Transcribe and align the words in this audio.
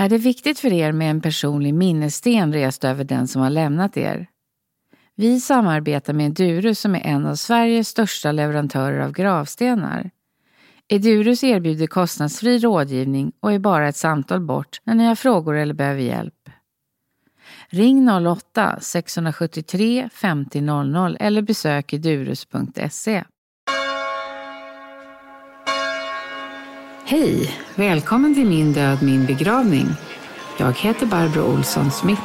Är 0.00 0.08
det 0.08 0.18
viktigt 0.18 0.58
för 0.58 0.72
er 0.72 0.92
med 0.92 1.10
en 1.10 1.20
personlig 1.20 1.74
minnessten 1.74 2.52
rest 2.52 2.84
över 2.84 3.04
den 3.04 3.28
som 3.28 3.42
har 3.42 3.50
lämnat 3.50 3.96
er? 3.96 4.26
Vi 5.16 5.40
samarbetar 5.40 6.12
med 6.12 6.32
Durus 6.32 6.80
som 6.80 6.94
är 6.94 7.06
en 7.06 7.26
av 7.26 7.34
Sveriges 7.34 7.88
största 7.88 8.32
leverantörer 8.32 9.00
av 9.00 9.12
gravstenar. 9.12 10.10
Edurus 10.88 11.44
erbjuder 11.44 11.86
kostnadsfri 11.86 12.58
rådgivning 12.58 13.32
och 13.40 13.52
är 13.52 13.58
bara 13.58 13.88
ett 13.88 13.96
samtal 13.96 14.40
bort 14.40 14.80
när 14.84 14.94
ni 14.94 15.04
har 15.04 15.14
frågor 15.14 15.56
eller 15.56 15.74
behöver 15.74 16.02
hjälp. 16.02 16.50
Ring 17.68 18.10
08-673 18.10 20.08
50 20.12 20.60
00 20.60 21.16
eller 21.20 21.42
besök 21.42 21.92
edurus.se. 21.92 23.24
Hej! 27.10 27.50
Välkommen 27.74 28.34
till 28.34 28.46
Min 28.46 28.72
död, 28.72 29.02
min 29.02 29.26
begravning. 29.26 29.86
Jag 30.58 30.72
heter 30.72 31.06
Barbro 31.06 31.42
Olsson 31.42 31.90
Smith. 31.90 32.22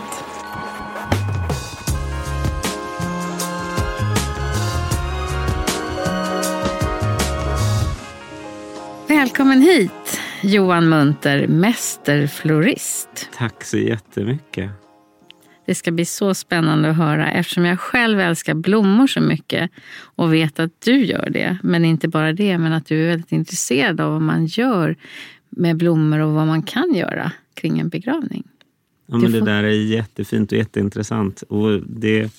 Välkommen 9.07 9.61
hit, 9.61 10.19
Johan 10.41 10.89
Munter, 10.89 11.47
mästerflorist. 11.47 13.29
Tack 13.37 13.63
så 13.63 13.77
jättemycket. 13.77 14.84
Det 15.65 15.75
ska 15.75 15.91
bli 15.91 16.05
så 16.05 16.33
spännande 16.33 16.89
att 16.89 16.97
höra 16.97 17.31
eftersom 17.31 17.65
jag 17.65 17.79
själv 17.79 18.19
älskar 18.19 18.53
blommor 18.53 19.07
så 19.07 19.21
mycket 19.21 19.71
och 19.97 20.33
vet 20.33 20.59
att 20.59 20.71
du 20.85 21.05
gör 21.05 21.29
det. 21.29 21.57
Men 21.63 21.85
inte 21.85 22.07
bara 22.07 22.33
det, 22.33 22.57
men 22.57 22.73
att 22.73 22.85
du 22.85 23.03
är 23.03 23.07
väldigt 23.07 23.31
intresserad 23.31 24.01
av 24.01 24.11
vad 24.11 24.21
man 24.21 24.45
gör 24.45 24.95
med 25.49 25.77
blommor 25.77 26.19
och 26.19 26.31
vad 26.31 26.47
man 26.47 26.63
kan 26.63 26.93
göra 26.93 27.31
kring 27.53 27.79
en 27.79 27.89
begravning. 27.89 28.43
Ja, 29.07 29.17
men 29.17 29.31
det 29.31 29.41
där 29.41 29.63
är 29.63 29.69
jättefint 29.69 30.51
och 30.51 30.57
jätteintressant. 30.57 31.41
Och 31.41 31.81
det, 31.81 32.31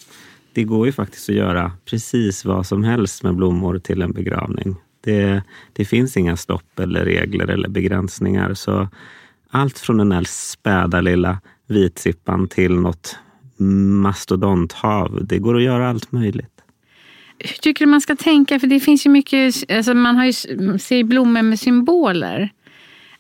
det 0.53 0.65
går 0.65 0.87
ju 0.87 0.93
faktiskt 0.93 1.29
att 1.29 1.37
göra 1.37 1.73
precis 1.85 2.45
vad 2.45 2.67
som 2.67 2.85
helst 2.85 3.23
med 3.23 3.35
blommor 3.35 3.79
till 3.79 4.03
en 4.03 4.13
begravning. 4.13 4.77
Det, 5.01 5.43
det 5.73 5.85
finns 5.85 6.17
inga 6.17 6.37
stopp 6.37 6.79
eller 6.81 7.05
regler 7.05 7.47
eller 7.47 7.69
begränsningar. 7.69 8.55
Så 8.55 8.89
allt 9.51 9.79
från 9.79 9.97
den 9.97 10.13
här 10.13 10.25
späda 10.27 11.01
lilla 11.01 11.39
vitsippan 11.67 12.49
till 12.49 12.75
något 12.75 13.17
mastodonthav. 13.57 15.27
Det 15.27 15.39
går 15.39 15.57
att 15.57 15.63
göra 15.63 15.89
allt 15.89 16.13
möjligt. 16.13 16.51
Hur 17.39 17.57
tycker 17.57 17.85
du 17.85 17.91
man 17.91 18.01
ska 18.01 18.17
tänka? 18.17 18.61
För 18.61 18.67
det 18.67 18.81
finns 18.81 19.07
ju 19.07 19.11
mycket, 19.11 19.71
alltså 19.71 19.95
man 19.95 20.17
har 20.17 20.25
ju, 20.25 20.33
ser 20.79 21.05
blommor 21.05 21.43
med 21.43 21.61
symboler. 21.61 22.51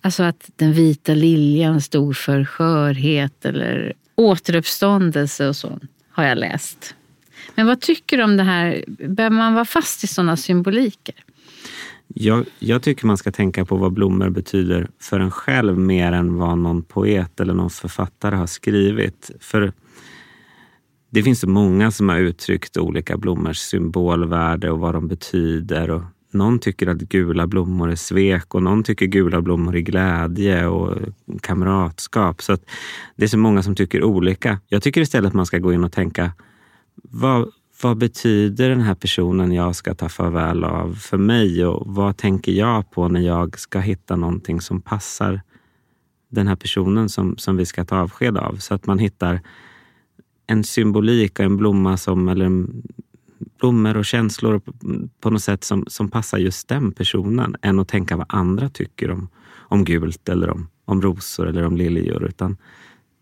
Alltså 0.01 0.23
att 0.23 0.51
den 0.57 0.73
vita 0.73 1.15
liljan 1.15 1.81
stod 1.81 2.17
för 2.17 2.45
skörhet 2.45 3.45
eller 3.45 3.93
återuppståndelse 4.15 5.49
och 5.49 5.57
så 5.57 5.81
har 6.11 6.25
jag 6.25 6.39
läst. 6.39 6.95
Men 7.55 7.67
vad 7.67 7.81
tycker 7.81 8.17
du 8.17 8.25
om 8.25 8.37
det 8.37 8.43
här? 8.43 8.85
Behöver 8.87 9.37
man 9.37 9.55
vara 9.55 9.65
fast 9.65 10.05
i 10.05 10.07
sådana 10.07 10.37
symboliker? 10.37 11.15
Jag, 12.19 12.47
jag, 12.59 12.83
tycker 12.83 13.07
man 13.07 13.17
ska 13.17 13.33
tänka 13.33 13.65
på 13.65 13.77
vad 13.77 13.93
blommor 13.93 14.31
betyder 14.31 14.91
för 15.01 15.21
en 15.21 15.31
själv 15.31 15.79
mer 15.79 16.13
än 16.13 16.37
vad 16.37 16.59
någon 16.59 16.83
poet 16.83 17.41
eller 17.41 17.55
någon 17.55 17.71
författare 17.71 18.37
har 18.37 18.47
skrivit. 18.47 19.31
För 19.41 19.73
det 21.11 21.23
finns 21.23 21.41
så 21.41 21.49
många 21.49 21.91
som 21.91 22.09
har 22.09 22.19
uttryckt 22.19 22.77
olika 22.77 23.17
blommors 23.17 23.59
symbolvärde 23.59 24.71
och 24.71 24.79
vad 24.79 24.95
de 24.95 25.09
betyder. 25.09 25.91
Och 25.91 26.03
någon 26.33 26.59
tycker 26.59 26.87
att 26.87 26.99
gula 26.99 27.47
blommor 27.47 27.91
är 27.91 27.97
svek 27.97 28.55
och 28.55 28.63
någon 28.63 28.83
tycker 28.83 29.07
gula 29.07 29.41
blommor 29.43 29.77
är 29.77 29.81
glädje 29.81 30.67
och 30.67 30.99
kamratskap. 31.41 32.43
Så 32.43 32.57
det 33.17 33.25
är 33.25 33.29
så 33.29 33.39
många 33.39 33.63
som 33.63 33.75
tycker 33.75 34.05
olika. 34.05 34.61
Jag 34.69 34.83
tycker 34.83 35.01
istället 35.01 35.29
att 35.29 35.35
man 35.35 35.47
ska 35.47 35.59
gå 35.59 35.73
in 35.73 35.85
och 35.85 35.93
tänka 35.93 36.33
vad, 37.03 37.51
vad 37.83 37.99
betyder 37.99 38.69
den 38.69 38.81
här 38.81 38.95
personen 38.95 39.53
jag 39.53 39.77
ska 39.77 39.95
ta 39.95 40.09
farväl 40.09 40.65
av 40.65 40.95
för 40.95 41.19
mig 41.19 41.67
och 41.67 41.95
vad 41.95 42.17
tänker 42.17 42.53
jag 42.53 42.91
på 42.91 43.09
när 43.09 43.21
jag 43.21 43.59
ska 43.59 43.81
hitta 43.81 44.17
någonting 44.17 44.61
som 44.61 44.81
passar 44.81 45.41
den 46.29 46.49
här 46.49 46.57
personen 46.57 47.09
som, 47.09 47.37
som 47.37 47.57
vi 47.57 47.67
ska 47.67 47.85
ta 47.85 47.99
avsked 47.99 48.37
av? 48.37 48.57
Så 48.57 48.75
att 48.75 48.87
man 48.87 48.99
hittar 48.99 49.41
en 50.47 50.65
symbolik 50.65 51.39
och 51.39 51.45
en 51.45 51.57
blomma 51.57 51.97
som, 51.97 52.29
eller 52.29 52.45
en, 52.45 52.83
blommor 53.59 53.97
och 53.97 54.05
känslor 54.05 54.61
på 55.21 55.31
något 55.31 55.43
sätt 55.43 55.65
som, 55.65 55.85
som 55.87 56.09
passar 56.09 56.39
just 56.39 56.69
den 56.69 56.93
personen 56.93 57.57
än 57.63 57.79
att 57.79 57.89
tänka 57.89 58.17
vad 58.17 58.27
andra 58.29 58.69
tycker 58.69 59.11
om, 59.11 59.29
om 59.55 59.85
gult 59.85 60.29
eller 60.29 60.51
om, 60.51 60.69
om 60.85 61.03
rosor 61.03 61.49
eller 61.49 61.63
om 61.63 61.77
liljor. 61.77 62.25
Utan 62.25 62.57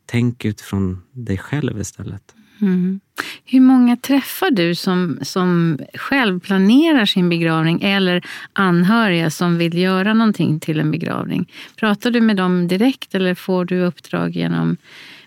tänk 0.06 0.44
utifrån 0.44 1.02
dig 1.12 1.38
själv 1.38 1.80
istället. 1.80 2.34
Mm. 2.64 3.00
Hur 3.44 3.60
många 3.60 3.96
träffar 3.96 4.50
du 4.50 4.74
som, 4.74 5.18
som 5.22 5.78
själv 5.94 6.40
planerar 6.40 7.06
sin 7.06 7.28
begravning 7.28 7.82
eller 7.82 8.26
anhöriga 8.52 9.30
som 9.30 9.58
vill 9.58 9.78
göra 9.78 10.14
någonting 10.14 10.60
till 10.60 10.80
en 10.80 10.90
begravning? 10.90 11.52
Pratar 11.76 12.10
du 12.10 12.20
med 12.20 12.36
dem 12.36 12.68
direkt 12.68 13.14
eller 13.14 13.34
får 13.34 13.64
du 13.64 13.80
uppdrag 13.80 14.30
genom 14.36 14.76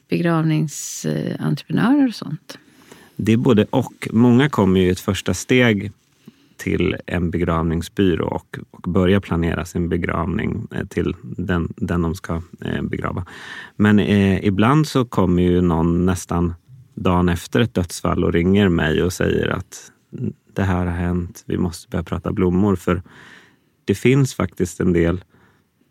begravningsentreprenörer 0.10 2.08
och 2.08 2.16
sånt? 2.16 2.58
Det 3.16 3.34
är 3.34 3.38
både 3.38 3.66
och. 3.70 4.08
Många 4.12 4.50
kommer 4.50 4.80
ju 4.80 4.86
i 4.88 4.90
ett 4.90 5.00
första 5.00 5.34
steg 5.34 5.92
till 6.58 6.96
en 7.06 7.32
begravningsbyrå 7.32 8.28
och, 8.28 8.58
och 8.72 8.92
börja 8.92 9.22
planera 9.22 9.66
sin 9.66 9.90
begravning 9.90 10.68
eh, 10.72 10.86
till 10.88 11.16
den, 11.22 11.74
den 11.76 12.02
de 12.02 12.16
ska 12.16 12.42
eh, 12.62 12.82
begrava. 12.82 13.26
Men 13.76 14.00
eh, 14.00 14.46
ibland 14.46 14.88
så 14.88 15.06
kommer 15.06 15.44
ju 15.44 15.62
någon 15.62 16.06
nästan 16.06 16.54
dagen 16.98 17.30
efter 17.30 17.60
ett 17.60 17.74
dödsfall 17.74 18.24
och 18.24 18.34
ringer 18.34 18.70
mig 18.70 19.04
och 19.04 19.14
säger 19.14 19.48
att 19.48 19.92
det 20.54 20.64
här 20.64 20.86
har 20.86 20.94
hänt, 20.94 21.44
vi 21.46 21.58
måste 21.58 21.90
börja 21.90 22.04
prata 22.04 22.32
blommor. 22.32 22.76
För 22.76 23.02
det 23.86 23.96
finns 23.96 24.34
faktiskt 24.34 24.80
en 24.80 24.94
del 24.94 25.24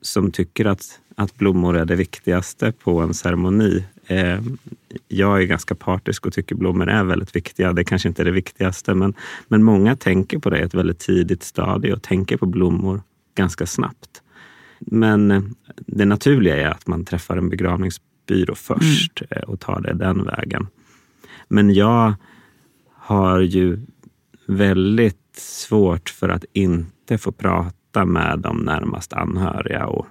som 0.01 0.31
tycker 0.31 0.65
att, 0.65 1.01
att 1.15 1.37
blommor 1.37 1.77
är 1.77 1.85
det 1.85 1.97
viktigaste 1.97 2.73
på 2.73 3.01
en 3.01 3.15
ceremoni. 3.15 3.85
Eh, 4.07 4.41
jag 5.09 5.43
är 5.43 5.47
ganska 5.47 5.75
partisk 5.75 6.27
och 6.27 6.33
tycker 6.33 6.55
blommor 6.55 6.89
är 6.89 7.05
väldigt 7.05 7.37
viktiga. 7.37 7.73
Det 7.73 7.85
kanske 7.85 8.09
inte 8.09 8.23
är 8.23 8.25
det 8.25 8.31
viktigaste, 8.31 8.95
men, 8.95 9.15
men 9.49 9.63
många 9.63 9.97
tänker 9.97 10.39
på 10.39 10.51
det 10.51 10.59
i 10.59 10.63
ett 10.63 10.75
väldigt 10.75 10.99
tidigt 10.99 11.43
stadie 11.43 11.93
och 11.93 12.03
tänker 12.03 12.37
på 12.37 12.47
blommor 12.47 13.03
ganska 13.35 13.67
snabbt. 13.67 14.23
Men 14.79 15.31
eh, 15.31 15.43
det 15.87 16.05
naturliga 16.05 16.57
är 16.57 16.71
att 16.71 16.87
man 16.87 17.05
träffar 17.05 17.37
en 17.37 17.49
begravningsbyrå 17.49 18.55
först 18.55 19.23
mm. 19.31 19.45
och 19.47 19.61
tar 19.61 19.81
det 19.81 19.95
den 19.95 20.25
vägen. 20.25 20.67
Men 21.49 21.75
jag 21.75 22.15
har 22.93 23.41
ju 23.41 23.79
väldigt 24.47 25.37
svårt 25.37 26.09
för 26.09 26.29
att 26.29 26.45
inte 26.53 27.19
få 27.19 27.33
prata 27.33 28.05
med 28.05 28.39
de 28.39 28.57
närmast 28.57 29.13
anhöriga 29.13 29.87
och 29.87 30.07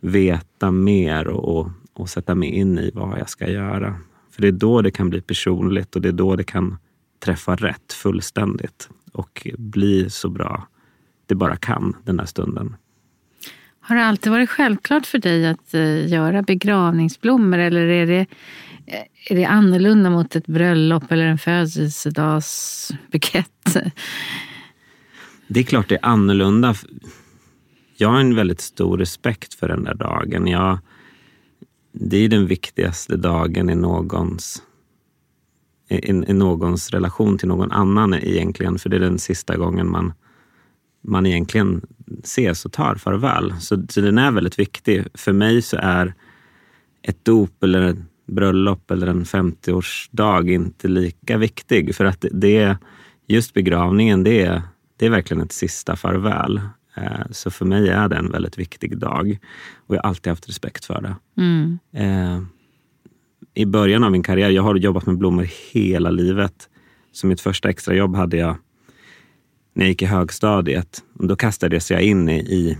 veta 0.00 0.70
mer 0.70 1.28
och, 1.28 1.58
och, 1.58 1.70
och 1.92 2.08
sätta 2.08 2.34
mig 2.34 2.48
in 2.48 2.78
i 2.78 2.90
vad 2.94 3.18
jag 3.18 3.28
ska 3.28 3.50
göra. 3.50 3.96
För 4.30 4.42
det 4.42 4.48
är 4.48 4.52
då 4.52 4.82
det 4.82 4.90
kan 4.90 5.10
bli 5.10 5.20
personligt 5.20 5.96
och 5.96 6.02
det 6.02 6.08
är 6.08 6.12
då 6.12 6.36
det 6.36 6.44
kan 6.44 6.76
träffa 7.24 7.56
rätt 7.56 7.92
fullständigt 7.92 8.88
och 9.12 9.46
bli 9.58 10.10
så 10.10 10.28
bra 10.28 10.68
det 11.26 11.34
bara 11.34 11.56
kan 11.56 11.96
den 12.04 12.18
här 12.18 12.26
stunden. 12.26 12.76
Har 13.80 13.96
det 13.96 14.04
alltid 14.04 14.32
varit 14.32 14.50
självklart 14.50 15.06
för 15.06 15.18
dig 15.18 15.46
att 15.46 15.74
eh, 15.74 16.06
göra 16.06 16.42
begravningsblommor 16.42 17.58
eller 17.58 17.86
är 17.86 18.06
det 18.06 18.26
Eh, 18.86 19.02
är 19.30 19.36
det 19.36 19.44
annorlunda 19.44 20.10
mot 20.10 20.36
ett 20.36 20.46
bröllop 20.46 21.12
eller 21.12 21.26
en 21.26 21.38
födelsedagsbukett? 21.38 23.76
Det 25.48 25.60
är 25.60 25.64
klart 25.64 25.88
det 25.88 25.94
är 25.94 26.06
annorlunda. 26.06 26.74
Jag 27.96 28.08
har 28.08 28.20
en 28.20 28.34
väldigt 28.34 28.60
stor 28.60 28.98
respekt 28.98 29.54
för 29.54 29.68
den 29.68 29.84
där 29.84 29.94
dagen. 29.94 30.46
Jag, 30.46 30.78
det 31.92 32.16
är 32.16 32.28
den 32.28 32.46
viktigaste 32.46 33.16
dagen 33.16 33.70
i 33.70 33.74
någons, 33.74 34.62
i, 35.88 36.08
i 36.08 36.32
någons 36.32 36.90
relation 36.90 37.38
till 37.38 37.48
någon 37.48 37.72
annan 37.72 38.14
egentligen. 38.14 38.78
För 38.78 38.88
det 38.88 38.96
är 38.96 39.00
den 39.00 39.18
sista 39.18 39.56
gången 39.56 39.90
man, 39.90 40.12
man 41.02 41.26
egentligen 41.26 41.86
ses 42.22 42.64
och 42.64 42.72
tar 42.72 42.94
farväl. 42.94 43.54
Så, 43.60 43.86
så 43.88 44.00
den 44.00 44.18
är 44.18 44.30
väldigt 44.30 44.58
viktig. 44.58 45.04
För 45.14 45.32
mig 45.32 45.62
så 45.62 45.76
är 45.76 46.14
ett 47.02 47.24
dop 47.24 47.62
eller 47.62 47.96
bröllop 48.26 48.90
eller 48.90 49.06
en 49.06 49.24
50-årsdag 49.24 50.50
inte 50.50 50.88
lika 50.88 51.36
viktig. 51.38 51.94
För 51.94 52.04
att 52.04 52.24
det, 52.32 52.76
just 53.26 53.54
begravningen, 53.54 54.24
det 54.24 54.42
är, 54.42 54.62
det 54.96 55.06
är 55.06 55.10
verkligen 55.10 55.42
ett 55.42 55.52
sista 55.52 55.96
farväl. 55.96 56.60
Eh, 56.96 57.26
så 57.30 57.50
för 57.50 57.64
mig 57.64 57.88
är 57.88 58.08
det 58.08 58.16
en 58.16 58.32
väldigt 58.32 58.58
viktig 58.58 58.98
dag 58.98 59.38
och 59.86 59.94
jag 59.94 60.02
har 60.02 60.08
alltid 60.08 60.30
haft 60.30 60.48
respekt 60.48 60.84
för 60.84 61.00
det. 61.00 61.16
Mm. 61.42 61.78
Eh, 61.92 62.42
I 63.54 63.66
början 63.66 64.04
av 64.04 64.12
min 64.12 64.22
karriär, 64.22 64.50
jag 64.50 64.62
har 64.62 64.74
jobbat 64.74 65.06
med 65.06 65.18
blommor 65.18 65.48
hela 65.72 66.10
livet. 66.10 66.68
Så 67.12 67.26
mitt 67.26 67.40
första 67.40 67.68
extrajobb 67.68 68.16
hade 68.16 68.36
jag 68.36 68.56
när 69.74 69.84
jag 69.84 69.88
gick 69.88 70.02
i 70.02 70.06
högstadiet. 70.06 71.02
Då 71.14 71.36
kastades 71.36 71.90
jag 71.90 72.02
in 72.02 72.28
i, 72.28 72.38
i, 72.38 72.78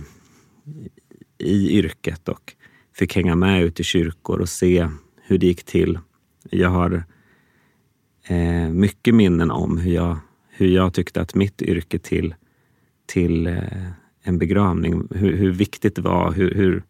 i 1.37 1.77
yrket 1.77 2.29
och 2.29 2.53
fick 2.95 3.15
hänga 3.15 3.35
med 3.35 3.63
ut 3.63 3.79
i 3.79 3.83
kyrkor 3.83 4.39
och 4.39 4.49
se 4.49 4.89
hur 5.27 5.37
det 5.37 5.45
gick 5.45 5.63
till. 5.63 5.99
Jag 6.49 6.69
har 6.69 7.03
eh, 8.27 8.69
mycket 8.69 9.15
minnen 9.15 9.51
om 9.51 9.77
hur 9.77 9.91
jag, 9.91 10.17
hur 10.49 10.67
jag 10.67 10.93
tyckte 10.93 11.21
att 11.21 11.35
mitt 11.35 11.61
yrke 11.61 11.99
till, 11.99 12.35
till 13.05 13.47
eh, 13.47 13.87
en 14.23 14.37
begravning, 14.37 15.07
hur, 15.11 15.37
hur, 15.37 15.51
viktigt 15.51 15.95
det 15.95 16.01
var, 16.01 16.31
hur, 16.31 16.55
hur, 16.55 16.83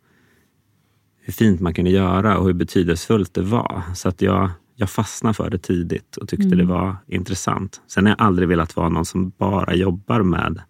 hur 1.19 1.33
fint 1.33 1.61
man 1.61 1.73
kunde 1.73 1.91
göra 1.91 2.37
och 2.37 2.45
hur 2.45 2.53
betydelsefullt 2.53 3.33
det 3.33 3.41
var. 3.41 3.83
Så 3.95 4.09
att 4.09 4.21
jag, 4.21 4.49
jag 4.75 4.89
fastnade 4.89 5.33
för 5.33 5.49
det 5.49 5.57
tidigt 5.57 6.17
och 6.17 6.27
tyckte 6.27 6.47
mm. 6.47 6.57
det 6.57 6.65
var 6.65 6.95
intressant. 7.07 7.81
Sen 7.87 8.05
har 8.05 8.11
jag 8.11 8.21
aldrig 8.21 8.47
velat 8.47 8.75
vara 8.75 8.89
någon 8.89 9.05
som 9.05 9.31
bara 9.37 9.75
jobbar 9.75 10.23
med 10.23 10.61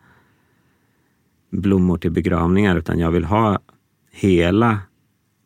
blommor 1.52 1.98
till 1.98 2.12
begravningar, 2.12 2.76
utan 2.76 3.00
jag 3.00 3.12
vill 3.12 3.26
ha 3.26 3.60
hela 4.12 4.80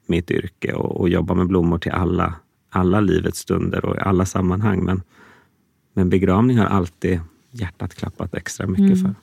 mitt 0.09 0.31
yrke 0.31 0.73
och, 0.73 1.01
och 1.01 1.09
jobba 1.09 1.33
med 1.33 1.47
blommor 1.47 1.77
till 1.77 1.91
alla, 1.91 2.33
alla 2.69 2.99
livets 2.99 3.39
stunder 3.39 3.85
och 3.85 3.95
i 3.95 3.99
alla 3.99 4.25
sammanhang. 4.25 4.83
Men, 4.83 5.01
men 5.93 6.09
begravning 6.09 6.57
har 6.57 6.65
alltid 6.65 7.19
hjärtat 7.51 7.95
klappat 7.95 8.33
extra 8.33 8.67
mycket 8.67 8.85
mm. 8.85 8.97
för. 8.97 9.15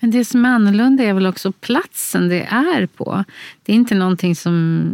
Men 0.00 0.10
det 0.10 0.24
som 0.24 0.44
är 0.44 0.48
annorlunda 0.48 1.04
är 1.04 1.12
väl 1.12 1.26
också 1.26 1.52
platsen 1.52 2.28
det 2.28 2.42
är 2.42 2.86
på. 2.86 3.24
Det 3.62 3.72
är 3.72 3.76
inte 3.76 3.94
någonting 3.94 4.36
som 4.36 4.84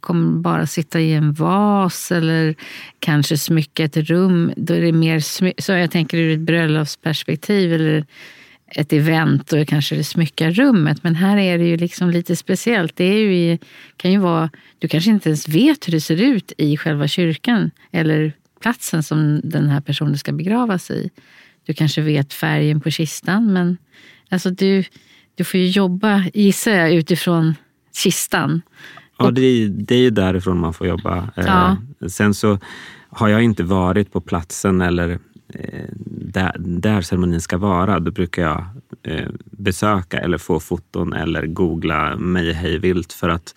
kommer 0.00 0.38
bara 0.38 0.66
sitta 0.66 1.00
i 1.00 1.12
en 1.12 1.32
vas 1.32 2.12
eller 2.12 2.54
kanske 2.98 3.38
smycka 3.38 3.84
ett 3.84 3.96
rum. 3.96 4.52
Då 4.56 4.74
är 4.74 4.80
det 4.80 4.92
mer, 4.92 5.20
så 5.60 5.72
jag 5.72 5.90
tänker 5.90 6.18
ur 6.18 6.34
ett 6.34 6.40
bröllopsperspektiv 6.40 7.72
eller 7.72 8.06
ett 8.70 8.92
event 8.92 9.52
och 9.52 9.68
kanske 9.68 9.96
det 9.96 10.04
smyckar 10.04 10.50
rummet. 10.50 11.04
Men 11.04 11.14
här 11.14 11.36
är 11.36 11.58
det 11.58 11.64
ju 11.64 11.76
liksom 11.76 12.10
lite 12.10 12.36
speciellt. 12.36 12.96
Det 12.96 13.04
är 13.04 13.18
ju, 13.18 13.58
kan 13.96 14.12
ju 14.12 14.18
vara, 14.18 14.50
du 14.78 14.88
kanske 14.88 15.10
inte 15.10 15.28
ens 15.28 15.48
vet 15.48 15.88
hur 15.88 15.92
det 15.92 16.00
ser 16.00 16.22
ut 16.22 16.52
i 16.58 16.76
själva 16.76 17.08
kyrkan 17.08 17.70
eller 17.92 18.32
platsen 18.60 19.02
som 19.02 19.40
den 19.44 19.68
här 19.68 19.80
personen 19.80 20.18
ska 20.18 20.32
begravas 20.32 20.90
i. 20.90 21.10
Du 21.66 21.74
kanske 21.74 22.00
vet 22.00 22.32
färgen 22.32 22.80
på 22.80 22.90
kistan 22.90 23.52
men 23.52 23.76
alltså 24.28 24.50
du, 24.50 24.84
du 25.34 25.44
får 25.44 25.60
ju 25.60 25.66
jobba, 25.68 26.24
gissar 26.34 26.72
jag, 26.72 26.92
utifrån 26.92 27.54
kistan. 27.96 28.62
Ja, 29.18 29.30
det 29.30 29.42
är, 29.42 29.68
det 29.68 29.94
är 29.94 30.00
ju 30.00 30.10
därifrån 30.10 30.60
man 30.60 30.74
får 30.74 30.86
jobba. 30.86 31.28
Ja. 31.36 31.76
Eh, 32.02 32.08
sen 32.08 32.34
så 32.34 32.58
har 33.08 33.28
jag 33.28 33.42
inte 33.42 33.62
varit 33.62 34.12
på 34.12 34.20
platsen 34.20 34.80
eller 34.80 35.18
där, 36.32 36.56
där 36.58 37.02
ceremonin 37.02 37.40
ska 37.40 37.58
vara, 37.58 38.00
då 38.00 38.10
brukar 38.10 38.42
jag 38.42 38.64
eh, 39.02 39.28
besöka 39.44 40.18
eller 40.18 40.38
få 40.38 40.60
foton 40.60 41.12
eller 41.12 41.46
googla 41.46 42.16
mig 42.16 42.52
hejvilt 42.52 43.12
för 43.12 43.28
att 43.28 43.54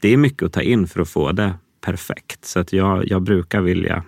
det 0.00 0.08
är 0.08 0.16
mycket 0.16 0.42
att 0.42 0.52
ta 0.52 0.62
in 0.62 0.86
för 0.86 1.00
att 1.00 1.08
få 1.08 1.32
det 1.32 1.54
perfekt. 1.80 2.44
Så 2.44 2.60
att 2.60 2.72
jag, 2.72 3.08
jag 3.08 3.22
brukar 3.22 3.60
vilja 3.60 4.02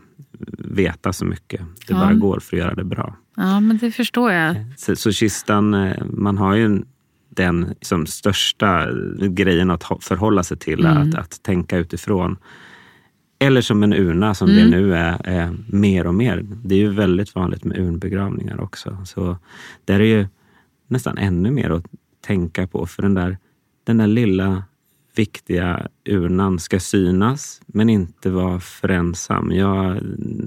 veta 0.58 1.12
så 1.12 1.24
mycket 1.24 1.60
det 1.60 1.94
ja. 1.94 1.96
bara 1.96 2.12
går 2.12 2.40
för 2.40 2.56
att 2.56 2.62
göra 2.62 2.74
det 2.74 2.84
bra. 2.84 3.16
Ja, 3.36 3.60
men 3.60 3.78
det 3.78 3.90
förstår 3.90 4.32
jag. 4.32 4.56
Eh, 4.56 4.62
så, 4.76 4.96
så 4.96 5.12
kistan, 5.12 5.92
man 6.10 6.38
har 6.38 6.54
ju 6.54 6.82
den 7.28 7.74
som 7.80 8.06
största 8.06 8.88
grejen 9.18 9.70
att 9.70 9.84
förhålla 10.00 10.42
sig 10.42 10.56
till, 10.56 10.86
mm. 10.86 11.08
att, 11.08 11.14
att 11.14 11.42
tänka 11.42 11.76
utifrån. 11.76 12.36
Eller 13.46 13.60
som 13.60 13.82
en 13.82 13.92
urna 13.92 14.34
som 14.34 14.50
mm. 14.50 14.70
det 14.70 14.76
nu 14.76 14.94
är, 14.94 15.20
är, 15.24 15.56
mer 15.66 16.06
och 16.06 16.14
mer. 16.14 16.46
Det 16.64 16.74
är 16.74 16.78
ju 16.78 16.88
väldigt 16.88 17.34
vanligt 17.34 17.64
med 17.64 17.78
urnbegravningar 17.78 18.60
också. 18.60 18.98
Så 19.04 19.36
där 19.84 20.00
är 20.00 20.04
ju 20.04 20.26
nästan 20.88 21.18
ännu 21.18 21.50
mer 21.50 21.70
att 21.70 21.86
tänka 22.26 22.66
på. 22.66 22.86
För 22.86 23.02
den 23.02 23.14
där, 23.14 23.38
den 23.84 23.98
där 23.98 24.06
lilla 24.06 24.64
viktiga 25.16 25.88
urnan 26.08 26.58
ska 26.58 26.80
synas 26.80 27.60
men 27.66 27.90
inte 27.90 28.30
vara 28.30 28.60
för 28.60 28.88
ensam. 28.88 29.52
Ja, 29.52 29.96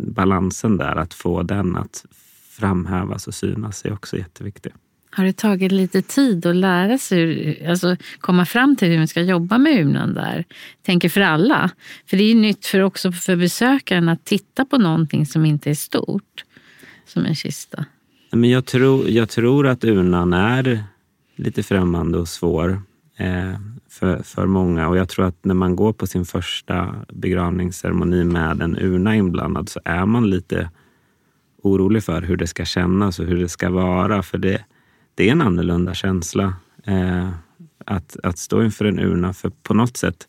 balansen 0.07 0.77
där, 0.77 0.95
att 0.95 1.13
få 1.13 1.43
den 1.43 1.75
att 1.75 2.05
framhävas 2.49 3.27
och 3.27 3.33
synas 3.33 3.85
är 3.85 3.93
också 3.93 4.17
jätteviktig. 4.17 4.73
Har 5.17 5.25
det 5.25 5.33
tagit 5.33 5.71
lite 5.71 6.01
tid 6.01 6.45
att 6.45 6.55
lära 6.55 6.97
sig, 6.97 7.67
alltså 7.67 7.97
komma 8.19 8.45
fram 8.45 8.75
till 8.75 8.87
hur 8.87 8.97
man 8.97 9.07
ska 9.07 9.21
jobba 9.21 9.57
med 9.57 9.79
urnan 9.79 10.13
där? 10.13 10.45
Tänker 10.85 11.09
för 11.09 11.21
alla. 11.21 11.71
För 12.09 12.17
det 12.17 12.23
är 12.23 12.27
ju 12.27 12.35
nytt 12.35 12.65
för 12.65 12.81
också 12.81 13.11
för 13.11 13.35
besökaren 13.35 14.09
att 14.09 14.25
titta 14.25 14.65
på 14.65 14.77
någonting 14.77 15.25
som 15.25 15.45
inte 15.45 15.69
är 15.69 15.73
stort, 15.73 16.43
som 17.05 17.25
en 17.25 17.35
kista. 17.35 17.85
Men 18.31 18.49
jag, 18.49 18.65
tror, 18.65 19.09
jag 19.09 19.29
tror 19.29 19.67
att 19.67 19.83
urnan 19.83 20.33
är 20.33 20.83
lite 21.35 21.63
främmande 21.63 22.17
och 22.17 22.27
svår 22.27 22.81
eh, 23.17 23.59
för, 23.89 24.23
för 24.23 24.45
många. 24.45 24.87
Och 24.87 24.97
jag 24.97 25.09
tror 25.09 25.25
att 25.25 25.45
när 25.45 25.55
man 25.55 25.75
går 25.75 25.93
på 25.93 26.07
sin 26.07 26.25
första 26.25 26.95
begravningsceremoni 27.13 28.23
med 28.23 28.61
en 28.61 28.77
urna 28.77 29.15
inblandad 29.15 29.69
så 29.69 29.79
är 29.85 30.05
man 30.05 30.29
lite 30.29 30.69
orolig 31.63 32.03
för 32.03 32.21
hur 32.21 32.37
det 32.37 32.47
ska 32.47 32.65
kännas 32.65 33.19
och 33.19 33.25
hur 33.25 33.37
det 33.37 33.49
ska 33.49 33.69
vara. 33.69 34.23
För 34.23 34.37
det 34.37 34.63
det 35.17 35.27
är 35.27 35.31
en 35.31 35.41
annorlunda 35.41 35.93
känsla 35.93 36.53
eh, 36.83 37.29
att, 37.85 38.17
att 38.23 38.37
stå 38.37 38.63
inför 38.63 38.85
en 38.85 38.99
urna. 38.99 39.33
För 39.33 39.49
på 39.49 39.73
något 39.73 39.97
sätt, 39.97 40.27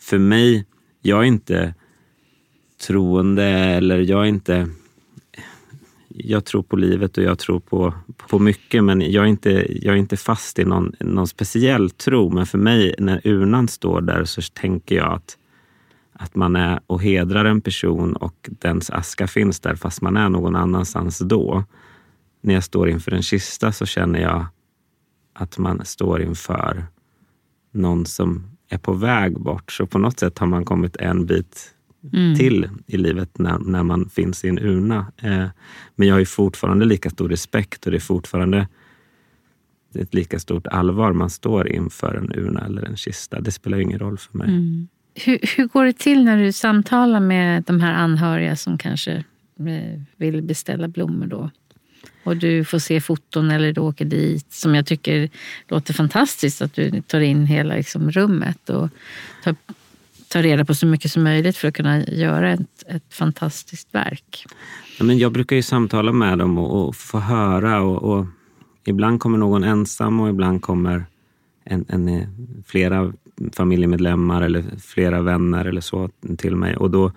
för 0.00 0.18
mig, 0.18 0.66
jag 1.02 1.18
är 1.18 1.24
inte 1.24 1.74
troende 2.86 3.44
eller 3.44 3.98
jag 3.98 4.20
är 4.20 4.28
inte... 4.28 4.68
Jag 6.08 6.44
tror 6.44 6.62
på 6.62 6.76
livet 6.76 7.18
och 7.18 7.24
jag 7.24 7.38
tror 7.38 7.60
på, 7.60 7.94
på 8.16 8.38
mycket 8.38 8.84
men 8.84 9.12
jag 9.12 9.24
är 9.24 9.28
inte, 9.28 9.50
jag 9.84 9.94
är 9.94 9.98
inte 9.98 10.16
fast 10.16 10.58
i 10.58 10.64
någon, 10.64 10.94
någon 11.00 11.26
speciell 11.26 11.90
tro. 11.90 12.30
Men 12.30 12.46
för 12.46 12.58
mig, 12.58 12.94
när 12.98 13.20
urnan 13.24 13.68
står 13.68 14.00
där 14.00 14.24
så 14.24 14.42
tänker 14.42 14.96
jag 14.96 15.12
att, 15.12 15.38
att 16.12 16.34
man 16.34 16.56
är 16.56 16.80
och 16.86 17.02
hedrar 17.02 17.44
en 17.44 17.60
person 17.60 18.16
och 18.16 18.50
dens 18.50 18.90
aska 18.90 19.26
finns 19.26 19.60
där 19.60 19.74
fast 19.74 20.02
man 20.02 20.16
är 20.16 20.28
någon 20.28 20.56
annanstans 20.56 21.18
då 21.18 21.64
när 22.48 22.54
jag 22.54 22.64
står 22.64 22.88
inför 22.88 23.12
en 23.14 23.22
kista 23.22 23.72
så 23.72 23.86
känner 23.86 24.20
jag 24.20 24.46
att 25.32 25.58
man 25.58 25.84
står 25.84 26.22
inför 26.22 26.86
någon 27.72 28.06
som 28.06 28.50
är 28.68 28.78
på 28.78 28.92
väg 28.92 29.40
bort. 29.40 29.72
Så 29.72 29.86
på 29.86 29.98
något 29.98 30.18
sätt 30.18 30.38
har 30.38 30.46
man 30.46 30.64
kommit 30.64 30.96
en 30.96 31.26
bit 31.26 31.74
mm. 32.12 32.36
till 32.36 32.68
i 32.86 32.96
livet 32.96 33.38
när, 33.38 33.58
när 33.58 33.82
man 33.82 34.08
finns 34.08 34.44
i 34.44 34.48
en 34.48 34.58
urna. 34.58 35.12
Eh, 35.16 35.46
men 35.96 36.08
jag 36.08 36.14
har 36.14 36.20
ju 36.20 36.26
fortfarande 36.26 36.84
lika 36.84 37.10
stor 37.10 37.28
respekt 37.28 37.86
och 37.86 37.90
det 37.90 37.98
är 37.98 38.00
fortfarande 38.00 38.68
ett 39.94 40.14
lika 40.14 40.38
stort 40.38 40.66
allvar 40.66 41.12
man 41.12 41.30
står 41.30 41.68
inför 41.68 42.14
en 42.14 42.32
urna 42.32 42.66
eller 42.66 42.82
en 42.82 42.96
kista. 42.96 43.40
Det 43.40 43.50
spelar 43.50 43.78
ingen 43.78 43.98
roll 43.98 44.18
för 44.18 44.38
mig. 44.38 44.48
Mm. 44.48 44.88
Hur, 45.14 45.38
hur 45.56 45.66
går 45.66 45.84
det 45.84 45.98
till 45.98 46.24
när 46.24 46.38
du 46.42 46.52
samtalar 46.52 47.20
med 47.20 47.62
de 47.62 47.80
här 47.80 47.92
anhöriga 47.92 48.56
som 48.56 48.78
kanske 48.78 49.12
eh, 49.58 50.00
vill 50.16 50.42
beställa 50.42 50.88
blommor 50.88 51.26
då? 51.26 51.50
Och 52.28 52.36
du 52.36 52.64
får 52.64 52.78
se 52.78 53.00
foton 53.00 53.50
eller 53.50 53.72
du 53.72 53.80
åker 53.80 54.04
dit 54.04 54.52
som 54.52 54.74
jag 54.74 54.86
tycker 54.86 55.30
låter 55.68 55.94
fantastiskt. 55.94 56.62
Att 56.62 56.74
du 56.74 57.00
tar 57.00 57.20
in 57.20 57.46
hela 57.46 57.74
liksom, 57.74 58.10
rummet 58.10 58.70
och 58.70 58.88
tar, 59.44 59.56
tar 60.28 60.42
reda 60.42 60.64
på 60.64 60.74
så 60.74 60.86
mycket 60.86 61.12
som 61.12 61.22
möjligt 61.22 61.56
för 61.56 61.68
att 61.68 61.74
kunna 61.74 62.04
göra 62.04 62.52
ett, 62.52 62.84
ett 62.86 63.14
fantastiskt 63.14 63.94
verk. 63.94 64.46
Ja, 64.98 65.04
men 65.04 65.18
jag 65.18 65.32
brukar 65.32 65.56
ju 65.56 65.62
samtala 65.62 66.12
med 66.12 66.38
dem 66.38 66.58
och, 66.58 66.88
och 66.88 66.96
få 66.96 67.18
höra. 67.18 67.80
Och, 67.82 68.02
och, 68.02 68.26
ibland 68.84 69.20
kommer 69.20 69.38
någon 69.38 69.64
ensam 69.64 70.20
och 70.20 70.28
ibland 70.28 70.62
kommer 70.62 71.04
en, 71.64 71.84
en, 71.88 72.08
eh, 72.08 72.28
flera 72.66 73.12
familjemedlemmar 73.52 74.42
eller 74.42 74.64
flera 74.80 75.22
vänner 75.22 75.64
eller 75.64 75.80
så 75.80 76.10
till 76.38 76.56
mig. 76.56 76.76
Och 76.76 76.90
då, 76.90 77.12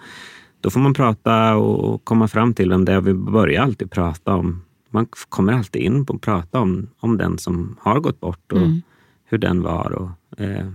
då 0.62 0.70
får 0.70 0.80
man 0.80 0.94
prata 0.94 1.56
och 1.56 2.04
komma 2.04 2.28
fram 2.28 2.54
till 2.54 2.70
vem 2.70 2.86
det. 2.86 2.94
är. 2.94 3.02
Vi 3.02 3.14
börjar 3.14 3.64
alltid 3.64 3.92
prata 3.92 4.34
om 4.34 4.62
man 4.94 5.08
kommer 5.30 5.54
alltid 5.54 5.82
in 5.82 6.06
på 6.06 6.14
att 6.14 6.22
prata 6.22 6.60
om, 6.60 6.90
om 7.00 7.18
den 7.18 7.38
som 7.38 7.78
har 7.82 8.00
gått 8.00 8.20
bort 8.20 8.52
och 8.52 8.58
mm. 8.58 8.82
hur 9.26 9.38
den 9.38 9.62
var. 9.62 9.92
Och, 9.92 10.42
eh, 10.42 10.68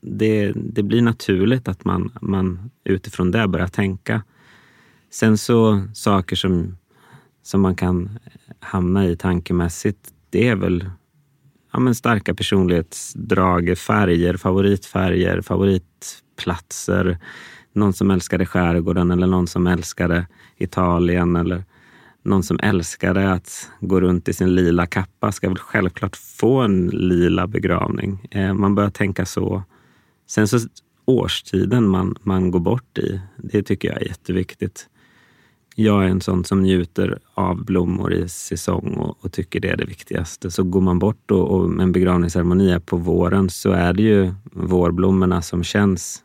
det, 0.00 0.52
det 0.52 0.82
blir 0.82 1.02
naturligt 1.02 1.68
att 1.68 1.84
man, 1.84 2.12
man 2.20 2.70
utifrån 2.84 3.30
det 3.30 3.48
börjar 3.48 3.66
tänka. 3.66 4.22
Sen 5.10 5.38
så 5.38 5.82
saker 5.94 6.36
som, 6.36 6.76
som 7.42 7.60
man 7.60 7.76
kan 7.76 8.18
hamna 8.60 9.06
i 9.06 9.16
tankemässigt, 9.16 10.14
det 10.30 10.48
är 10.48 10.56
väl 10.56 10.90
ja, 11.72 11.78
men 11.78 11.94
starka 11.94 12.34
personlighetsdrag, 12.34 13.78
färger, 13.78 14.36
favoritfärger, 14.36 15.40
favoritplatser. 15.40 17.18
Någon 17.72 17.92
som 17.92 18.10
älskade 18.10 18.46
skärgården 18.46 19.10
eller 19.10 19.26
någon 19.26 19.46
som 19.46 19.66
älskade 19.66 20.26
Italien 20.56 21.36
eller 21.36 21.64
någon 22.22 22.42
som 22.42 22.60
älskade 22.62 23.32
att 23.32 23.68
gå 23.80 24.00
runt 24.00 24.28
i 24.28 24.32
sin 24.32 24.54
lila 24.54 24.86
kappa 24.86 25.32
ska 25.32 25.48
väl 25.48 25.58
självklart 25.58 26.16
få 26.16 26.60
en 26.60 26.86
lila 26.86 27.46
begravning. 27.46 28.28
Eh, 28.30 28.54
man 28.54 28.74
börjar 28.74 28.90
tänka 28.90 29.26
så. 29.26 29.62
Sen 30.26 30.48
så 30.48 30.58
årstiden 31.04 31.88
man, 31.88 32.16
man 32.22 32.50
går 32.50 32.60
bort 32.60 32.98
i, 32.98 33.20
det 33.36 33.62
tycker 33.62 33.88
jag 33.88 34.02
är 34.02 34.08
jätteviktigt. 34.08 34.88
jag 35.74 36.04
är 36.04 36.08
en 36.08 36.20
sån 36.20 36.44
som 36.44 36.62
njuter 36.62 37.18
av 37.34 37.64
blommor 37.64 38.12
i 38.12 38.28
säsong 38.28 38.94
och, 38.94 39.24
och 39.24 39.32
tycker 39.32 39.60
det 39.60 39.68
är 39.68 39.76
det 39.76 39.84
viktigaste. 39.84 40.50
Så 40.50 40.62
går 40.62 40.80
man 40.80 40.98
bort 40.98 41.30
och, 41.30 41.50
och 41.50 41.82
en 41.82 41.92
begravningsceremoni 41.92 42.70
är 42.70 42.78
på 42.78 42.96
våren 42.96 43.50
så 43.50 43.70
är 43.70 43.92
det 43.92 44.02
ju 44.02 44.34
vårblommorna 44.52 45.42
som 45.42 45.64
känns 45.64 46.24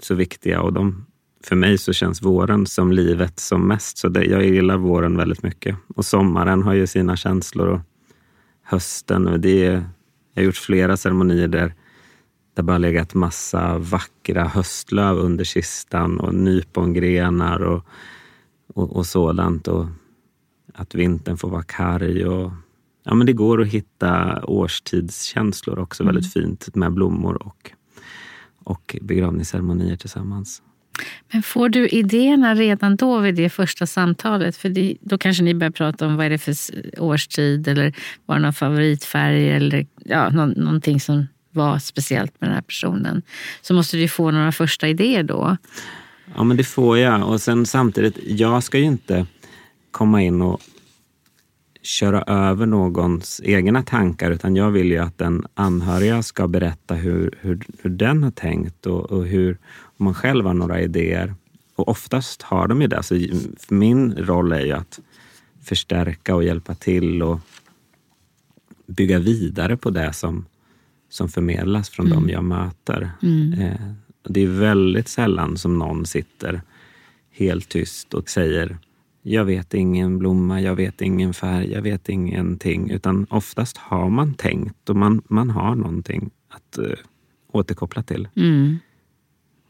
så 0.00 0.14
viktiga 0.14 0.62
och 0.62 0.72
de, 0.72 1.06
för 1.44 1.56
mig 1.56 1.78
så 1.78 1.92
känns 1.92 2.22
våren 2.22 2.66
som 2.66 2.92
livet 2.92 3.38
som 3.38 3.68
mest. 3.68 3.98
Så 3.98 4.08
det, 4.08 4.24
jag 4.24 4.44
gillar 4.44 4.76
våren 4.76 5.16
väldigt 5.16 5.42
mycket. 5.42 5.76
Och 5.94 6.04
sommaren 6.04 6.62
har 6.62 6.74
ju 6.74 6.86
sina 6.86 7.16
känslor 7.16 7.68
och 7.68 7.80
hösten. 8.62 9.28
Och 9.28 9.40
det, 9.40 9.60
jag 10.34 10.42
har 10.42 10.42
gjort 10.42 10.56
flera 10.56 10.96
ceremonier 10.96 11.48
där 11.48 11.74
det 12.54 12.62
bara 12.62 12.78
legat 12.78 13.14
massa 13.14 13.78
vackra 13.78 14.44
höstlöv 14.44 15.18
under 15.18 15.44
kistan 15.44 16.20
och 16.20 16.34
nypongrenar 16.34 17.60
och, 17.60 17.84
och, 18.74 18.96
och 18.96 19.06
sådant. 19.06 19.68
Och 19.68 19.86
att 20.74 20.94
vintern 20.94 21.36
får 21.36 21.50
vara 21.50 21.62
karg. 21.62 22.26
Och, 22.26 22.52
ja, 23.04 23.14
men 23.14 23.26
det 23.26 23.32
går 23.32 23.60
att 23.60 23.68
hitta 23.68 24.44
årstidskänslor 24.44 25.78
också 25.78 26.02
mm. 26.02 26.14
väldigt 26.14 26.32
fint 26.32 26.74
med 26.74 26.92
blommor 26.92 27.42
och, 27.42 27.70
och 28.64 28.96
begravningsceremonier 29.02 29.96
tillsammans. 29.96 30.62
Men 31.32 31.42
får 31.42 31.68
du 31.68 31.88
idéerna 31.88 32.54
redan 32.54 32.96
då 32.96 33.18
vid 33.18 33.34
det 33.34 33.50
första 33.50 33.86
samtalet? 33.86 34.56
För 34.56 34.68
det, 34.68 34.96
då 35.00 35.18
kanske 35.18 35.42
ni 35.42 35.54
börjar 35.54 35.70
prata 35.70 36.06
om 36.06 36.16
vad 36.16 36.26
är 36.26 36.30
det 36.30 36.38
för 36.38 36.54
årstid 36.98 37.68
eller 37.68 37.94
var 38.26 38.34
det 38.34 38.42
någon 38.42 38.52
favoritfärg 38.52 39.50
eller 39.50 39.86
ja, 40.04 40.30
nå, 40.30 40.46
någonting 40.46 41.00
som 41.00 41.26
var 41.50 41.78
speciellt 41.78 42.40
med 42.40 42.50
den 42.50 42.54
här 42.54 42.62
personen. 42.62 43.22
Så 43.62 43.74
måste 43.74 43.96
du 43.96 44.08
få 44.08 44.30
några 44.30 44.52
första 44.52 44.88
idéer 44.88 45.22
då. 45.22 45.56
Ja, 46.34 46.44
men 46.44 46.56
det 46.56 46.64
får 46.64 46.98
jag. 46.98 47.28
Och 47.28 47.40
sen 47.40 47.66
samtidigt, 47.66 48.18
jag 48.26 48.62
ska 48.62 48.78
ju 48.78 48.84
inte 48.84 49.26
komma 49.90 50.22
in 50.22 50.42
och 50.42 50.60
köra 51.82 52.22
över 52.22 52.66
någons 52.66 53.40
egna 53.44 53.82
tankar 53.82 54.30
utan 54.30 54.56
jag 54.56 54.70
vill 54.70 54.90
ju 54.90 54.98
att 54.98 55.18
den 55.18 55.46
anhöriga 55.54 56.22
ska 56.22 56.48
berätta 56.48 56.94
hur, 56.94 57.38
hur, 57.40 57.60
hur 57.82 57.90
den 57.90 58.22
har 58.22 58.30
tänkt 58.30 58.86
och, 58.86 59.12
och 59.12 59.26
hur 59.26 59.58
om 59.82 60.04
man 60.04 60.14
själv 60.14 60.46
har 60.46 60.54
några 60.54 60.80
idéer. 60.80 61.34
Och 61.76 61.88
oftast 61.88 62.42
har 62.42 62.68
de 62.68 62.82
ju 62.82 62.88
det. 62.88 63.02
Så 63.02 63.18
min 63.68 64.16
roll 64.16 64.52
är 64.52 64.60
ju 64.60 64.72
att 64.72 65.00
förstärka 65.62 66.34
och 66.34 66.44
hjälpa 66.44 66.74
till 66.74 67.22
och 67.22 67.40
bygga 68.86 69.18
vidare 69.18 69.76
på 69.76 69.90
det 69.90 70.12
som, 70.12 70.46
som 71.08 71.28
förmedlas 71.28 71.90
från 71.90 72.06
mm. 72.06 72.18
dem 72.18 72.28
jag 72.28 72.44
möter. 72.44 73.10
Mm. 73.22 73.52
Eh, 73.52 73.80
det 74.28 74.40
är 74.40 74.46
väldigt 74.46 75.08
sällan 75.08 75.56
som 75.56 75.78
någon 75.78 76.06
sitter 76.06 76.62
helt 77.30 77.68
tyst 77.68 78.14
och 78.14 78.30
säger 78.30 78.78
jag 79.22 79.44
vet 79.44 79.74
ingen 79.74 80.18
blomma, 80.18 80.60
jag 80.60 80.74
vet 80.74 81.02
ingen 81.02 81.34
färg, 81.34 81.72
jag 81.72 81.82
vet 81.82 82.08
ingenting. 82.08 82.90
Utan 82.90 83.26
oftast 83.30 83.76
har 83.76 84.10
man 84.10 84.34
tänkt 84.34 84.90
och 84.90 84.96
man, 84.96 85.22
man 85.28 85.50
har 85.50 85.74
någonting 85.74 86.30
att 86.48 86.78
uh, 86.78 86.94
återkoppla 87.52 88.02
till. 88.02 88.28
Mm. 88.36 88.78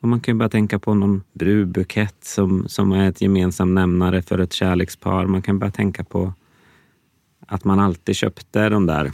Och 0.00 0.08
man 0.08 0.20
kan 0.20 0.34
ju 0.34 0.38
bara 0.38 0.48
tänka 0.48 0.78
på 0.78 0.94
någon 0.94 1.22
brudbukett 1.32 2.24
som, 2.24 2.68
som 2.68 2.92
är 2.92 3.08
ett 3.08 3.20
gemensam 3.20 3.74
nämnare 3.74 4.22
för 4.22 4.38
ett 4.38 4.52
kärlekspar. 4.52 5.26
Man 5.26 5.42
kan 5.42 5.58
bara 5.58 5.70
tänka 5.70 6.04
på 6.04 6.32
att 7.46 7.64
man 7.64 7.80
alltid 7.80 8.16
köpte 8.16 8.68
de 8.68 8.86
där 8.86 9.12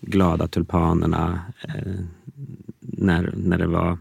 glada 0.00 0.48
tulpanerna 0.48 1.40
eh, 1.68 1.92
när, 2.80 3.34
när 3.36 3.58
det 3.58 3.66
var 3.66 3.98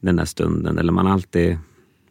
den 0.00 0.16
där 0.16 0.24
stunden. 0.24 0.78
Eller 0.78 0.92
man 0.92 1.06
alltid 1.06 1.58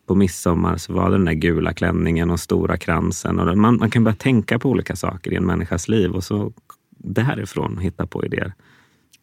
på 0.10 0.16
midsommar 0.16 0.78
så 0.78 0.94
var 0.94 1.10
det 1.10 1.16
den 1.16 1.26
där 1.26 1.34
gula 1.34 1.74
klänningen 1.74 2.30
och 2.30 2.40
stora 2.40 2.78
kransen. 2.78 3.40
Och 3.40 3.58
man, 3.58 3.78
man 3.78 3.90
kan 3.90 4.04
börja 4.04 4.16
tänka 4.16 4.60
på 4.60 4.70
olika 4.70 4.96
saker 4.96 5.34
i 5.34 5.36
en 5.36 5.46
människas 5.46 5.88
liv 5.88 6.12
och 6.12 6.24
så 6.24 6.54
därifrån 6.98 7.78
hitta 7.78 8.06
på 8.08 8.26
idéer. 8.26 8.54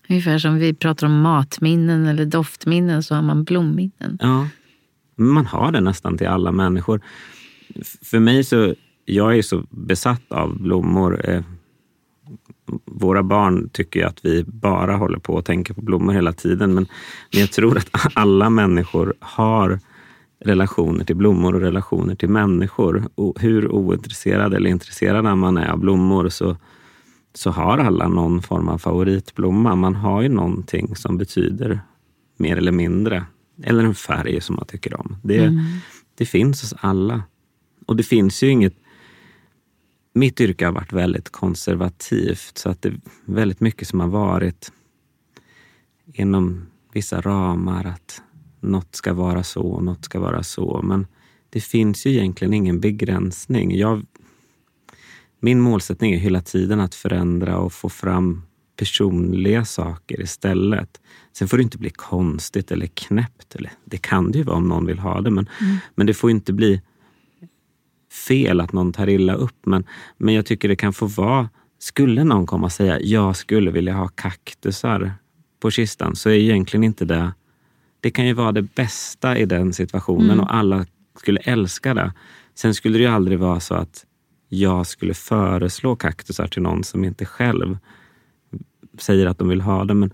Ungefär 0.08 0.38
som 0.38 0.58
vi 0.58 0.74
pratar 0.74 1.06
om 1.06 1.20
matminnen 1.20 2.06
eller 2.06 2.24
doftminnen 2.24 3.02
så 3.02 3.14
har 3.14 3.22
man 3.22 3.44
blomminnen. 3.44 4.18
Ja, 4.20 4.48
man 5.16 5.46
har 5.46 5.72
det 5.72 5.80
nästan 5.80 6.18
till 6.18 6.26
alla 6.26 6.52
människor. 6.52 7.00
För 8.02 8.18
mig 8.18 8.44
så, 8.44 8.74
jag 9.04 9.38
är 9.38 9.42
så 9.42 9.64
besatt 9.70 10.32
av 10.32 10.62
blommor. 10.62 11.30
Eh, 11.30 11.42
våra 12.84 13.22
barn 13.22 13.68
tycker 13.68 14.06
att 14.06 14.24
vi 14.24 14.44
bara 14.44 14.96
håller 14.96 15.18
på 15.18 15.38
att 15.38 15.44
tänka 15.44 15.74
på 15.74 15.80
blommor 15.80 16.12
hela 16.12 16.32
tiden. 16.32 16.74
Men, 16.74 16.86
men 17.32 17.40
jag 17.40 17.52
tror 17.52 17.78
att 17.78 17.90
alla 18.14 18.50
människor 18.50 19.14
har 19.20 19.80
relationer 20.40 21.04
till 21.04 21.16
blommor 21.16 21.54
och 21.54 21.60
relationer 21.60 22.14
till 22.14 22.28
människor. 22.28 23.08
Och 23.14 23.40
hur 23.40 23.72
ointresserad 23.72 24.54
eller 24.54 24.70
intresserad 24.70 25.38
man 25.38 25.56
är 25.56 25.68
av 25.68 25.78
blommor 25.78 26.28
så, 26.28 26.56
så 27.34 27.50
har 27.50 27.78
alla 27.78 28.08
någon 28.08 28.42
form 28.42 28.68
av 28.68 28.78
favoritblomma. 28.78 29.74
Man 29.74 29.94
har 29.94 30.22
ju 30.22 30.28
någonting 30.28 30.96
som 30.96 31.18
betyder 31.18 31.80
mer 32.36 32.56
eller 32.56 32.72
mindre. 32.72 33.24
Eller 33.62 33.84
en 33.84 33.94
färg 33.94 34.40
som 34.40 34.56
man 34.56 34.66
tycker 34.66 35.00
om. 35.00 35.16
Det, 35.22 35.44
mm. 35.44 35.64
det 36.14 36.26
finns 36.26 36.62
hos 36.62 36.74
alla. 36.80 37.22
Och 37.86 37.96
det 37.96 38.02
finns 38.02 38.42
ju 38.42 38.48
inget 38.48 38.74
mitt 40.16 40.40
yrke 40.40 40.64
har 40.64 40.72
varit 40.72 40.92
väldigt 40.92 41.30
konservativt 41.30 42.58
så 42.58 42.68
att 42.68 42.82
det 42.82 42.88
är 42.88 43.00
väldigt 43.24 43.60
mycket 43.60 43.88
som 43.88 44.00
har 44.00 44.08
varit 44.08 44.72
inom 46.12 46.66
vissa 46.92 47.20
ramar. 47.20 47.84
Att 47.84 48.22
något 48.66 48.94
ska 48.94 49.12
vara 49.12 49.42
så 49.42 49.62
och 49.62 49.84
något 49.84 50.04
ska 50.04 50.20
vara 50.20 50.42
så. 50.42 50.80
Men 50.84 51.06
det 51.50 51.60
finns 51.60 52.06
ju 52.06 52.10
egentligen 52.10 52.54
ingen 52.54 52.80
begränsning. 52.80 53.76
Jag, 53.76 54.06
min 55.40 55.60
målsättning 55.60 56.12
är 56.12 56.18
hela 56.18 56.40
tiden 56.40 56.80
att 56.80 56.94
förändra 56.94 57.58
och 57.58 57.72
få 57.72 57.88
fram 57.88 58.42
personliga 58.76 59.64
saker 59.64 60.20
istället. 60.20 61.00
Sen 61.32 61.48
får 61.48 61.56
det 61.56 61.62
inte 61.62 61.78
bli 61.78 61.90
konstigt 61.90 62.70
eller 62.70 62.86
knäppt. 62.86 63.54
Eller, 63.54 63.72
det 63.84 63.98
kan 63.98 64.32
det 64.32 64.38
ju 64.38 64.44
vara 64.44 64.56
om 64.56 64.68
någon 64.68 64.86
vill 64.86 64.98
ha 64.98 65.20
det, 65.20 65.30
men, 65.30 65.48
mm. 65.60 65.76
men 65.94 66.06
det 66.06 66.14
får 66.14 66.30
inte 66.30 66.52
bli 66.52 66.80
fel 68.26 68.60
att 68.60 68.72
någon 68.72 68.92
tar 68.92 69.08
illa 69.08 69.34
upp. 69.34 69.66
Men, 69.66 69.84
men 70.18 70.34
jag 70.34 70.46
tycker 70.46 70.68
det 70.68 70.76
kan 70.76 70.92
få 70.92 71.06
vara, 71.06 71.48
skulle 71.78 72.24
någon 72.24 72.46
komma 72.46 72.66
och 72.66 72.72
säga 72.72 73.00
jag 73.00 73.36
skulle 73.36 73.70
vilja 73.70 73.94
ha 73.94 74.08
kaktusar 74.08 75.12
på 75.60 75.70
kistan, 75.70 76.16
så 76.16 76.28
är 76.28 76.34
egentligen 76.34 76.84
inte 76.84 77.04
det 77.04 77.32
det 78.06 78.10
kan 78.10 78.26
ju 78.26 78.32
vara 78.32 78.52
det 78.52 78.62
bästa 78.62 79.38
i 79.38 79.46
den 79.46 79.72
situationen 79.72 80.30
mm. 80.30 80.40
och 80.40 80.54
alla 80.54 80.86
skulle 81.18 81.40
älska 81.40 81.94
det. 81.94 82.12
Sen 82.54 82.74
skulle 82.74 82.98
det 82.98 83.02
ju 83.02 83.10
aldrig 83.10 83.38
vara 83.38 83.60
så 83.60 83.74
att 83.74 84.06
jag 84.48 84.86
skulle 84.86 85.14
föreslå 85.14 85.96
kaktusar 85.96 86.46
till 86.46 86.62
någon 86.62 86.84
som 86.84 87.04
inte 87.04 87.24
själv 87.24 87.78
säger 88.98 89.26
att 89.26 89.38
de 89.38 89.48
vill 89.48 89.60
ha 89.60 89.84
det. 89.84 89.94
Men, 89.94 90.12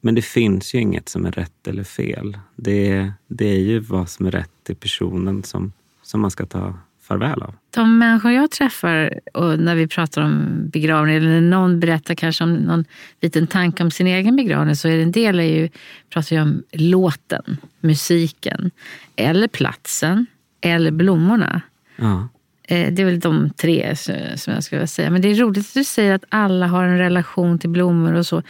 men 0.00 0.14
det 0.14 0.22
finns 0.22 0.74
ju 0.74 0.78
inget 0.78 1.08
som 1.08 1.26
är 1.26 1.32
rätt 1.32 1.68
eller 1.68 1.84
fel. 1.84 2.38
Det, 2.56 3.12
det 3.26 3.48
är 3.48 3.60
ju 3.60 3.78
vad 3.78 4.08
som 4.08 4.26
är 4.26 4.30
rätt 4.30 4.52
till 4.62 4.76
personen 4.76 5.42
som, 5.42 5.72
som 6.02 6.20
man 6.20 6.30
ska 6.30 6.46
ta 6.46 6.74
farväl 7.08 7.42
av. 7.42 7.54
De 7.70 7.98
människor 7.98 8.32
jag 8.32 8.50
träffar 8.50 9.20
och 9.34 9.58
när 9.58 9.74
vi 9.74 9.88
pratar 9.88 10.22
om 10.22 10.46
begravning 10.72 11.16
eller 11.16 11.28
när 11.28 11.40
någon 11.40 11.80
berättar 11.80 12.14
kanske 12.14 12.44
om 12.44 12.54
någon 12.54 12.84
liten 13.20 13.46
tanke 13.46 13.82
om 13.82 13.90
sin 13.90 14.06
egen 14.06 14.36
begravning 14.36 14.76
så 14.76 14.88
är 14.88 14.96
det 14.96 15.02
en 15.02 15.12
del 15.12 15.40
är 15.40 15.44
ju, 15.44 15.68
pratar 16.10 16.36
jag 16.36 16.42
om 16.42 16.62
låten, 16.72 17.56
musiken 17.80 18.70
eller 19.16 19.48
platsen 19.48 20.26
eller 20.60 20.90
blommorna. 20.90 21.60
Ja. 21.96 22.28
Eh, 22.62 22.92
det 22.92 23.02
är 23.02 23.06
väl 23.06 23.20
de 23.20 23.50
tre 23.50 23.96
som 24.36 24.52
jag 24.52 24.64
skulle 24.64 24.86
säga. 24.86 25.10
Men 25.10 25.22
det 25.22 25.28
är 25.28 25.34
roligt 25.34 25.66
att 25.66 25.74
du 25.74 25.84
säger 25.84 26.14
att 26.14 26.24
alla 26.28 26.66
har 26.66 26.84
en 26.84 26.98
relation 26.98 27.58
till 27.58 27.70
blommor 27.70 28.12
och 28.12 28.26
så. 28.26 28.42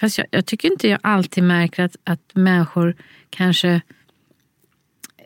Fast 0.00 0.18
jag, 0.18 0.26
jag 0.30 0.46
tycker 0.46 0.70
inte 0.70 0.88
jag 0.88 1.00
alltid 1.02 1.44
märker 1.44 1.84
att, 1.84 1.96
att 2.04 2.20
människor 2.32 2.94
kanske 3.30 3.80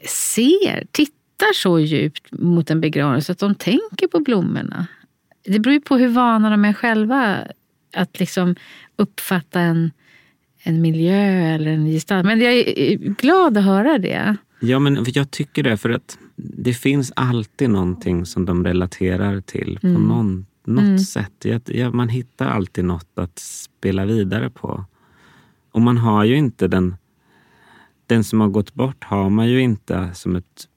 ser, 0.07 0.85
tittar 0.93 1.22
tittar 1.43 1.53
så 1.53 1.79
djupt 1.79 2.33
mot 2.33 2.71
en 2.71 2.81
begravelse 2.81 3.33
att 3.33 3.39
de 3.39 3.55
tänker 3.55 4.07
på 4.07 4.21
blommorna. 4.21 4.87
Det 5.45 5.59
beror 5.59 5.75
ju 5.75 5.81
på 5.81 5.97
hur 5.97 6.09
vana 6.09 6.51
de 6.51 6.65
är 6.65 6.73
själva 6.73 7.39
att 7.97 8.21
liksom 8.21 8.55
uppfatta 8.97 9.61
en, 9.61 9.91
en 10.63 10.81
miljö 10.81 11.55
eller 11.55 11.71
en 11.71 11.87
gestalt. 11.87 12.27
Men 12.27 12.41
jag 12.41 12.53
är 12.55 12.97
glad 12.97 13.59
att 13.59 13.65
höra 13.65 13.99
det. 13.99 14.37
Ja, 14.61 14.79
men 14.79 15.05
jag 15.07 15.31
tycker 15.31 15.63
det. 15.63 15.77
För 15.77 15.91
att 15.91 16.19
det 16.37 16.75
finns 16.75 17.13
alltid 17.17 17.71
någonting 17.71 18.27
som 18.27 18.45
de 18.45 18.65
relaterar 18.65 19.41
till 19.41 19.79
på 19.81 19.87
mm. 19.87 20.03
någon, 20.03 20.47
något 20.65 20.85
mm. 20.85 20.99
sätt. 20.99 21.47
Ja, 21.67 21.91
man 21.91 22.09
hittar 22.09 22.47
alltid 22.47 22.85
något 22.85 23.19
att 23.19 23.39
spela 23.39 24.05
vidare 24.05 24.51
på. 24.51 24.85
Och 25.73 25.83
man 25.83 25.99
har 25.99 26.25
ju 26.25 26.37
inte 26.37 26.69
den... 26.69 26.97
Den 28.07 28.25
som 28.25 28.41
har 28.41 28.49
gått 28.49 28.75
bort 28.75 29.05
har 29.05 29.31
man 29.31 29.49
ju 29.49 29.61
inte 29.61 30.11
som 30.15 30.37
ett 30.37 30.69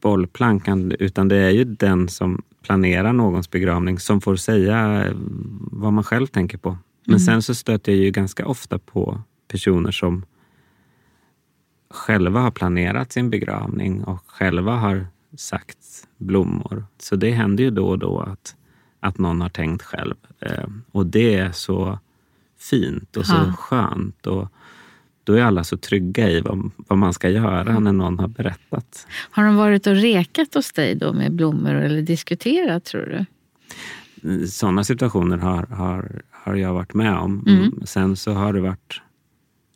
bollplankan, 0.00 0.92
utan 0.98 1.28
det 1.28 1.36
är 1.36 1.50
ju 1.50 1.64
den 1.64 2.08
som 2.08 2.42
planerar 2.62 3.12
någons 3.12 3.50
begravning 3.50 3.98
som 3.98 4.20
får 4.20 4.36
säga 4.36 5.06
vad 5.72 5.92
man 5.92 6.04
själv 6.04 6.26
tänker 6.26 6.58
på. 6.58 6.78
Men 7.04 7.14
mm. 7.14 7.20
sen 7.20 7.42
så 7.42 7.54
stöter 7.54 7.92
jag 7.92 8.00
ju 8.00 8.10
ganska 8.10 8.46
ofta 8.46 8.78
på 8.78 9.22
personer 9.48 9.90
som 9.90 10.24
själva 11.90 12.40
har 12.40 12.50
planerat 12.50 13.12
sin 13.12 13.30
begravning 13.30 14.04
och 14.04 14.20
själva 14.26 14.72
har 14.72 15.06
sagt 15.36 15.78
blommor. 16.16 16.86
Så 16.98 17.16
det 17.16 17.30
händer 17.30 17.64
ju 17.64 17.70
då 17.70 17.86
och 17.86 17.98
då 17.98 18.20
att, 18.20 18.56
att 19.00 19.18
någon 19.18 19.40
har 19.40 19.48
tänkt 19.48 19.82
själv. 19.82 20.14
Eh, 20.40 20.68
och 20.92 21.06
det 21.06 21.34
är 21.34 21.52
så 21.52 21.98
fint 22.58 23.16
och 23.16 23.26
så 23.26 23.52
skönt. 23.58 24.26
Och 24.26 24.48
då 25.28 25.34
är 25.34 25.42
alla 25.42 25.64
så 25.64 25.76
trygga 25.76 26.30
i 26.30 26.40
vad, 26.40 26.70
vad 26.76 26.98
man 26.98 27.12
ska 27.12 27.28
göra 27.30 27.78
när 27.78 27.92
någon 27.92 28.18
har 28.18 28.28
berättat. 28.28 29.06
Har 29.30 29.44
de 29.44 29.56
varit 29.56 29.86
och 29.86 29.94
rekat 29.96 30.54
hos 30.54 30.72
dig 30.72 30.94
då 30.94 31.12
med 31.12 31.32
blommor 31.32 31.74
eller 31.74 32.02
diskuterat 32.02 32.84
tror 32.84 33.26
du? 34.22 34.46
Sådana 34.46 34.84
situationer 34.84 35.36
har, 35.38 35.66
har, 35.66 36.22
har 36.30 36.54
jag 36.54 36.72
varit 36.74 36.94
med 36.94 37.14
om. 37.18 37.44
Mm. 37.46 37.86
Sen 37.86 38.16
så 38.16 38.32
har 38.32 38.52
det 38.52 38.60
varit 38.60 39.00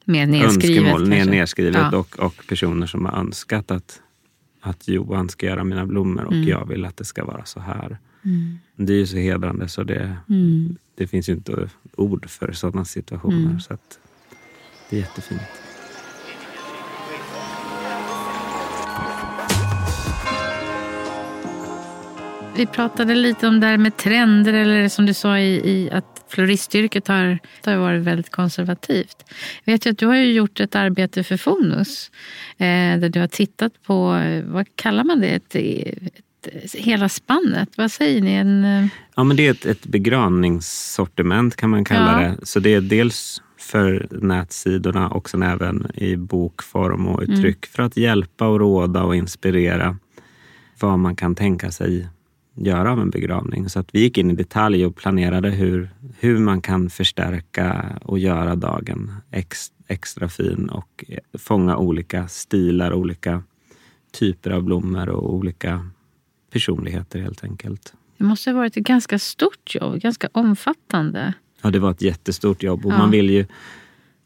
Mer 0.05 0.27
nedskrivet 0.27 0.79
önskemål 0.85 1.11
kanske? 1.13 1.31
nedskrivet 1.31 1.77
Ja. 1.93 1.99
och, 1.99 2.19
och 2.19 2.35
personer 2.49 2.87
som 2.87 3.05
har 3.05 3.13
önskat 3.19 3.71
att, 3.71 4.01
att 4.61 4.89
Johan 4.89 5.29
ska 5.29 5.47
göra 5.47 5.65
mina 5.65 5.87
blommor 5.87 6.25
och 6.25 6.33
Mm. 6.33 6.49
jag 6.49 6.69
vill 6.69 6.85
att 6.85 6.97
det 6.97 7.05
ska 7.05 7.25
vara 7.25 7.45
så 7.45 7.61
här. 7.61 7.99
Mm. 8.25 8.59
Det 8.77 8.93
är 8.93 8.97
ju 8.97 9.07
så 9.07 9.17
hedrande 9.17 9.69
så 9.69 9.83
det, 9.83 10.17
Mm. 10.29 10.77
det 10.95 11.07
finns 11.07 11.29
ju 11.29 11.33
inte 11.33 11.69
ord 11.97 12.29
för 12.31 12.53
sådana 12.53 12.85
situationer. 12.85 13.47
Mm. 13.47 13.61
Så 13.61 13.75
att 13.75 13.99
det 14.93 14.99
är 14.99 15.01
jättefint. 15.01 15.43
Vi 22.57 22.67
pratade 22.67 23.15
lite 23.15 23.49
om 23.49 23.61
det 23.61 23.67
här 23.67 23.77
med 23.79 23.97
trender 23.97 24.53
eller 24.53 24.89
som 24.89 25.07
du 25.07 25.15
sa 25.15 25.39
i, 25.39 25.71
i 25.71 25.91
att 25.91 26.25
floristyrket 26.29 27.09
har, 27.09 27.39
har 27.65 27.77
varit 27.77 28.03
väldigt 28.03 28.31
konservativt. 28.31 29.25
Jag 29.65 29.73
vet 29.73 29.87
ju 29.87 29.91
att 29.91 29.99
du 29.99 30.07
har 30.07 30.17
ju 30.17 30.33
gjort 30.33 30.61
ett 30.61 30.75
arbete 30.75 31.25
för 31.25 31.37
Fonus 31.37 32.11
eh, 32.59 32.99
där 33.01 33.09
du 33.09 33.21
har 33.21 33.27
tittat 33.27 33.83
på, 33.83 34.15
eh, 34.15 34.45
vad 34.45 34.67
kallar 34.77 35.05
man 35.05 35.21
det, 35.21 35.29
ett, 35.29 35.55
ett, 35.55 36.75
hela 36.75 37.09
spannet. 37.09 37.69
Vad 37.77 37.93
säger 37.93 38.21
ni? 38.21 38.33
En, 38.33 38.65
eh, 38.65 38.87
Ja, 39.17 39.25
men 39.25 39.37
det 39.37 39.47
är 39.47 39.51
ett, 39.51 39.67
ett 39.67 39.87
begravningssortiment 39.87 41.57
kan 41.57 41.71
man 41.71 41.85
kalla 41.85 42.23
Ja. 42.23 42.29
det. 42.29 42.47
Så 42.47 42.61
det 42.61 42.75
är 42.75 42.81
dels 42.81 43.43
för 43.73 44.09
nätsidorna 44.11 45.09
och 45.09 45.31
sen 45.31 45.43
även 45.43 45.87
i 45.95 46.17
bokform 46.17 47.07
och 47.07 47.23
i 47.23 47.27
Mm. 47.27 47.55
för 47.69 47.83
att 47.83 47.97
hjälpa 47.97 48.49
och 48.49 48.61
råda 48.61 49.03
och 49.05 49.17
inspirera 49.17 49.97
vad 50.81 50.99
man 50.99 51.17
kan 51.17 51.35
tänka 51.35 51.71
sig 51.71 52.09
göra 52.55 52.93
av 52.93 53.01
en 53.01 53.11
begravning. 53.11 53.69
Så 53.69 53.79
att 53.79 53.89
vi 53.93 54.01
gick 54.01 54.19
in 54.19 54.31
i 54.31 54.35
detalj 54.35 54.87
och 54.87 54.97
planerade 54.97 55.51
hur, 55.51 55.91
hur 56.19 56.39
man 56.39 56.61
kan 56.61 56.91
förstärka 56.91 57.99
och 58.03 58.19
göra 58.19 58.55
dagen 58.57 59.13
ex, 59.31 59.73
extra 59.87 60.29
fin 60.29 60.69
och 60.69 61.05
fånga 61.39 61.77
olika 61.77 62.29
stilar, 62.29 62.93
olika 62.93 63.43
typer 64.13 64.51
av 64.51 64.63
blommor 64.63 65.09
och 65.09 65.35
olika 65.35 65.89
personligheter 66.53 67.21
helt 67.21 67.45
enkelt. 67.45 67.95
det 68.19 68.25
måste 68.25 68.51
ha 68.51 68.57
varit 68.57 68.77
ett 68.77 68.85
ganska 68.85 69.19
stort 69.19 69.75
jobb, 69.75 70.01
ganska 70.01 70.29
omfattande. 70.33 71.35
Ja, 71.63 71.71
det 71.71 71.79
var 71.79 71.91
ett 71.91 72.03
jättestort 72.03 72.63
jobb 72.63 72.87
och 72.87 72.93
Ja. 72.93 72.99
man 72.99 73.11
vill 73.11 73.31
ju... 73.31 73.47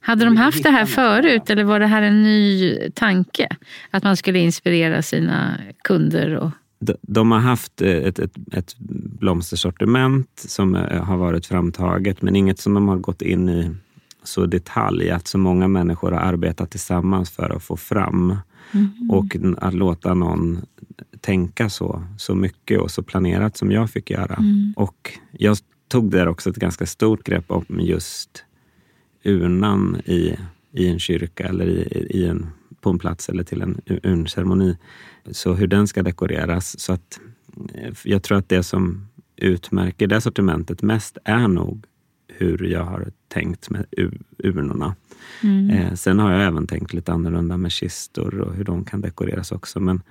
Hade 0.00 0.24
de 0.24 0.36
haft 0.36 0.62
det 0.62 0.70
här 0.70 0.86
förut 0.86 1.50
eller 1.50 1.64
var 1.64 1.80
det 1.80 1.86
här 1.86 2.02
en 2.02 2.22
ny 2.22 2.76
tanke? 2.94 3.48
Att 3.90 4.04
man 4.04 4.16
skulle 4.16 4.38
inspirera 4.38 5.02
sina 5.02 5.58
kunder? 5.84 6.34
Och... 6.36 6.50
de- 6.78 6.96
De 7.02 7.30
har 7.30 7.38
haft 7.38 7.82
eh, 7.82 7.88
ett, 7.90 8.18
ett, 8.18 8.32
ett 8.52 8.74
blomstersortiment 9.36 10.28
som 10.34 10.74
eh, 10.74 11.04
har 11.04 11.16
varit 11.16 11.46
framtaget 11.46 12.22
men 12.22 12.36
inget 12.36 12.58
som 12.60 12.74
de 12.74 12.88
har 12.88 12.96
gått 12.96 13.22
in 13.22 13.48
i 13.48 13.70
så 14.22 14.46
detalj 14.46 15.10
att 15.10 15.26
så 15.26 15.38
många 15.38 15.68
människor 15.68 16.12
har 16.12 16.20
arbetat 16.20 16.70
tillsammans 16.70 17.30
för 17.30 17.56
att 17.56 17.62
få 17.62 17.76
fram. 17.76 18.36
Och 19.10 19.36
n- 19.36 19.56
att 19.60 19.74
låta 19.74 20.14
någon 20.14 20.60
tänka 21.20 21.68
så, 21.68 22.02
så 22.18 22.34
mycket 22.34 22.80
och 22.80 22.90
så 22.90 23.02
planerat 23.02 23.56
som 23.56 23.70
jag 23.72 23.90
fick 23.90 24.10
göra. 24.10 24.38
Och 24.76 25.12
jag 25.38 25.56
tog 25.88 26.10
där 26.10 26.28
också 26.28 26.50
ett 26.50 26.56
ganska 26.56 26.86
stort 26.86 27.24
grepp 27.24 27.44
om 27.50 27.64
just 27.68 28.44
urnan 29.24 29.96
i, 30.04 30.36
i 30.72 30.88
en 30.88 30.98
kyrka 30.98 31.48
eller 31.48 31.66
i, 31.66 32.06
i 32.10 32.26
en, 32.26 32.46
på 32.80 32.90
en 32.90 32.98
plats 32.98 33.28
eller 33.28 33.44
till 33.44 33.62
en 33.62 33.80
urnceremoni. 33.86 34.76
Så 35.30 35.54
hur 35.54 35.66
den 35.66 35.86
ska 35.86 36.02
dekoreras. 36.02 36.80
Så 36.80 36.92
att 36.92 37.20
eh, 37.74 37.94
jag 38.04 38.22
tror 38.22 38.38
att 38.38 38.48
det 38.48 38.62
som 38.62 39.08
utmärker 39.36 40.06
det 40.06 40.20
sortimentet 40.20 40.82
mest 40.82 41.18
är 41.24 41.48
nog 41.48 41.84
hur 42.28 42.64
jag 42.64 42.84
har 42.84 43.12
tänkt 43.28 43.70
med 43.70 43.86
urnorna. 44.38 44.94
Eh, 45.72 45.94
sen 45.94 46.18
har 46.18 46.32
jag 46.32 46.44
även 46.44 46.66
tänkt 46.66 46.92
lite 46.92 47.12
annorlunda 47.12 47.56
med 47.56 47.72
kistor 47.72 48.40
och 48.40 48.54
hur 48.54 48.64
de 48.64 48.84
kan 48.84 49.00
dekoreras 49.00 49.52
också. 49.52 49.80
Men 49.80 50.02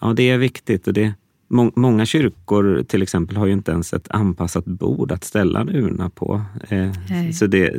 ja, 0.00 0.12
det 0.12 0.30
är 0.30 0.38
viktigt. 0.38 0.86
Och 0.86 0.92
det, 0.92 1.14
många 1.48 2.06
kyrkor 2.06 2.82
till 2.88 3.02
exempel 3.02 3.36
har 3.36 3.46
ju 3.46 3.52
inte 3.52 3.72
ens 3.72 3.92
ett 3.92 4.10
anpassat 4.10 4.64
bord 4.64 5.12
att 5.12 5.24
ställa 5.24 5.60
en 5.60 5.68
urna 5.68 6.10
på. 6.10 6.42
Eh, 6.68 6.92
så 7.32 7.46
det, 7.46 7.76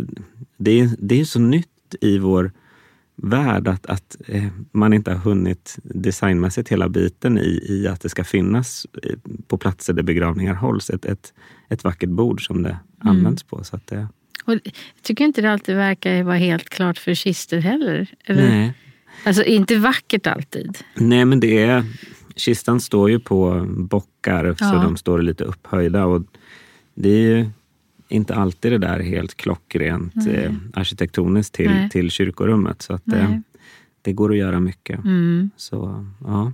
det, 0.57 0.79
är, 0.79 0.89
det 0.99 1.19
är 1.19 1.25
så 1.25 1.39
nytt 1.39 1.95
i 2.01 2.17
vår 2.17 2.51
värld 3.15 3.67
att, 3.67 3.85
att 3.85 4.17
eh, 4.27 4.47
man 4.71 4.93
inte 4.93 5.11
har 5.11 5.17
hunnit 5.17 5.77
designmässigt 5.83 6.69
hela 6.69 6.89
biten 6.89 7.37
i, 7.37 7.65
i 7.69 7.87
att 7.87 8.01
det 8.01 8.09
ska 8.09 8.23
finnas 8.23 8.85
eh, 9.03 9.17
på 9.47 9.57
platser 9.57 9.93
där 9.93 10.03
begravningar 10.03 10.53
hålls 10.53 10.89
ett, 10.89 11.05
ett, 11.05 11.33
ett 11.69 11.83
vackert 11.83 12.09
bord 12.09 12.45
som 12.45 12.63
det 12.63 12.77
används 12.99 13.43
på. 13.43 13.63
Så 13.63 13.75
att 13.75 13.87
det, 13.87 14.07
Och 14.45 14.53
jag 14.53 14.61
tycker 15.01 15.25
inte 15.25 15.41
det 15.41 15.51
alltid 15.51 15.75
verkar 15.75 16.23
vara 16.23 16.37
helt 16.37 16.69
klart 16.69 16.97
för 16.97 17.13
kister 17.13 17.59
heller. 17.59 18.07
Eller? 18.25 18.49
nej. 18.49 18.73
Alltså 19.25 19.43
inte 19.43 19.77
vackert 19.77 20.27
alltid. 20.27 20.77
Nej, 20.95 21.25
men 21.25 21.39
det 21.39 21.63
är... 21.63 21.83
Kistan 22.35 22.79
står 22.81 23.09
ju 23.09 23.19
på 23.19 23.65
bockar 23.69 24.55
så 24.59 24.65
Ja. 24.65 24.81
de 24.83 24.97
står 24.97 25.21
lite 25.21 25.43
upphöjda. 25.43 26.05
Och 26.05 26.23
det 26.95 27.09
är 27.09 27.21
ju 27.37 27.45
inte 28.09 28.35
alltid 28.35 28.71
det 28.71 28.77
där 28.77 28.99
helt 28.99 29.35
klockrent 29.37 30.15
eh, 30.27 30.51
arkitektoniskt 30.73 31.55
till, 31.55 31.69
Nej. 31.71 31.89
till 31.89 32.11
kyrkorummet. 32.11 32.81
Så 32.81 32.93
att 32.93 33.01
det, 33.05 33.27
Nej. 33.27 33.41
det 34.01 34.13
går 34.13 34.31
att 34.31 34.37
göra 34.37 34.59
mycket. 34.59 35.03
Mm. 35.03 35.49
Så 35.57 36.05
ja. 36.25 36.53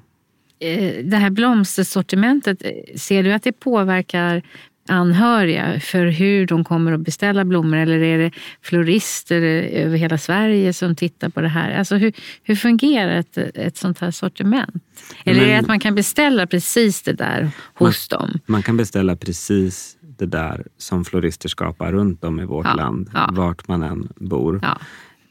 Eh, 0.60 1.06
Det 1.06 1.17
här 1.17 1.30
blomstersortimentet, 1.30 2.65
eh, 2.65 2.96
ser 2.98 3.24
du 3.24 3.34
att 3.34 3.44
det 3.44 3.52
påverkar 3.52 4.44
anhöriga 4.91 5.80
för 5.80 6.06
hur 6.06 6.45
de 6.47 6.63
kommer 6.63 6.91
att 6.91 6.99
beställa 6.99 7.45
blommor? 7.45 7.77
Eller 7.77 7.99
är 8.04 8.17
det 8.17 8.32
florister 8.62 9.41
över 9.71 9.97
hela 9.97 10.17
Sverige 10.17 10.73
som 10.73 10.95
tittar 10.95 11.30
på 11.30 11.41
det 11.41 11.47
här? 11.47 11.77
Alltså 11.77 11.95
hur, 11.95 12.13
hur 12.43 12.56
fungerar 12.56 13.15
ett, 13.19 13.38
ett 13.38 13.77
sånt 13.77 13.99
här 13.99 14.12
sortiment? 14.12 14.84
Eller 15.25 15.41
är 15.41 15.45
det 15.45 15.51
Men- 15.51 15.60
att 15.60 15.67
man 15.67 15.80
kan 15.80 15.95
beställa 15.95 16.47
precis 16.47 17.01
det 17.04 17.13
där 17.13 17.51
hos 17.73 18.08
dem? 18.08 18.39
Man 18.45 18.63
kan 18.63 18.77
beställa 18.77 19.15
precis 19.15 19.97
det 20.17 20.25
där 20.25 20.65
som 20.77 21.06
florister 21.06 21.49
skapar 21.49 21.91
runt 21.91 22.23
om 22.23 22.39
i 22.39 22.45
vårt 22.45 22.65
Ja, 22.65 22.73
land, 22.73 23.10
ja. 23.13 23.30
vart 23.34 23.67
man 23.67 23.84
än 23.84 24.08
bor. 24.15 24.60
Ja. 24.63 24.77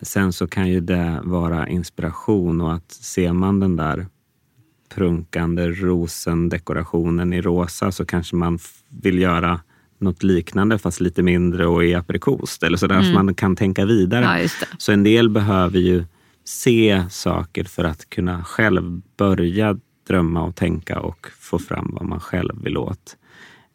Sen 0.02 0.32
så 0.32 0.46
kan 0.46 0.68
ju 0.68 0.80
det 0.80 1.20
vara 1.22 1.68
inspiration 1.68 2.60
och 2.60 2.74
att 2.74 2.92
ser 2.92 3.32
man 3.32 3.60
den 3.60 3.76
där 3.76 4.06
prunkande 4.94 5.66
rosendekorationen 5.70 7.32
i 7.32 7.40
rosa 7.40 7.92
så 7.92 8.04
kanske 8.04 8.36
man 8.36 8.58
vill 8.88 9.18
göra 9.18 9.60
något 9.98 10.22
liknande 10.22 10.78
fast 10.78 11.00
lite 11.00 11.22
mindre 11.22 11.66
och 11.66 11.84
i 11.84 11.94
aprikost 11.94 12.62
eller 12.62 12.76
sådär. 12.76 13.02
Så 13.02 13.12
man 13.12 13.34
kan 13.34 13.56
tänka 13.56 13.84
vidare. 13.84 14.24
Mm. 14.24 14.42
Ja. 14.42 14.66
Så 14.78 14.92
en 14.92 15.02
del 15.02 15.30
behöver 15.30 15.78
ju 15.78 16.04
se 16.44 17.04
saker 17.10 17.64
för 17.64 17.84
att 17.84 18.10
kunna 18.10 18.44
själv 18.44 19.00
börja 19.16 19.78
drömma 20.08 20.42
och 20.42 20.56
tänka 20.56 21.00
och 21.00 21.26
få 21.38 21.58
fram 21.58 21.90
vad 21.92 22.08
man 22.08 22.20
själv 22.20 22.62
vill 22.64 22.76
åt. 22.76 23.16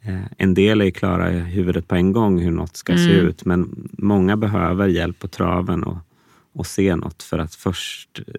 Eh, 0.01 0.21
En 0.37 0.53
del 0.53 0.81
är 0.81 0.91
klara 0.91 1.33
i 1.33 1.39
huvudet 1.39 1.87
på 1.87 1.95
en 1.95 2.11
gång 2.11 2.39
hur 2.39 2.51
något 2.51 2.77
ska 2.77 2.93
se 2.97 3.13
Mm. 3.13 3.27
ut 3.27 3.45
men 3.45 3.89
många 3.97 4.37
behöver 4.37 4.87
hjälp 4.87 5.19
på 5.19 5.27
traven 5.27 5.83
och, 5.83 5.97
och 6.53 6.67
se 6.67 6.95
något 6.95 7.23
för 7.23 7.39
att 7.39 7.55
först 7.55 8.19
eh, 8.27 8.33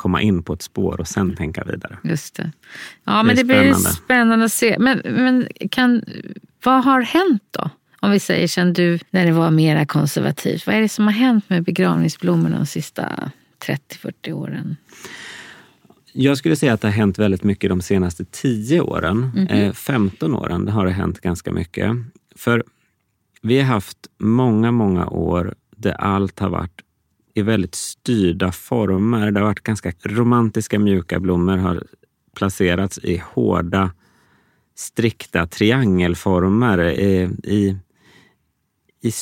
komma 0.00 0.22
in 0.22 0.42
på 0.42 0.52
ett 0.52 0.62
spår 0.62 1.00
och 1.00 1.08
sen 1.08 1.36
tänka 1.36 1.64
vidare. 1.64 1.98
Just 2.04 2.34
det. 2.34 2.52
Ja, 3.04 3.16
Det 3.18 3.22
men 3.22 3.36
det 3.36 3.44
blir 3.44 3.56
spännande. 3.56 3.90
spännande 3.90 4.44
att 4.44 4.52
se. 4.52 4.76
Men, 4.78 4.98
men 5.04 5.48
kan, 5.70 6.02
vad 6.64 6.84
har 6.84 7.00
hänt 7.00 7.42
då? 7.50 7.70
Om 8.00 8.10
vi 8.10 8.20
säger 8.20 8.48
sen 8.48 8.72
du, 8.72 8.98
när 9.10 9.26
det 9.26 9.32
var 9.32 9.50
mera 9.50 9.86
konservativt. 9.86 10.66
Vad 10.66 10.76
är 10.76 10.80
det 10.80 10.88
som 10.88 11.04
har 11.04 11.12
hänt 11.12 11.50
med 11.50 11.64
begravningsblommorna 11.64 12.56
de 12.56 12.66
sista 12.66 13.30
30-40 13.66 14.32
åren? 14.32 14.76
Jag 16.12 16.38
skulle 16.38 16.56
säga 16.56 16.72
att 16.72 16.80
det 16.80 16.88
har 16.88 16.92
hänt 16.92 17.18
väldigt 17.18 17.42
mycket 17.44 17.70
de 17.70 17.80
senaste 17.82 18.24
10 18.24 18.80
åren. 18.80 19.46
Eh, 19.50 19.72
15 19.72 20.34
åren 20.34 20.68
har 20.68 20.86
det 20.86 20.92
hänt 20.92 21.20
ganska 21.20 21.52
mycket. 21.52 21.90
För 22.36 22.64
vi 23.42 23.58
har 23.60 23.66
haft 23.66 23.98
många, 24.18 24.70
många 24.70 25.06
år 25.08 25.54
där 25.76 25.92
allt 25.92 26.38
har 26.38 26.48
varit 26.48 26.80
i 27.40 27.42
väldigt 27.42 27.74
styrda 27.74 28.52
former. 28.52 29.30
Det 29.30 29.40
har 29.40 29.46
varit 29.46 29.62
ganska 29.62 29.92
romantiska 30.02 30.78
mjuka 30.78 31.20
blommor 31.20 31.56
har 31.56 31.82
placerats 32.36 32.98
i 32.98 33.22
hårda, 33.32 33.90
strikta 34.76 35.46
triangelformer. 35.46 36.78
I, 36.84 37.30
I, 37.42 37.76
i 39.02 39.12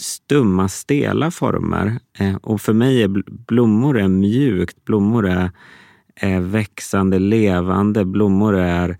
stumma, 0.00 0.68
stela 0.68 1.30
former. 1.30 1.98
Eh, 2.18 2.36
och 2.36 2.60
för 2.60 2.72
mig 2.72 3.02
är 3.02 3.08
blommor 3.46 3.98
är 3.98 4.08
mjukt. 4.08 4.84
Blommor 4.84 5.28
är 5.28 5.50
är 6.20 6.40
växande, 6.40 7.18
levande. 7.18 8.04
Blommor 8.04 8.56
är 8.56 8.98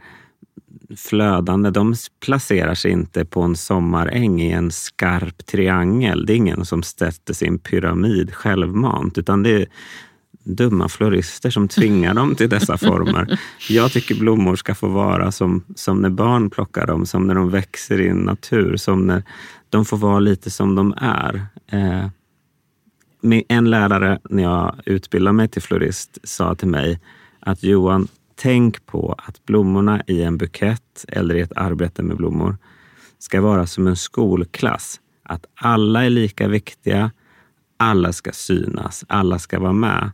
flödande. 0.97 1.71
De 1.71 1.95
placerar 2.25 2.75
sig 2.75 2.91
inte 2.91 3.25
på 3.25 3.43
en 3.43 3.57
sommaräng 3.57 4.41
i 4.41 4.51
en 4.51 4.71
skarp 4.71 5.47
triangel. 5.47 6.27
Det 6.27 6.33
är 6.33 6.37
ingen 6.37 6.65
som 6.65 6.83
sätter 6.83 7.35
sin 7.35 7.59
pyramid 7.59 8.35
självmant, 8.35 9.19
utan 9.19 9.43
det 9.43 9.51
är 9.51 9.67
dumma 10.45 10.89
florister 10.89 11.51
som 11.51 11.69
tvingar 11.69 12.15
dem 12.15 12.35
till 12.35 12.49
dessa 12.49 12.79
former. 12.79 13.39
Jag 13.69 13.93
tycker 13.93 14.15
blommor 14.15 14.57
ska 14.57 14.75
få 14.75 14.89
vara 14.89 15.33
som, 15.33 15.65
som 15.75 16.01
när 16.01 16.11
barn 16.11 16.51
plockar 16.51 16.87
dem, 16.87 17.07
som 17.07 17.27
när 17.27 17.35
de 17.35 17.51
växer 17.51 18.01
i 18.01 18.09
en 18.09 18.17
natur, 18.17 18.77
som 18.77 19.07
när 19.07 19.23
de 19.69 19.85
får 19.85 19.97
vara 19.97 20.21
lite 20.21 20.51
som 20.51 20.75
de 20.75 20.95
är. 20.97 21.47
Eh, 21.73 22.07
en 23.49 23.71
lärare 23.71 24.19
när 24.31 24.43
jag 24.43 24.81
utbildade 24.87 25.33
mig 25.33 25.49
till 25.49 25.63
florist 25.63 26.19
sa 26.25 26.55
till 26.55 26.69
mig 26.69 27.01
att 27.41 27.63
Johan, 27.63 28.09
tänk 28.43 28.87
på 28.87 29.15
att 29.19 29.47
blommorna 29.47 30.03
i 30.07 30.23
en 30.23 30.39
bukett 30.39 31.05
eller 31.09 31.35
i 31.35 31.41
ett 31.41 31.53
arbete 31.57 32.03
med 32.03 32.17
blommor 32.17 32.57
ska 33.19 33.41
vara 33.41 33.67
som 33.67 33.87
en 33.87 33.97
skolklass. 33.97 35.01
Att 35.23 35.47
alla 35.55 36.05
är 36.05 36.11
lika 36.11 36.49
viktiga, 36.49 37.11
alla 37.77 38.13
ska 38.13 38.33
synas, 38.33 39.05
alla 39.09 39.39
ska 39.39 39.59
vara 39.59 39.73
med. 39.73 40.11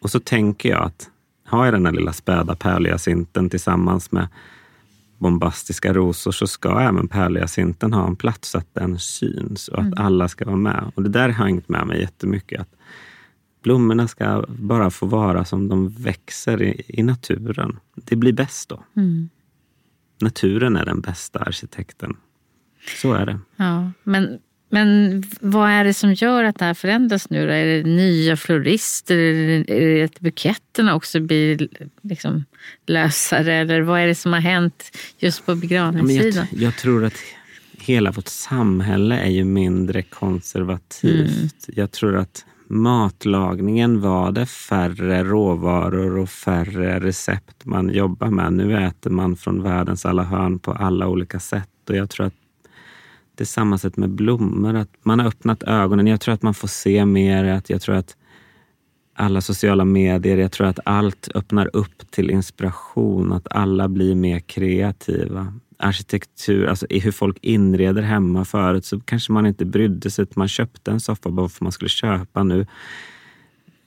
Och 0.00 0.10
så 0.10 0.20
tänker 0.20 0.68
jag 0.68 0.82
att 0.82 1.10
har 1.44 1.64
jag 1.64 1.74
den 1.74 1.86
här 1.86 1.92
lilla 1.92 2.12
späda 2.12 2.56
pärlhyacinten 2.56 3.50
tillsammans 3.50 4.12
med 4.12 4.28
bombastiska 5.18 5.92
rosor 5.92 6.32
så 6.32 6.46
ska 6.46 6.80
även 6.80 7.08
pärlhyacinten 7.08 7.92
ha 7.92 8.06
en 8.06 8.16
plats 8.16 8.50
så 8.50 8.58
att 8.58 8.74
den 8.74 8.98
syns 8.98 9.68
och 9.68 9.78
att 9.78 9.86
mm. 9.86 9.98
alla 9.98 10.28
ska 10.28 10.44
vara 10.44 10.56
med. 10.56 10.92
Och 10.94 11.02
det 11.02 11.08
där 11.08 11.28
har 11.28 11.44
hängt 11.44 11.68
med 11.68 11.86
mig 11.86 12.00
jättemycket. 12.00 12.60
Att 12.60 12.74
blommorna 13.66 14.08
ska 14.08 14.44
bara 14.48 14.90
få 14.90 15.06
vara 15.06 15.44
som 15.44 15.68
de 15.68 15.88
växer 15.88 16.62
i, 16.62 16.82
i 16.88 17.02
naturen. 17.02 17.78
Det 17.94 18.16
blir 18.16 18.32
bäst 18.32 18.68
då. 18.68 18.84
Mm. 18.96 19.28
Naturen 20.20 20.76
är 20.76 20.84
den 20.84 21.00
bästa 21.00 21.38
arkitekten. 21.38 22.16
Så 23.02 23.12
är 23.12 23.26
det. 23.26 23.38
Ja, 23.56 23.90
men 24.02 24.38
men 24.68 25.22
vad 25.40 25.70
är 25.70 25.84
det 25.84 25.94
som 25.94 26.14
gör 26.14 26.44
att 26.44 26.58
det 26.58 26.64
här 26.64 26.74
förändras 26.74 27.30
nu? 27.30 27.46
Då? 27.46 27.52
Är 27.52 27.66
det 27.66 27.82
nya 27.82 28.36
florister? 28.36 29.16
Är 29.16 29.94
det 29.94 30.02
att 30.02 30.20
buketterna 30.20 30.94
också 30.94 31.20
blir 31.20 31.68
liksom 32.02 32.44
lösare? 32.86 33.54
Eller 33.54 33.80
vad 33.80 34.00
är 34.00 34.06
det 34.06 34.14
som 34.14 34.32
har 34.32 34.40
hänt 34.40 34.96
just 35.18 35.46
på 35.46 35.54
begravningssidan? 35.54 36.46
Jag, 36.50 36.62
jag, 36.62 36.76
tror 36.76 37.04
att 37.04 37.18
hela 37.80 38.10
vårt 38.10 38.28
samhälle 38.28 39.18
är 39.18 39.30
ju 39.30 39.44
mindre 39.44 40.02
konservativt. 40.02 41.36
Mm. 41.36 41.48
Jag 41.66 41.90
tror 41.90 42.16
att 42.16 42.44
matlagningen 42.68 44.00
var 44.00 44.32
det 44.32 44.46
färre 44.46 45.24
råvaror 45.24 46.18
och 46.18 46.28
färre 46.28 47.00
recept 47.00 47.64
man 47.64 47.88
jobbar 47.88 48.30
med. 48.30 48.52
Nu 48.52 48.76
äter 48.86 49.10
man 49.10 49.36
från 49.36 49.62
världens 49.62 50.06
alla 50.06 50.22
hörn 50.22 50.58
på 50.58 50.72
alla 50.72 51.08
olika 51.08 51.40
sätt 51.40 51.90
och 51.90 51.96
jag 51.96 52.10
tror 52.10 52.26
att 52.26 52.34
det 53.34 53.42
är 53.42 53.46
samma 53.46 53.78
sätt 53.78 53.96
med 53.96 54.10
blommor. 54.10 54.74
Att 54.74 54.90
man 55.02 55.18
har 55.18 55.26
öppnat 55.26 55.62
ögonen. 55.62 56.06
Jag 56.06 56.20
tror 56.20 56.34
att 56.34 56.42
man 56.42 56.54
får 56.54 56.68
se 56.68 57.04
mer. 57.04 57.44
Att 57.44 57.70
jag 57.70 57.80
tror 57.82 57.94
att 57.94 58.16
alla 59.14 59.40
sociala 59.40 59.84
medier, 59.84 60.36
jag 60.36 60.52
tror 60.52 60.66
att 60.66 60.78
allt 60.84 61.28
öppnar 61.34 61.70
upp 61.76 62.10
till 62.10 62.30
inspiration. 62.30 63.32
Att 63.32 63.46
alla 63.50 63.88
blir 63.88 64.14
mer 64.14 64.38
kreativa. 64.38 65.54
Arkitektur, 65.78 66.66
alltså 66.66 66.86
hur 66.90 67.12
folk 67.12 67.38
inreder 67.42 68.02
hemma. 68.02 68.44
Förut 68.44 68.84
så 68.84 69.00
kanske 69.00 69.32
man 69.32 69.46
inte 69.46 69.64
brydde 69.64 70.10
sig. 70.10 70.26
Man 70.34 70.48
köpte 70.48 70.90
en 70.90 71.00
soffa 71.00 71.30
bara 71.30 71.48
för 71.48 71.56
att 71.56 71.60
man 71.60 71.72
skulle 71.72 71.88
köpa. 71.88 72.42
Nu 72.42 72.66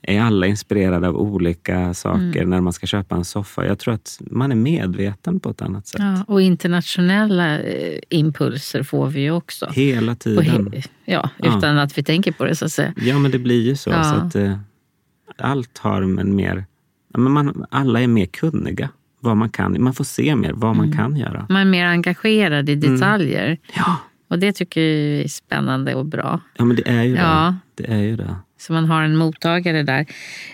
är 0.02 0.21
alla 0.21 0.47
inspirerade 0.47 1.08
av 1.08 1.15
olika 1.15 1.93
saker 1.93 2.38
mm. 2.38 2.49
när 2.49 2.62
man 2.62 2.73
ska 2.73 2.88
köpa 2.88 3.15
en 3.15 3.25
soffa. 3.25 3.65
Jag 3.65 3.80
tror 3.80 3.93
att 3.93 4.21
man 4.21 4.52
är 4.52 4.56
medveten 4.56 5.39
på 5.39 5.49
ett 5.49 5.62
annat 5.62 5.88
sätt. 5.88 6.02
Ja, 6.02 6.23
och 6.28 6.41
internationella 6.41 7.60
eh, 7.60 7.99
impulser 8.10 8.84
får 8.84 9.08
vi 9.08 9.21
ju 9.21 9.32
också. 9.32 9.69
Hela 9.71 10.15
tiden. 10.15 10.71
He 10.73 10.84
ja, 11.06 11.30
utan 11.38 11.75
ja. 11.75 11.82
att 11.82 11.97
vi 11.97 12.04
tänker 12.04 12.32
på 12.32 12.45
det 12.45 12.56
så 12.56 12.65
att 12.65 12.71
säga. 12.71 12.93
Ja, 12.97 13.19
men 13.19 13.32
det 13.32 13.39
blir 13.39 13.62
ju 13.62 13.75
så. 13.75 13.89
Ja. 13.89 14.04
så 14.04 14.15
att, 14.15 14.36
eh, 14.36 14.58
allt 15.38 15.78
har 15.78 16.02
en 16.02 16.36
mer... 16.36 16.65
Men 17.17 17.32
man, 17.32 17.65
alla 17.69 18.02
är 18.02 18.08
mer 18.08 18.25
kunniga. 18.25 18.89
Vad 19.19 19.38
man, 19.38 19.49
kan. 19.49 19.84
man 19.84 19.93
får 19.93 20.03
se 20.03 20.36
mer 20.36 20.51
vad 20.53 20.75
mm. 20.75 20.77
man 20.77 20.97
kan 20.97 21.17
göra. 21.17 21.45
Man 21.49 21.62
är 21.62 21.65
mer 21.65 21.86
engagerad 21.86 22.69
i 22.69 22.73
mm. 22.73 22.93
detaljer. 22.93 23.45
Mm. 23.45 23.58
Ja. 23.75 23.97
Och 24.27 24.39
det 24.39 24.51
tycker 24.51 24.82
jag 24.82 25.23
är 25.23 25.27
spännande 25.27 25.95
och 25.95 26.05
bra. 26.05 26.41
Ja, 26.58 26.65
men 26.65 26.75
det 26.75 26.89
är 26.89 27.03
ju 27.03 27.15
det. 27.15 27.55
det, 27.75 27.93
är 27.93 28.01
ju 28.01 28.15
det. 28.15 28.36
Så 28.58 28.73
man 28.73 28.86
har 28.86 29.03
en 29.03 29.15
mottagare 29.15 29.84
där. 29.84 30.05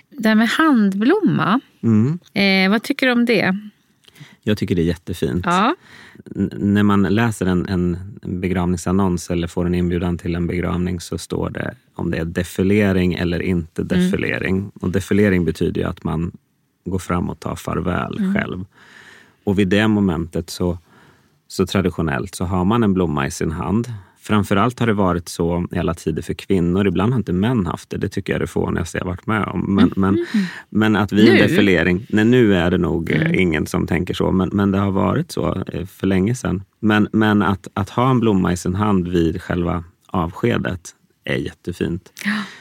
Det 0.10 0.28
här 0.28 0.36
med 0.36 0.49
handblomma, 0.49 1.60
mm. 1.84 2.19
eh, 2.34 2.71
vad 2.71 2.84
tycker 2.84 3.06
du 3.06 3.12
om 3.12 3.25
det? 3.25 3.58
Jag 4.43 4.58
tycker 4.58 4.75
det 4.75 4.82
är 4.82 4.86
jättefint. 4.86 5.45
Ja. 5.45 5.75
när 6.56 6.84
man 6.84 7.04
läser 7.04 7.45
en, 7.45 7.65
en 7.65 7.97
begravningsannons 8.21 9.30
eller 9.30 9.47
får 9.47 9.65
en 9.65 9.75
inbjudan 9.75 10.17
till 10.17 10.36
en 10.36 10.47
begravning 10.47 10.99
så 10.99 11.17
står 11.17 11.49
det 11.49 11.75
om 11.95 12.12
det 12.12 12.17
är 12.17 12.25
defilering 12.25 13.13
eller 13.13 13.41
inte 13.41 13.82
mm. 13.82 13.88
defilering. 13.88 14.58
Mm. 14.58 14.71
Och 14.82 14.91
defilering 14.91 15.45
betyder 15.45 15.82
ju 15.82 15.88
att 15.88 16.04
man 16.04 16.32
går 16.86 17.00
fram 17.00 17.30
och 17.30 17.39
tar 17.39 17.56
farväl 17.56 18.17
mm. 18.17 18.34
själv. 18.34 18.65
Och 19.43 19.60
vid 19.60 19.67
det 19.67 19.88
momentet 19.88 20.50
så, 20.50 20.78
så 21.48 21.65
traditionellt 21.65 22.36
så 22.36 22.45
har 22.45 22.65
man 22.65 22.84
en 22.84 22.93
blomma 22.93 23.28
i 23.28 23.32
sin 23.32 23.52
hand 23.52 23.88
Framförallt 24.28 24.80
har 24.80 24.88
det 24.88 24.93
varit 24.93 25.30
så 25.30 25.67
i 25.71 25.78
alla 25.78 25.93
tider 25.93 26.21
för 26.21 26.34
kvinnor. 26.34 26.88
Ibland 26.88 27.13
har 27.13 27.17
inte 27.17 27.34
män 27.34 27.65
haft 27.65 27.89
det. 27.89 27.98
Det 27.98 28.10
tycker 28.10 28.34
jag 28.34 28.38
är 28.38 28.39
det 28.39 28.48
fånigaste 28.48 28.98
jag 28.98 29.06
varit 29.06 29.28
med 29.28 29.43
om. 29.43 29.76
Men, 29.76 29.91
men, 29.95 30.13
mm. 30.13 30.45
men 30.69 30.95
att 30.95 31.12
vid 31.12 31.30
en 31.30 31.38
defilering, 31.38 32.06
nej 32.10 32.26
nu 32.26 32.56
är 32.56 32.71
det 32.71 32.78
nog 32.78 33.12
eh, 33.12 33.21
mm. 33.21 33.39
ingen 33.39 33.67
som 33.67 33.88
tänker 33.88 34.13
så, 34.13 34.32
men, 34.32 34.50
men 34.54 34.71
det 34.71 34.78
har 34.78 34.91
varit 34.91 35.32
så 35.32 35.63
eh, 35.74 35.86
för 35.86 36.08
länge 36.08 36.36
sedan. 36.36 36.63
Men, 36.80 37.08
men 37.12 37.41
att, 37.41 37.67
att 37.74 37.89
ha 37.89 38.10
en 38.10 38.19
blomma 38.19 38.54
i 38.54 38.58
sin 38.58 38.76
hand 38.76 39.08
vid 39.08 39.41
själva 39.41 39.84
avskedet 40.08 40.95
är 41.24 41.38
jättefint. 41.38 42.12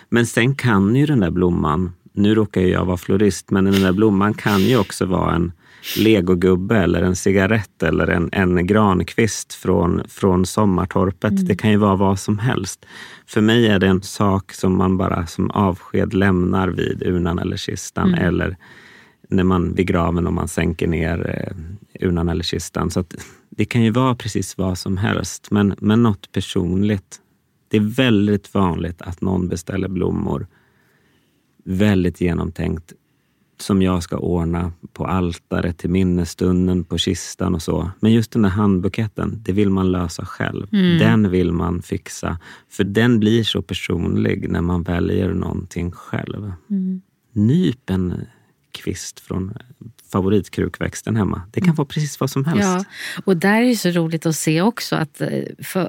Men 0.09 0.27
sen 0.27 0.55
kan 0.55 0.97
ju 0.97 1.07
den 1.07 1.21
där 1.21 1.31
blomman, 1.31 1.93
nu 2.15 2.35
råkar 2.35 2.61
jag 2.61 2.85
vara 2.85 2.97
florist, 2.97 3.51
men 3.51 3.65
den 3.65 3.83
där 3.83 3.93
blomman 3.93 4.35
kan 4.35 4.61
ju 4.61 4.77
också 4.77 5.07
vara 5.07 5.35
en 5.35 5.53
legogubbe 5.97 6.77
eller 6.77 7.03
en 7.03 7.17
cigarett 7.17 7.83
eller 7.83 8.07
en, 8.07 8.29
en 8.33 8.67
grankvist 8.67 9.55
från, 9.55 10.03
från 10.09 10.47
sommartorpet. 10.47 11.31
Mm. 11.31 11.45
Det 11.45 11.57
kan 11.57 11.71
ju 11.71 11.77
vara 11.77 11.97
vad 11.97 12.19
som 12.19 12.39
helst. 12.39 12.87
För 13.27 13.41
mig 13.41 13.67
är 13.67 13.79
det 13.79 13.87
en 13.87 14.03
sak 14.03 14.53
som 14.53 14.79
man 14.79 14.97
bara 14.97 15.27
som 15.27 15.51
avsked 15.51 16.15
lämnar 16.15 16.69
vid 16.69 17.03
urnan 17.07 17.39
eller 17.39 17.57
kistan 17.57 18.09
mm. 18.09 18.25
eller 18.25 18.57
när 19.29 19.45
man 19.45 19.75
vid 19.75 19.87
graven 19.87 20.27
om 20.27 20.35
man 20.35 20.49
sänker 20.49 20.87
ner 20.87 21.47
eh, 22.01 22.07
urnan 22.09 22.29
eller 22.29 22.45
kistan. 22.45 22.91
Så 22.91 23.05
det 23.51 23.65
kan 23.65 23.83
ju 23.83 23.91
vara 23.91 24.15
precis 24.15 24.59
vad 24.59 24.79
som 24.79 24.97
helst, 24.97 25.51
men, 25.51 25.75
men 25.79 26.03
något 26.03 26.33
personligt. 26.33 27.21
Det 27.71 27.77
är 27.77 27.95
väldigt 27.97 28.55
vanligt 28.55 29.03
att 29.03 29.21
någon 29.21 29.49
beställer 29.49 29.89
blommor 29.89 30.47
väldigt 31.65 32.21
genomtänkt 32.21 32.93
som 33.61 33.83
jag 33.83 34.03
ska 34.03 34.17
ordna 34.17 34.73
på 34.93 35.07
altaret, 35.07 35.79
till 35.79 35.91
minnesstunden, 35.91 36.85
på 36.85 36.99
kistan 36.99 37.55
och 37.55 37.63
så. 37.63 37.91
Men 38.01 38.13
just 38.13 38.31
den 38.31 38.43
där 38.43 38.49
handbuketten, 38.49 39.43
det 39.45 39.53
vill 39.53 39.71
man 39.71 39.93
lösa 39.93 40.25
själv. 40.25 40.67
Mm. 40.73 40.99
Den 40.99 41.31
vill 41.31 41.53
man 41.53 41.83
fixa. 41.83 42.39
För 42.69 42.85
den 42.85 43.21
blir 43.21 43.43
så 43.43 43.63
personlig 43.63 44.51
när 44.51 44.61
man 44.61 44.83
väljer 44.83 45.35
någonting 45.35 45.91
själv. 45.93 46.53
Mm. 46.71 47.03
Nyp 47.33 47.91
en 47.91 48.15
kvist 48.75 49.21
från 49.21 49.55
favoritkrukväxten 50.13 51.17
hemma. 51.17 51.43
Det 51.51 51.61
kan 51.61 51.69
mm. 51.69 51.77
vara 51.77 51.87
precis 51.87 52.21
vad 52.21 52.31
som 52.31 52.45
helst. 52.45 52.63
Ja, 52.63 52.85
och 53.25 53.37
där 53.37 53.63
är 53.63 53.67
det 53.67 53.77
så 53.77 53.91
roligt 53.91 54.27
att 54.27 54.37
se 54.37 54.63
också 54.63 54.97
att 54.97 55.21
eh, 55.21 55.85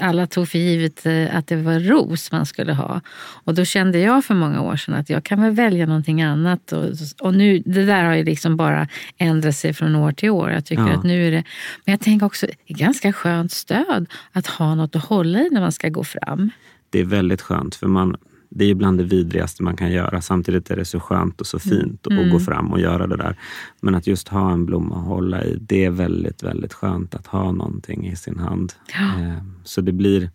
alla 0.00 0.26
tog 0.26 0.48
för 0.48 0.58
givet 0.58 1.06
eh, 1.06 1.36
att 1.36 1.46
det 1.46 1.56
var 1.56 1.80
ros 1.80 2.32
man 2.32 2.46
skulle 2.46 2.72
ha. 2.72 3.00
Och 3.44 3.54
då 3.54 3.64
kände 3.64 3.98
jag 3.98 4.24
för 4.24 4.34
många 4.34 4.60
år 4.60 4.76
sedan 4.76 4.94
att 4.94 5.10
jag 5.10 5.24
kan 5.24 5.42
väl 5.42 5.52
välja 5.52 5.86
någonting 5.86 6.22
annat. 6.22 6.72
Och, 6.72 6.84
och 7.20 7.34
nu, 7.34 7.58
det 7.58 7.84
där 7.84 8.04
har 8.04 8.14
ju 8.14 8.24
liksom 8.24 8.56
bara 8.56 8.88
ändrat 9.18 9.56
sig 9.56 9.72
från 9.74 9.96
år 9.96 10.12
till 10.12 10.30
år. 10.30 10.50
Jag 10.50 10.64
tycker 10.64 10.86
ja. 10.86 10.92
att 10.92 11.04
nu 11.04 11.26
är 11.26 11.30
det, 11.30 11.44
men 11.84 11.92
jag 11.92 12.00
tänker 12.00 12.26
också, 12.26 12.46
det 12.46 12.74
är 12.74 12.78
ganska 12.78 13.12
skönt 13.12 13.52
stöd 13.52 14.06
att 14.32 14.46
ha 14.46 14.74
något 14.74 14.96
att 14.96 15.04
hålla 15.04 15.40
i 15.40 15.48
när 15.50 15.60
man 15.60 15.72
ska 15.72 15.88
gå 15.88 16.04
fram. 16.04 16.50
Det 16.90 17.00
är 17.00 17.04
väldigt 17.04 17.42
skönt 17.42 17.74
för 17.74 17.86
man 17.86 18.16
det 18.54 18.64
är 18.64 18.74
bland 18.74 18.98
det 18.98 19.04
vidrigaste 19.04 19.62
man 19.62 19.76
kan 19.76 19.90
göra. 19.90 20.20
Samtidigt 20.20 20.70
är 20.70 20.76
det 20.76 20.84
så 20.84 21.00
skönt 21.00 21.40
och 21.40 21.46
så 21.46 21.58
mm. 21.64 21.78
fint 21.78 22.06
mm. 22.06 22.24
att 22.24 22.32
gå 22.32 22.40
fram 22.40 22.72
och 22.72 22.80
göra 22.80 23.06
det 23.06 23.16
där. 23.16 23.36
Men 23.80 23.94
att 23.94 24.06
just 24.06 24.28
ha 24.28 24.52
en 24.52 24.66
blomma 24.66 24.96
att 24.96 25.06
hålla 25.06 25.44
i, 25.44 25.56
det 25.60 25.84
är 25.84 25.90
väldigt, 25.90 26.42
väldigt 26.42 26.72
skönt 26.72 27.14
att 27.14 27.26
ha 27.26 27.52
någonting 27.52 28.06
i 28.06 28.16
sin 28.16 28.38
hand. 28.38 28.72
Ja. 28.94 29.22
Eh, 29.22 29.42
så 29.64 29.80
det 29.80 29.92
blir 29.92 30.30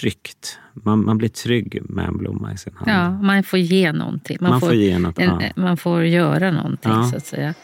tryggt. 0.00 0.58
Man, 0.72 1.04
man 1.04 1.18
blir 1.18 1.28
trygg 1.28 1.82
med 1.84 2.06
en 2.06 2.18
blomma 2.18 2.52
i 2.52 2.56
sin 2.56 2.74
hand. 2.76 2.90
Ja, 2.90 3.26
man 3.26 3.42
får 3.42 3.58
ge 3.58 3.92
någonting. 3.92 4.36
Man, 4.40 4.50
man 4.50 4.60
får, 4.60 4.66
får, 4.66 4.76
ge 4.76 4.98
något, 4.98 5.18
en, 5.18 5.40
ja. 5.40 5.48
man 5.56 5.76
får 5.76 6.04
göra 6.04 6.50
någonting 6.50 6.92
ja. 6.92 7.04
så 7.04 7.16
att 7.16 7.26
säga. 7.26 7.54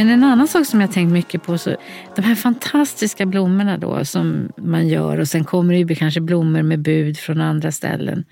Men 0.00 0.08
en 0.08 0.24
annan 0.24 0.48
sak 0.48 0.66
som 0.66 0.80
jag 0.80 0.92
tänkt 0.92 1.12
mycket 1.12 1.42
på, 1.42 1.58
så 1.58 1.76
de 2.16 2.22
här 2.22 2.34
fantastiska 2.34 3.26
blommorna 3.26 3.78
då 3.78 4.04
som 4.04 4.48
man 4.56 4.88
gör 4.88 5.18
och 5.18 5.28
sen 5.28 5.44
kommer 5.44 5.74
det 5.74 5.78
ju 5.78 5.94
kanske 5.94 6.20
blommor 6.20 6.62
med 6.62 6.78
bud 6.78 7.18
från 7.18 7.40
andra 7.40 7.72
ställen. 7.72 8.24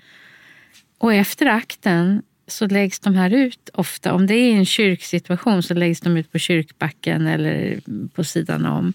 Och 0.97 1.13
efter 1.13 1.45
akten 1.45 2.21
så 2.47 2.67
läggs 2.67 2.99
de 2.99 3.15
här 3.15 3.33
ut 3.33 3.69
ofta. 3.73 4.13
Om 4.13 4.27
det 4.27 4.33
är 4.33 4.55
en 4.55 4.65
kyrksituation 4.65 5.63
så 5.63 5.73
läggs 5.73 6.01
de 6.01 6.17
ut 6.17 6.31
på 6.31 6.39
kyrkbacken 6.39 7.27
eller 7.27 7.79
på 8.15 8.23
sidan 8.23 8.65
om. 8.65 8.93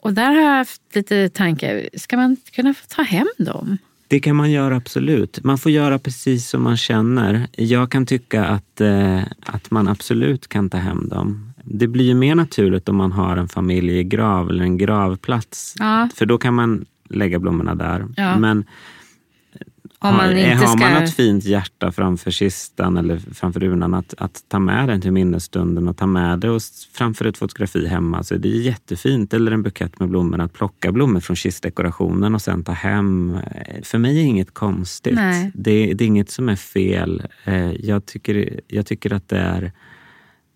Och 0.00 0.14
där 0.14 0.34
har 0.34 0.42
jag 0.42 0.56
haft 0.56 0.82
lite 0.94 1.28
tankar. 1.28 1.88
Ska 1.94 2.16
man 2.16 2.36
kunna 2.52 2.74
få 2.74 2.86
ta 2.88 3.02
hem 3.02 3.28
dem? 3.38 3.78
Det 4.08 4.20
kan 4.20 4.36
man 4.36 4.50
göra 4.50 4.76
absolut. 4.76 5.44
Man 5.44 5.58
får 5.58 5.72
göra 5.72 5.98
precis 5.98 6.48
som 6.48 6.62
man 6.62 6.76
känner. 6.76 7.46
Jag 7.52 7.90
kan 7.90 8.06
tycka 8.06 8.44
att, 8.44 8.80
eh, 8.80 9.22
att 9.40 9.70
man 9.70 9.88
absolut 9.88 10.48
kan 10.48 10.70
ta 10.70 10.78
hem 10.78 11.08
dem. 11.08 11.53
Det 11.64 11.86
blir 11.88 12.04
ju 12.04 12.14
mer 12.14 12.34
naturligt 12.34 12.88
om 12.88 12.96
man 12.96 13.12
har 13.12 13.36
en 13.36 13.48
familjegrav 13.48 14.50
eller 14.50 14.64
en 14.64 14.78
gravplats. 14.78 15.74
Ja. 15.78 16.08
För 16.14 16.26
då 16.26 16.38
kan 16.38 16.54
man 16.54 16.84
lägga 17.10 17.38
blommorna 17.38 17.74
där. 17.74 18.06
Ja. 18.16 18.38
Men 18.38 18.64
Om 19.98 20.16
man 20.16 20.20
har, 20.20 20.54
har 20.54 20.66
man 20.66 20.78
ska- 20.78 21.00
något 21.00 21.14
fint 21.14 21.44
hjärta 21.44 21.92
framför 21.92 22.30
kistan 22.30 22.96
eller 22.96 23.18
framför 23.18 23.64
urnan, 23.64 23.94
att, 23.94 24.14
att 24.18 24.44
ta 24.48 24.58
med 24.58 24.88
den 24.88 25.00
till 25.00 25.12
minnesstunden 25.12 25.88
och 25.88 25.96
ta 25.96 26.06
med 26.06 26.38
det 26.40 26.50
och 26.50 26.62
framför 26.92 27.24
ett 27.24 27.38
fotografi 27.38 27.86
hemma. 27.86 28.22
Så 28.22 28.34
det 28.36 28.48
är 28.48 28.60
jättefint. 28.60 29.34
Eller 29.34 29.52
en 29.52 29.62
bukett 29.62 30.00
med 30.00 30.08
blommor. 30.08 30.40
Att 30.40 30.52
plocka 30.52 30.92
blommor 30.92 31.20
från 31.20 31.36
kistdekorationen 31.36 32.34
och 32.34 32.42
sen 32.42 32.64
ta 32.64 32.72
hem. 32.72 33.36
För 33.82 33.98
mig 33.98 34.18
är 34.20 34.24
inget 34.24 34.54
konstigt. 34.54 35.16
Det, 35.54 35.94
det 35.94 36.04
är 36.04 36.06
inget 36.06 36.30
som 36.30 36.48
är 36.48 36.56
fel. 36.56 37.22
Eh, 37.44 37.72
Jag 37.72 38.06
tycker, 38.06 38.60
jag 38.68 38.86
tycker 38.86 39.12
att 39.12 39.28
det 39.28 39.38
är 39.38 39.72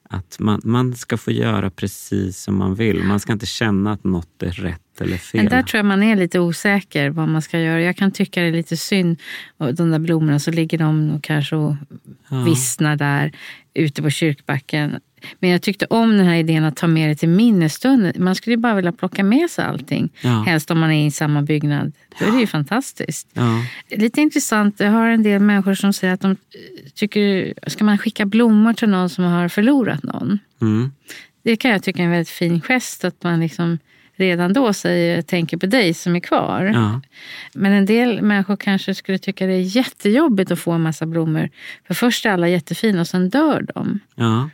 att 0.09 0.37
man, 0.39 0.61
man 0.65 0.95
ska 0.95 1.17
få 1.17 1.31
göra 1.31 1.71
precis 1.71 2.39
som 2.43 2.57
man 2.57 2.75
vill. 2.75 3.03
Man 3.05 3.21
ska 3.21 3.33
inte 3.33 3.47
känna 3.47 3.93
att 3.93 4.05
något 4.05 4.43
är 4.43 4.51
rätt 4.51 5.01
eller 5.01 5.17
fel. 5.17 5.41
Men 5.43 5.51
där 5.51 5.63
tror 5.63 5.79
jag 5.79 5.87
man 5.87 6.03
är 6.03 6.17
lite 6.17 6.41
osäker 6.41 7.11
vad 7.11 7.29
man 7.29 7.43
ska 7.43 7.61
göra. 7.61 7.83
Jag 7.83 7.97
kan 7.97 8.11
tycka 8.13 8.41
det 8.41 8.47
är 8.47 8.53
lite 8.53 8.77
synd. 8.77 9.21
Och 9.57 9.75
de 9.75 9.91
där 9.91 9.99
blommorna 9.99 10.39
så 10.39 10.51
ligger 10.51 10.79
de 10.79 11.11
och 11.11 11.25
kanske 11.25 11.57
och 11.57 11.75
Ja. 12.31 12.43
vissnar 12.45 12.97
där 12.97 13.33
ute 13.75 14.03
på 14.03 14.11
kyrkbacken. 14.11 14.99
Men 15.39 15.51
jag 15.51 15.63
tyckte 15.63 15.87
om 15.91 16.17
den 16.17 16.27
här 16.27 16.37
idén 16.37 16.65
att 16.65 16.77
ta 16.77 16.87
med 16.87 17.11
det 17.11 17.15
till 17.15 17.29
minnesstunden. 17.29 18.13
Man 18.17 18.35
skulle 18.35 18.57
bara 18.57 18.75
vilja 18.75 18.93
plocka 18.93 19.25
med 19.25 19.51
sig 19.51 19.65
allting. 19.65 20.11
Ja. 20.21 20.43
Helst 20.47 20.71
om 20.71 20.79
man 20.79 20.91
är 20.91 21.07
i 21.07 21.11
samma 21.11 21.43
byggnad. 21.43 21.93
Då 22.19 22.27
är 22.27 22.33
det 22.33 22.41
ju 22.41 22.47
fantastiskt. 22.47 23.29
Ja. 23.33 23.63
Lite 23.91 24.21
intressant, 24.21 24.81
jag 24.81 24.91
har 24.91 25.09
en 25.09 25.23
del 25.23 25.41
människor 25.41 25.75
som 25.75 25.93
säger 25.93 26.15
att 26.15 26.21
de 26.21 26.31
eh, 26.31 26.37
tycker, 26.95 27.55
ska 27.67 27.85
man 27.85 27.99
skicka 27.99 28.27
blommor 28.27 28.73
till 28.73 28.89
någon 28.89 29.09
som 29.09 29.25
har 29.25 29.49
förlorat 29.49 30.03
någon? 30.03 30.39
Mm. 30.61 30.93
Det 31.43 31.57
kan 31.57 31.71
jag 31.71 31.83
tycka 31.83 32.03
är 32.03 32.05
en 32.05 32.11
väldigt 32.11 32.29
fin 32.29 32.61
gest 32.61 33.05
att 33.05 33.23
man 33.23 33.41
liksom 33.41 33.79
redan 34.19 34.53
då 34.53 34.73
säger 34.73 35.23
tänker 35.23 35.57
på 35.57 35.67
dig 35.67 35.95
som 35.95 36.17
är 36.17 36.21
kvar. 36.21 36.71
Ja. 36.75 37.01
Men 37.55 37.73
en 37.73 37.87
del 37.87 38.23
människor 38.23 38.57
kanske 38.57 38.95
skulle 38.95 39.19
tycka 39.19 39.47
det 39.47 39.53
är 39.53 39.77
jättejobbigt 39.77 40.51
att 40.51 40.59
få 40.59 40.73
en 40.73 40.83
massa 40.83 41.07
blommor. 41.07 41.51
För 41.87 41.95
först 41.95 42.27
är 42.27 42.31
alla 42.31 42.49
jättefina 42.49 43.01
och 43.01 43.07
sen 43.07 43.29
dör 43.29 43.67
de. 43.75 44.01
Ja. 44.15 44.51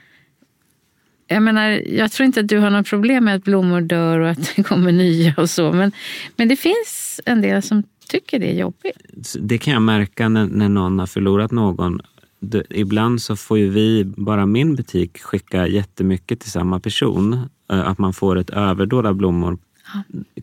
Jag 1.26 1.42
menar, 1.42 1.68
jag 1.86 2.12
tror 2.12 2.26
inte 2.26 2.40
att 2.40 2.48
du 2.48 2.58
har 2.58 2.70
något 2.70 2.86
problem 2.86 3.24
med 3.24 3.34
att 3.34 3.44
blommor 3.44 3.80
dör 3.80 4.18
och 4.18 4.30
att 4.30 4.52
det 4.56 4.62
kommer 4.68 4.92
nya 4.92 5.34
och 5.36 5.50
så. 5.50 5.72
Men, 5.72 5.92
men 6.36 6.48
det 6.48 6.56
finns 6.56 7.20
en 7.24 7.40
del 7.40 7.62
som 7.62 7.82
tycker 8.08 8.38
det 8.38 8.50
är 8.50 8.54
jobbigt. 8.58 9.36
Det 9.40 9.58
kan 9.58 9.72
jag 9.72 9.82
märka 9.82 10.28
när, 10.28 10.46
när 10.46 10.68
någon 10.68 10.98
har 10.98 11.06
förlorat 11.06 11.50
någon. 11.50 12.00
Det, 12.40 12.62
ibland 12.70 13.22
så 13.22 13.36
får 13.36 13.58
ju 13.58 13.68
vi, 13.68 14.04
bara 14.04 14.46
min 14.46 14.74
butik, 14.74 15.22
skicka 15.22 15.66
jättemycket 15.66 16.40
till 16.40 16.50
samma 16.50 16.80
person. 16.80 17.48
Eh, 17.70 17.88
Att 17.88 17.98
man 17.98 18.12
får 18.12 18.38
ett 18.38 18.50
överdåd 18.50 19.06
av 19.06 19.14
blommor 19.14 19.58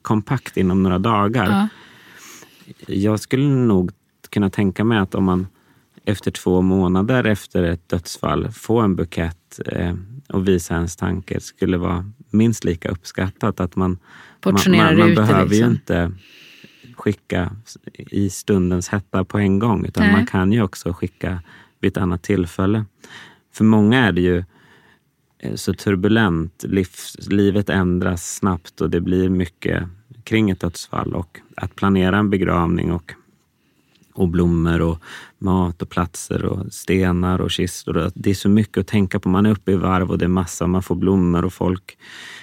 kompakt 0.02 0.58
inom 0.58 0.84
några 0.84 1.00
dagar. 1.00 1.50
Ja. 1.50 1.67
Jag 2.94 3.20
skulle 3.20 3.44
nog 3.48 3.91
kunna 4.30 4.50
tänka 4.50 4.84
mig 4.84 4.98
att 4.98 5.15
om 5.15 5.24
man 5.24 5.48
efter 6.06 6.32
två 6.32 6.62
månader 6.62 7.24
efter 7.24 7.63
ett 7.63 7.89
dödsfall 7.89 8.52
får 8.52 8.84
en 8.84 8.96
bukett 8.96 9.60
eh, 9.65 9.94
och 10.34 10.48
visa 10.48 10.76
ens 10.76 10.96
tanke 10.96 11.39
skulle 11.39 11.78
vara 11.78 12.12
minst 12.30 12.63
lika 12.63 12.89
uppskattat. 12.89 13.60
Att 13.60 13.76
man, 13.76 14.00
man, 14.46 14.54
man, 14.67 14.98
man 14.98 15.15
behöver 15.15 15.56
ju 15.56 15.70
liksom. 15.70 15.72
inte 15.72 16.12
skicka 16.96 17.56
i 17.94 18.30
stundens 18.30 18.89
hetta 18.89 19.24
på 19.24 19.38
en 19.38 19.60
gång 19.60 19.86
utan 19.86 20.04
Nej. 20.04 20.13
man 20.13 20.26
kan 20.26 20.52
ju 20.52 20.62
också 20.62 20.94
skicka 20.94 21.41
vid 21.80 21.91
ett 21.91 21.98
annat 21.98 22.24
tillfälle. 22.24 22.86
För 23.54 23.63
många 23.63 24.08
är 24.08 24.12
det 24.12 24.22
ju 24.22 24.44
eh, 25.39 25.56
så 25.56 25.74
turbulent. 25.74 26.63
Livs, 26.67 27.17
livet 27.30 27.70
ändras 27.70 28.36
snabbt 28.36 28.82
och 28.82 28.89
det 28.89 29.02
blir 29.02 29.30
mycket 29.30 29.84
kring 30.24 30.50
ett 30.50 30.60
dödsfall. 30.60 31.15
Och 31.15 31.39
att 31.56 31.76
planera 31.76 32.17
en 32.17 32.30
begravning 32.30 32.91
och, 32.91 33.13
och 34.13 34.28
blommor 34.28 34.82
och 34.82 35.04
mat 35.42 35.82
och 35.82 35.90
platser 35.90 36.46
och 36.46 36.74
stenar 36.74 37.42
och 37.42 37.52
kistor. 37.52 38.12
Det 38.16 38.30
är 38.30 38.34
så 38.34 38.50
mycket 38.50 38.78
att 38.78 38.88
tänka 38.88 39.20
på. 39.20 39.30
Man 39.30 39.46
är 39.46 39.52
uppe 39.52 39.72
i 39.72 39.76
varv 39.76 40.10
och 40.12 40.18
det 40.18 40.26
är 40.26 40.30
massa. 40.30 40.68
Man 40.68 40.84
får 40.84 40.96
blommor 40.96 41.46
och 41.46 41.54
folk 41.54 41.98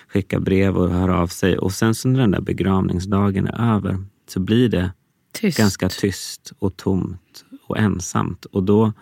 skickar 0.08 0.40
brev 0.40 0.76
och 0.78 0.90
hör 0.90 1.08
av 1.08 1.26
sig. 1.26 1.58
Och 1.58 1.72
sen 1.72 1.94
så 1.94 2.08
när 2.08 2.20
den 2.20 2.30
där 2.30 2.40
begravningsdagen 2.40 3.46
är 3.46 3.74
över 3.76 4.04
så 4.28 4.40
blir 4.40 4.68
det 4.68 4.90
Tyst. 5.32 5.58
ganska 5.58 5.88
tyst 5.88 6.52
och 6.58 6.76
tomt 6.76 7.44
och 7.66 7.78
ensamt. 7.78 8.44
Och 8.44 8.62
då 8.62 8.92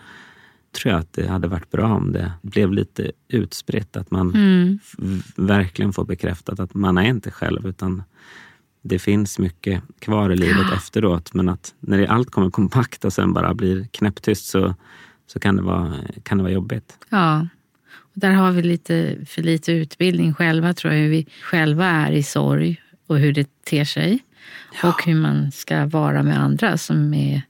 tror 0.83 0.93
jag 0.93 1.01
att 1.01 1.13
det 1.13 1.27
hade 1.29 1.49
varit 1.49 1.71
bra 1.71 1.95
om 1.95 2.13
det 2.13 2.33
blev 2.43 2.73
lite 2.73 3.13
utspritt. 3.29 3.97
Att 3.97 4.11
man 4.11 4.35
Mm. 4.35 4.79
verkligen 5.37 5.93
får 5.93 6.05
bekräftat 6.05 6.61
att 6.61 6.75
man 6.75 6.99
är 6.99 7.03
inte 7.09 7.31
själv 7.31 7.67
utan 7.67 8.03
det 8.87 8.99
finns 8.99 9.39
mycket 9.39 9.83
kvar 9.99 10.31
i 10.31 10.37
livet 10.37 10.73
efteråt. 10.73 11.35
Men 11.35 11.49
att 11.49 11.75
när 11.81 11.99
det, 11.99 12.07
allt 12.07 12.31
kommer 12.31 12.51
kompakt 12.51 13.05
och 13.05 13.13
sen 13.13 13.33
bara 13.33 13.55
blir 13.55 13.85
knäpptyst 13.91 14.47
så, 14.47 14.75
så 15.27 15.41
kan, 15.41 15.57
det 15.57 15.63
vara, 15.63 15.95
kan 16.23 16.39
det 16.39 16.45
vara 16.45 16.53
jobbigt. 16.53 16.99
Ja. 17.09 17.49
Och 17.99 18.21
där 18.21 18.31
har 18.31 18.53
vi 18.53 18.63
lite 18.63 19.17
för 19.27 19.43
lite 19.43 19.73
utbildning 19.73 20.35
själva, 20.35 20.75
tror 20.75 20.93
jag, 20.93 21.01
hur 21.01 21.09
vi 21.09 21.27
själva 21.43 21.87
är 21.87 22.13
i 22.13 22.23
sorg 22.23 22.83
och 23.07 23.19
hur 23.19 23.33
det 23.33 23.65
ter 23.65 23.85
sig. 23.85 24.23
Och 24.83 25.03
hur 25.05 25.15
man 25.15 25.53
ska 25.53 25.87
vara 25.87 26.23
med 26.23 26.41
andra 26.41 26.79
som 26.79 27.15
är, 27.15 27.43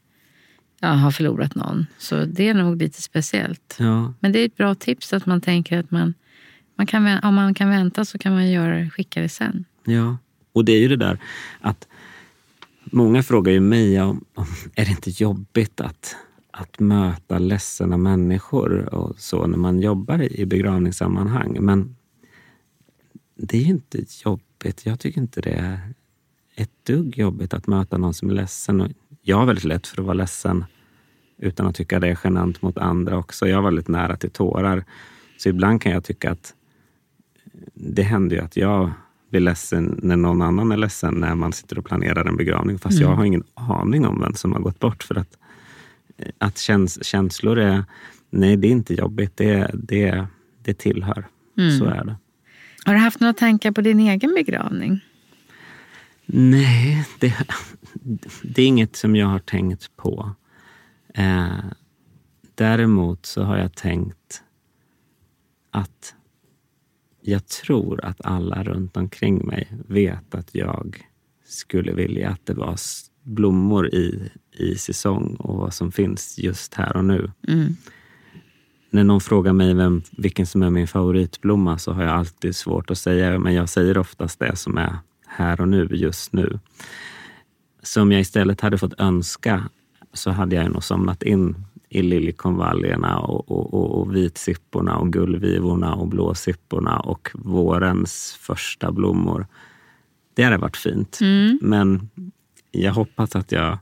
ja, 0.81 0.89
har 0.89 1.11
förlorat 1.11 1.55
någon. 1.55 1.87
Så 1.99 2.25
det 2.25 2.49
är 2.49 2.55
nog 2.55 2.77
lite 2.77 3.03
speciellt. 3.03 3.77
Ja, 3.79 4.15
Men 4.21 4.33
det 4.33 4.39
är 4.39 4.47
ett 4.47 4.57
bra 4.57 4.75
tips 4.75 5.13
att 5.13 5.27
man 5.27 5.41
tänker 5.41 5.79
att 5.79 5.91
man, 5.91 6.15
man 6.77 6.87
kan, 6.87 7.19
om 7.23 7.35
man 7.35 7.55
kan 7.55 7.71
vänta 7.71 8.05
så 8.05 8.19
kan 8.19 8.33
man 8.33 8.51
göra, 8.51 8.91
skicka 8.91 9.21
det 9.21 9.29
sen. 9.29 9.65
Ja, 9.85 10.17
och 10.57 10.65
det 10.65 10.73
är 10.73 10.79
ju 10.79 10.89
det 10.89 10.97
där 10.97 11.19
att 11.61 11.89
många 12.85 13.23
frågar 13.23 13.53
ju 13.53 13.61
mig 13.61 14.01
om, 14.01 14.25
om 14.35 14.47
är 14.75 14.85
det 14.85 14.91
inte 14.91 15.11
jobbigt 15.11 15.81
att, 15.81 16.17
att 16.51 16.81
möta 16.81 17.39
ledsna 17.39 17.97
människor 17.97 18.95
och 18.95 19.19
så 19.19 19.47
när 19.47 19.59
man 19.59 19.81
jobbar 19.81 20.23
i 20.23 20.41
i 20.41 20.47
begravningssammanhang. 20.47 21.57
Men 21.61 21.97
det 23.35 23.57
är 23.57 23.63
ju 23.63 23.71
inte 23.71 24.05
jobbigt. 24.25 24.87
Jag 24.87 25.01
tycker 25.01 25.21
inte 25.21 25.41
det 25.41 25.51
är 25.51 25.95
ett 26.55 26.71
dugg 26.83 27.19
jobbigt 27.19 27.55
att 27.55 27.67
möta 27.67 27.99
någon 27.99 28.15
som 28.15 28.31
är 28.31 28.35
ledsen. 28.35 28.81
Och 28.81 28.89
jag 29.23 29.37
har 29.37 29.47
väldigt 29.47 29.65
lätt 29.65 29.87
för 29.87 30.01
att 30.01 30.07
vara 30.07 30.15
ledsen 30.15 30.65
utan 31.39 31.67
att 31.67 31.75
tycka 31.75 32.01
det 32.01 32.09
är 32.09 32.19
genant 32.25 32.63
mot 32.63 32.79
andra 32.79 33.19
också. 33.19 33.49
Jag 33.49 33.63
var 33.63 33.71
väldigt 33.71 33.89
nära 33.89 34.17
till 34.17 34.31
tårar. 34.31 34.85
Så 35.39 35.49
ibland 35.49 35.83
kan 35.83 35.93
jag 35.93 36.05
tycka 36.05 36.31
att 36.31 36.55
det 37.75 38.03
händer 38.03 38.37
ju 38.37 38.43
att 38.43 38.57
jag 38.57 38.93
blir 39.31 39.41
ledsen 39.41 40.01
när 40.03 40.17
någon 40.17 40.43
annan 40.43 40.73
är 40.73 40.77
ledsen 40.77 41.15
när 41.15 41.35
man 41.35 41.53
sitter 41.53 41.79
och 41.79 41.85
planerar 41.85 42.25
en 42.25 42.37
begravning. 42.37 42.79
Fast 42.79 42.99
jag 42.99 43.15
har 43.15 43.25
ingen 43.25 43.45
aning 43.55 44.07
om 44.07 44.21
vem 44.21 44.35
som 44.35 44.53
har 44.53 44.61
gått 44.61 44.79
bort. 44.79 45.03
För 45.03 45.19
att, 45.19 45.39
att 46.39 46.59
käns 46.59 47.05
känslor 47.05 47.59
är, 47.59 47.85
nej 48.31 48.57
det 48.57 48.69
är 48.69 48.73
inte 48.73 48.95
jobbigt. 48.95 49.37
Det, 49.37 49.71
det, 49.75 50.27
det 50.63 50.75
tillhör. 50.75 51.27
Så 51.79 51.85
är 51.85 52.05
det. 52.05 52.17
Har 52.85 52.95
du 52.95 53.01
haft 53.01 53.21
några 53.21 53.35
tankar 53.35 53.73
på 53.73 53.81
din 53.81 54.01
egen 54.01 54.35
begravning? 54.35 55.01
Nej, 56.27 57.07
det, 57.19 57.35
det 58.43 58.63
är 58.63 58.67
inget 58.67 58.97
som 58.97 59.17
jag 59.17 59.27
har 59.27 59.39
tänkt 59.39 59.97
på. 59.97 60.31
Eh, 61.15 61.65
däremot 62.55 63.27
så 63.27 63.43
har 63.43 63.57
jag 63.57 63.75
tänkt 63.75 64.43
att 65.71 66.15
jag 67.29 67.47
tror 67.47 68.05
att 68.05 68.21
alla 68.25 68.65
runt 68.65 68.97
omkring 68.97 69.47
mig 69.47 69.69
vet 69.89 70.35
att 70.35 70.55
jag 70.55 71.07
skulle 71.45 71.93
vilja 71.93 72.31
att 72.31 72.47
det 72.47 72.55
var 72.55 72.77
blommor 73.23 73.95
i, 73.95 74.31
i 74.53 74.75
säsong 74.75 75.37
och 75.39 75.57
vad 75.57 75.75
som 75.75 75.93
finns 75.93 76.39
just 76.39 76.75
här 76.75 76.97
och 76.97 77.05
nu. 77.05 77.31
Mm. 77.49 77.77
När 78.91 79.05
någon 79.05 79.21
frågar 79.21 79.53
mig 79.53 79.75
vem, 79.75 80.03
vilken 80.11 80.47
som 80.47 80.63
är 80.63 80.71
min 80.71 80.89
favoritblomma 80.89 81.79
så 81.79 81.93
har 81.93 82.03
jag 82.03 82.13
alltid 82.13 82.57
svårt 82.57 82.91
att 82.91 82.99
säga, 82.99 83.39
men 83.39 83.55
jag 83.55 83.69
säger 83.69 83.99
oftast 83.99 84.39
det 84.39 84.57
som 84.57 84.79
är 84.79 84.99
här 85.27 85.61
och 85.61 85.69
nu, 85.69 85.89
just 85.91 86.33
nu. 86.33 86.59
Så 87.83 88.03
om 88.03 88.13
jag 88.13 88.21
istället 88.21 88.61
hade 88.61 88.79
fått 88.79 89.01
önska 89.01 89.69
så 90.13 90.31
hade 90.31 90.57
jag 90.57 90.73
nog 90.73 90.85
somnat 90.85 91.23
in 91.23 91.55
i 91.97 92.03
liljekonvaljerna 92.03 93.19
och, 93.19 93.51
och, 93.51 93.75
och, 93.75 94.01
och 94.01 94.15
vitsipporna 94.17 94.97
och 94.97 95.13
gullvivorna 95.13 95.95
och 95.95 96.09
blåsipporna 96.09 97.01
och 97.01 97.31
vårens 97.35 98.39
första 98.41 98.93
blommor. 98.93 99.47
Det 100.35 100.43
hade 100.43 100.57
varit 100.57 100.77
fint. 100.77 101.19
Mm. 101.21 101.59
Men 101.63 102.09
jag 102.71 102.93
hoppas 102.93 103.37
att 103.37 103.53
jag, 103.53 103.79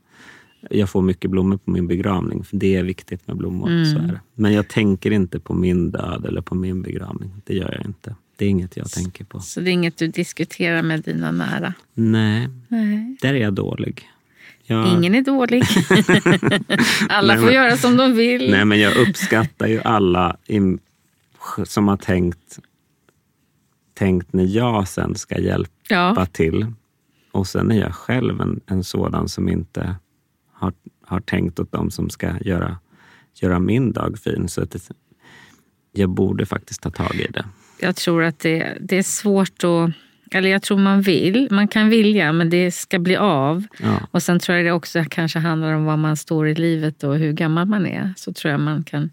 jag 0.71 0.91
får 0.91 1.03
mycket 1.03 1.31
blommor 1.31 1.57
på 1.57 1.71
min 1.71 1.87
begravning. 1.87 2.45
För 2.45 2.57
Det 2.57 2.77
är 2.77 2.85
viktigt 2.85 3.27
med 3.27 3.37
blommor. 3.37 3.71
Mm. 3.71 3.85
Så 3.85 3.99
är 3.99 4.07
det. 4.07 4.21
Men 4.35 4.53
jag 4.53 4.69
tänker 4.69 5.11
inte 5.11 5.41
på 5.41 5.55
min 5.55 5.91
död 5.91 6.27
eller 6.27 6.41
på 6.41 6.55
min 6.55 6.83
begravning. 6.83 7.31
Det 7.45 7.55
gör 7.55 7.73
jag 7.73 7.87
inte. 7.87 8.15
Det 8.37 8.45
är 8.45 8.49
inget 8.49 8.77
jag 8.77 8.91
tänker 8.91 9.25
på. 9.25 9.41
Så 9.41 9.61
det 9.61 9.71
är 9.71 9.73
inget 9.73 9.97
du 9.97 10.09
diskuterar 10.09 10.83
med 10.83 11.03
dina 11.03 11.33
nära? 11.33 11.75
Nej, 11.95 12.49
Nej. 12.69 13.17
där 13.21 13.35
är 13.35 13.39
jag 13.39 13.55
dålig. 13.55 14.09
Jag, 14.67 14.89
Ingen 14.89 15.15
är 15.15 15.23
dålig. 15.23 15.63
Alla 17.09 17.33
Nej, 17.35 17.37
får 17.37 17.45
men- 17.47 17.55
göra 17.55 17.77
som 17.77 17.97
de 17.97 18.13
vill. 18.13 18.51
Nej, 18.51 18.65
men 18.65 18.81
jag 18.81 18.97
uppskattar 18.97 19.67
ju 19.67 19.81
alla 19.83 20.37
som 21.65 21.89
har 21.89 21.97
tänkt, 21.97 22.59
tänkt 23.95 24.33
när 24.33 24.45
jag 24.45 24.89
sen 24.89 25.15
ska 25.15 25.39
hjälpa 25.39 25.71
ja. 25.89 26.27
till. 26.33 26.67
Och 27.33 27.47
sen 27.47 27.71
är 27.71 27.81
jag 27.81 27.95
själv 27.95 28.41
en, 28.41 28.61
en 28.67 28.85
sådan 28.85 29.29
som 29.29 29.49
inte 29.49 29.97
har, 30.53 30.73
har 31.07 31.21
tänkt 31.21 31.61
åt 31.61 31.73
dem 31.73 31.91
som 31.91 32.11
ska 32.11 32.39
göra, 32.41 32.79
göra 33.35 33.59
min 33.59 33.93
dag 33.93 34.19
fin. 34.19 34.49
Så 34.49 34.63
att 34.63 34.91
jag 35.93 36.11
borde 36.11 36.47
faktiskt 36.47 36.83
ta 36.83 36.91
tag 36.91 37.15
i 37.15 37.27
det. 37.27 37.45
Jag 37.81 37.97
tror 37.97 38.23
att 38.23 38.39
det, 38.39 38.79
det 38.81 38.97
är 38.97 39.03
svårt 39.03 39.65
att... 39.65 39.91
Eller 40.31 40.49
jag 40.49 40.63
tror 40.63 40.79
man 40.79 41.01
vill. 41.03 41.49
Man 41.51 41.69
kan 41.69 41.89
vilja, 41.91 42.33
men 42.33 42.51
det 42.51 42.71
ska 42.71 42.99
bli 42.99 43.17
av. 43.17 43.65
Ja, 43.83 44.01
Och 44.11 44.23
sen 44.23 44.39
tror 44.39 44.57
jag 44.57 44.67
det 44.67 44.73
också 44.73 45.05
kanske 45.11 45.39
handlar 45.39 45.73
om 45.73 45.85
var 45.85 45.97
man 45.97 46.17
står 46.17 46.49
i 46.49 46.55
livet 46.55 47.05
och 47.05 47.17
hur 47.19 47.33
gammal 47.33 47.67
man 47.67 47.87
är. 47.87 48.13
Så 48.17 48.33
tror 48.33 48.51
jag 48.53 48.61
man 48.61 48.85
kan 48.85 49.11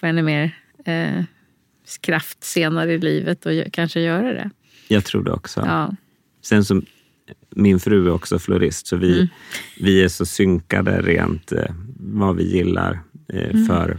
få 0.00 0.06
ännu 0.06 0.22
mer 0.22 0.56
eh, 0.84 1.24
kraft 2.00 2.44
senare 2.44 2.92
i 2.92 2.98
livet 2.98 3.46
och 3.46 3.52
kanske 3.72 4.00
göra 4.00 4.32
det. 4.32 4.50
jag 4.88 5.04
tror 5.04 5.24
det 5.24 5.32
också. 5.32 5.60
Ja. 5.66 5.94
Sen 6.42 6.64
som 6.64 6.84
min 7.50 7.80
fru 7.80 8.06
är 8.06 8.10
också 8.12 8.38
florist, 8.38 8.86
så 8.86 8.96
vi, 8.96 9.14
Mm. 9.14 9.28
vi 9.80 10.02
är 10.04 10.08
så 10.08 10.26
synkade 10.26 11.02
rent 11.02 11.52
eh, 11.52 11.64
vad 11.98 12.36
vi 12.36 12.44
gillar 12.56 13.00
eh, 13.28 13.50
Mm. 13.50 13.66
för, 13.66 13.98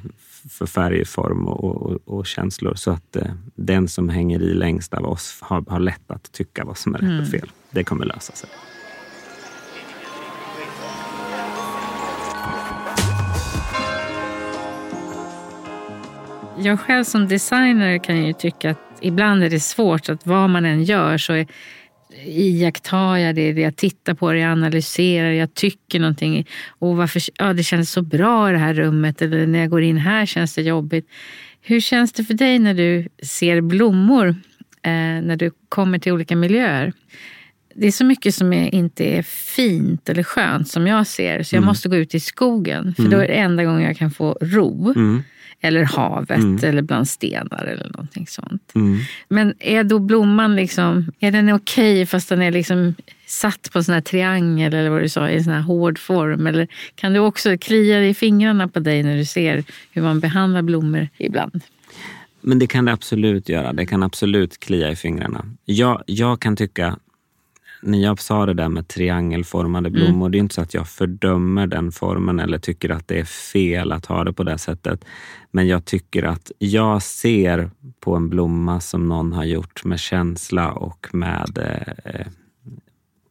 för 0.50 0.66
färg, 0.66 1.06
form 1.06 1.48
och, 1.48 1.64
och, 1.82 2.00
och 2.06 2.26
känslor. 2.26 2.76
Så 2.76 2.92
att 2.92 3.16
eh, 3.16 3.28
den 3.56 3.88
som 3.88 4.10
hänger 4.10 4.42
i 4.42 4.54
längst 4.54 4.94
av 4.94 5.06
oss 5.06 5.38
har, 5.42 5.64
har 5.68 5.80
lätt 5.80 6.12
att 6.12 6.32
tycka 6.32 6.66
vad 6.66 6.78
som 6.78 6.96
är 6.96 7.00
rätt 7.00 7.10
Mm. 7.10 7.22
och 7.22 7.28
fel. 7.28 7.52
Det 7.72 7.84
kommer 7.84 8.06
lösa 8.06 8.34
sig. 8.34 8.50
Jag 16.58 16.80
själv 16.80 17.04
som 17.04 17.28
designer 17.28 17.98
kan 17.98 18.26
ju 18.26 18.34
tycka 18.34 18.72
att 18.72 18.80
ibland 19.02 19.44
är 19.44 19.50
det 19.50 19.60
svårt 19.60 20.10
att 20.10 20.26
vad 20.26 20.50
man 20.50 20.66
än 20.66 20.84
gör 20.84 21.18
så 21.18 21.34
är, 21.34 21.48
iakttar 22.26 23.18
jag 23.18 23.36
det, 23.36 23.52
jag 23.52 23.76
tittar 23.76 24.14
på 24.14 24.32
det, 24.32 24.40
jag 24.40 24.52
analyserar, 24.52 25.32
jag 25.32 25.54
tycker 25.54 26.00
någonting. 26.00 26.48
Och 26.68 26.98
varför, 26.98 27.22
ja, 27.38 27.54
det 27.54 27.64
känns 27.64 27.92
så 27.92 28.02
bra 28.02 28.50
i 28.50 28.52
det 28.52 28.58
här 28.58 28.74
rummet 28.74 29.22
eller 29.22 29.48
när 29.48 29.60
jag 29.60 29.70
går 29.70 29.82
in 29.82 29.98
här 29.98 30.26
känns 30.26 30.56
det 30.56 30.62
jobbigt. 30.62 31.10
Hur 31.62 31.80
känns 31.80 32.12
det 32.14 32.24
för 32.24 32.34
dig 32.34 32.60
när 32.60 32.74
du 32.74 33.08
ser 33.24 33.62
blommor 33.62 34.28
eh, 34.82 34.92
när 35.22 35.36
du 35.36 35.52
kommer 35.70 36.00
till 36.00 36.12
olika 36.12 36.36
miljöer? 36.36 36.94
Det 37.76 37.88
är 37.88 37.92
så 37.92 38.06
mycket 38.06 38.36
som 38.36 38.54
är, 38.54 38.76
inte 38.76 39.04
är 39.04 39.24
fint 39.24 40.10
eller 40.10 40.24
skönt 40.24 40.68
som 40.68 40.88
jag 40.88 41.08
ser. 41.08 41.44
Så 41.44 41.56
jag 41.56 41.64
måste 41.64 41.90
gå 41.90 41.96
ut 41.96 42.16
i 42.16 42.20
skogen. 42.20 42.96
För 42.96 43.04
då 43.04 43.18
är 43.18 43.28
det 43.28 43.34
enda 43.34 43.64
gången 43.64 43.82
jag 43.82 43.98
kan 43.98 44.12
få 44.12 44.38
ro. 44.42 44.94
Mm. 44.96 45.24
Eller 45.62 45.84
havet 45.84 46.64
eller 46.64 46.82
bland 46.82 47.08
stenar 47.08 47.66
eller 47.66 47.90
någonting 47.90 48.28
sånt. 48.28 48.72
Mm. 48.76 49.00
Men 49.28 49.54
är 49.60 49.84
då 49.84 50.00
blomman 50.00 50.56
liksom, 50.56 51.12
är 51.20 51.32
den 51.32 51.54
okej 51.54 52.06
fast 52.06 52.30
den 52.30 52.42
är 52.42 52.52
liksom 52.52 52.96
satt 53.26 53.70
på 53.72 53.78
en 53.78 53.84
sån 53.84 53.94
här 53.94 54.02
triangel 54.02 54.74
eller 54.74 54.90
vad 54.90 55.02
du 55.02 55.10
sa, 55.10 55.30
i 55.30 55.38
en 55.38 55.44
sån 55.44 55.54
här 55.54 55.62
hård 55.62 56.00
form? 56.00 56.48
Eller 56.48 56.68
kan 56.96 57.14
du 57.14 57.20
också 57.20 57.58
klia 57.58 58.06
i 58.06 58.14
fingrarna 58.14 58.68
på 58.68 58.80
dig 58.80 59.04
när 59.04 59.18
du 59.18 59.26
ser 59.26 59.64
hur 59.92 60.02
man 60.02 60.20
behandlar 60.20 60.62
blommor 60.62 61.10
ibland? 61.18 61.62
Men 62.42 62.60
det 62.60 62.68
kan 62.68 62.86
det 62.86 62.94
absolut 62.94 63.50
göra. 63.50 63.74
Det 63.74 63.86
kan 63.86 64.04
absolut 64.04 64.60
klia 64.60 64.92
i 64.92 64.96
fingrarna. 64.96 65.46
Jag, 65.66 66.04
jag 66.06 66.40
kan 66.40 66.56
tycka, 66.56 67.00
när 67.82 67.98
jag 67.98 68.20
sa 68.22 68.46
det 68.46 68.54
där 68.54 68.70
med 68.70 68.88
triangelformade 68.88 69.90
blommor, 69.90 70.30
det 70.30 70.38
är 70.38 70.40
inte 70.40 70.56
så 70.56 70.62
att 70.62 70.74
jag 70.74 70.88
fördömer 70.88 71.68
den 71.68 71.92
formen 71.92 72.40
eller 72.40 72.58
tycker 72.58 72.90
att 72.90 73.08
det 73.08 73.20
är 73.20 73.26
fel 73.26 73.92
att 73.92 74.06
ha 74.06 74.24
det 74.24 74.34
på 74.34 74.44
det 74.44 74.58
sättet. 74.58 75.06
Men 75.52 75.68
jag 75.68 75.86
tycker 75.86 76.24
att 76.24 76.52
jag 76.58 77.02
ser 77.04 77.72
på 78.00 78.16
en 78.16 78.30
blomma 78.30 78.80
som 78.80 79.08
någon 79.08 79.34
har 79.34 79.44
gjort 79.44 79.86
med 79.86 80.00
känsla 80.00 80.72
och 80.72 81.08
med 81.14 81.58
eh, 82.06 82.28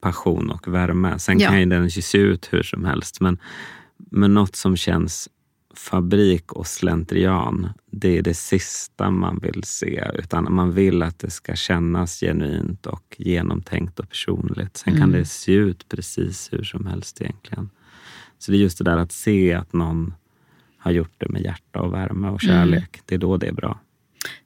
passion 0.00 0.50
och 0.50 0.74
värme. 0.74 1.18
Sen 1.18 1.38
Ja. 1.38 1.48
kan 1.48 1.60
ju 1.60 1.66
den 1.66 1.90
se 1.90 2.18
ut 2.18 2.48
hur 2.52 2.62
som 2.62 2.84
helst, 2.84 3.20
men, 3.20 3.38
men 4.10 4.34
något 4.34 4.56
som 4.56 4.76
känns 4.76 5.28
fabrik 5.74 6.52
och 6.52 6.66
slentrian, 6.66 7.68
det 7.90 8.18
är 8.18 8.22
det 8.22 8.34
sista 8.34 9.10
man 9.10 9.38
vill 9.38 9.64
se. 9.64 10.04
Utan 10.14 10.54
man 10.54 10.72
vill 10.72 11.02
att 11.02 11.18
det 11.18 11.30
ska 11.30 11.54
kännas 11.54 12.20
genuint 12.20 12.86
och 12.86 13.16
genomtänkt 13.18 14.00
och 14.00 14.08
personligt. 14.08 14.76
Sen 14.76 14.96
kan 14.96 15.12
det 15.12 15.24
se 15.24 15.52
ut 15.52 15.88
precis 15.88 16.52
hur 16.52 16.62
som 16.62 16.86
helst 16.86 17.20
egentligen. 17.20 17.70
Så 18.38 18.52
det 18.52 18.58
är 18.58 18.60
just 18.60 18.78
det 18.78 18.84
där 18.84 18.96
att 18.96 19.12
se 19.12 19.54
att 19.54 19.72
någon 19.72 20.14
har 20.78 20.90
gjort 20.90 21.14
det 21.18 21.28
med 21.28 21.42
hjärta 21.42 21.80
och 21.80 21.94
värme 21.94 22.28
och 22.28 22.40
kärlek. 22.40 23.00
Det 23.06 23.14
är 23.14 23.18
då 23.18 23.36
det 23.36 23.46
är 23.46 23.52
bra. 23.52 23.80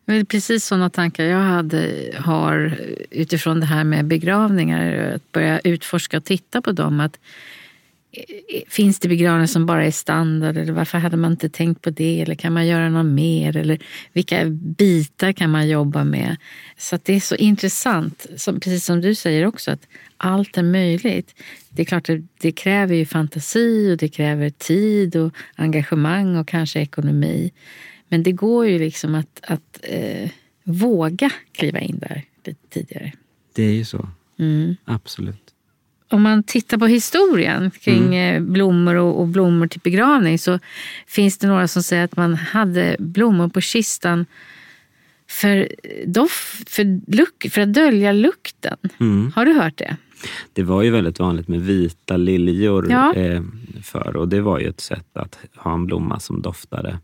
Det 0.05 0.13
är 0.13 0.25
precis 0.25 0.65
sådana 0.65 0.91
tankar 0.91 1.25
jag 1.25 1.43
hade, 1.43 2.13
har 2.19 2.79
utifrån 3.11 3.61
det 3.61 3.67
här 3.67 3.85
med 3.85 4.07
begravningar. 4.07 5.13
Att 5.15 5.33
börja 5.33 5.59
utforska 5.59 6.17
och 6.17 6.25
titta 6.25 6.63
på 6.63 6.73
dem. 6.73 7.01
Att, 7.01 7.19
finns 8.69 8.99
det 8.99 9.09
begravningar 9.09 9.47
som 9.47 9.67
bara 9.67 9.85
är 9.85 9.91
standard? 9.91 10.57
Eller 10.57 10.73
varför 10.73 10.99
hade 10.99 11.17
man 11.17 11.31
inte 11.31 11.49
tänkt 11.49 11.83
på 11.83 11.91
det? 11.91 12.21
Eller 12.21 12.35
kan 12.35 12.53
man 12.53 12.67
göra 12.67 12.89
något 12.89 13.13
mer? 13.13 13.57
Eller 13.57 13.79
vilka 14.13 14.45
bitar 14.51 15.33
kan 15.33 15.51
man 15.51 15.69
jobba 15.69 16.05
med? 16.05 16.37
Så 16.77 16.99
det 17.03 17.15
är 17.15 17.21
så 17.21 17.35
intressant. 17.35 18.27
Som, 18.37 18.61
precis 18.61 18.85
som 18.85 19.01
du 19.01 19.15
säger 19.15 19.47
också, 19.47 19.71
att 19.71 19.89
allt 20.17 20.57
är 20.59 20.63
möjligt. 20.63 21.35
Det 21.71 21.83
är 21.83 21.87
klart 21.87 22.11
att 22.11 22.21
det 22.41 22.53
kräver 22.53 22.95
ju 22.95 23.07
fantasi 23.07 23.93
och 23.93 23.97
det 23.97 24.09
kräver 24.09 24.51
tid 24.51 25.17
och 25.17 25.35
engagemang 25.55 26.37
och 26.37 26.49
kanske 26.49 26.81
ekonomi. 26.81 27.53
Men 28.09 28.23
det 28.23 28.33
går 28.33 28.67
ju 28.67 28.79
liksom 28.79 29.15
att, 29.15 29.41
att 29.43 29.81
eh, 29.83 30.31
våga 30.65 31.31
kliva 31.53 31.79
in 31.79 31.99
där 31.99 32.25
lite 32.45 32.61
tidigare. 32.71 33.13
Det 33.53 33.63
är 33.63 33.73
ju 33.73 33.85
så. 33.85 34.09
Mm. 34.39 34.77
Absolut. 34.85 35.48
Om 36.11 36.23
man 36.23 36.43
tittar 36.43 36.79
på 36.79 36.87
historien 36.87 37.71
kring 37.71 38.15
eh, 38.17 38.43
blommor 38.43 38.95
och, 38.95 39.21
och 39.21 39.29
blommor 39.29 39.67
till 39.67 39.81
begravning 39.81 40.39
så 40.39 40.59
finns 41.07 41.39
det 41.39 41.47
några 41.47 41.69
som 41.69 41.83
säger 41.83 42.05
att 42.05 42.17
man 42.17 42.35
hade 42.35 42.97
blommor 42.99 43.49
på 43.49 43.61
kistan 43.61 44.27
för, 45.31 45.69
doff, 46.07 46.63
för, 46.67 47.01
luk, 47.17 47.47
för 47.51 47.61
att 47.61 47.73
dölja 47.75 48.13
lukten. 48.13 48.77
Mm. 49.01 49.33
Har 49.35 49.45
du 49.45 49.53
hört 49.53 49.79
det? 49.79 49.97
Det 50.53 50.63
var 50.63 50.83
ju 50.83 50.91
väldigt 50.91 51.19
vanligt 51.19 51.49
med 51.49 51.61
vita 51.61 52.17
liljor 52.17 52.91
Ja. 52.91 53.15
eh, 53.15 53.43
förr 53.83 54.17
och 54.17 54.29
det 54.29 54.41
var 54.41 54.59
ju 54.59 54.69
ett 54.69 54.81
sätt 54.81 55.17
att 55.17 55.39
ha 55.57 55.75
en 55.75 55.87
blomma 55.87 56.21
som 56.21 56.43
doftade 56.43 56.99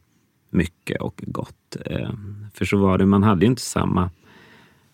mycket 0.51 1.01
och 1.01 1.25
gott. 1.27 1.77
Eh, 1.87 2.11
för 2.55 2.65
så 2.65 2.77
var 2.77 2.99
det, 2.99 3.07
man 3.07 3.23
hade 3.23 3.41
ju 3.41 3.47
inte 3.51 3.63
samma 3.63 4.11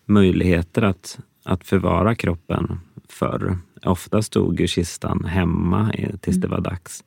möjligheter 0.05 0.81
att, 0.81 1.19
att 1.43 1.67
förvara 1.67 2.15
kroppen 2.15 2.79
förr. 3.09 3.57
Ofta 3.85 4.21
stod 4.21 4.59
ju 4.59 4.67
kistan 4.67 5.25
hemma 5.25 5.93
tills 6.21 6.37
det 6.37 6.47
var 6.47 6.61
dags. 6.61 7.03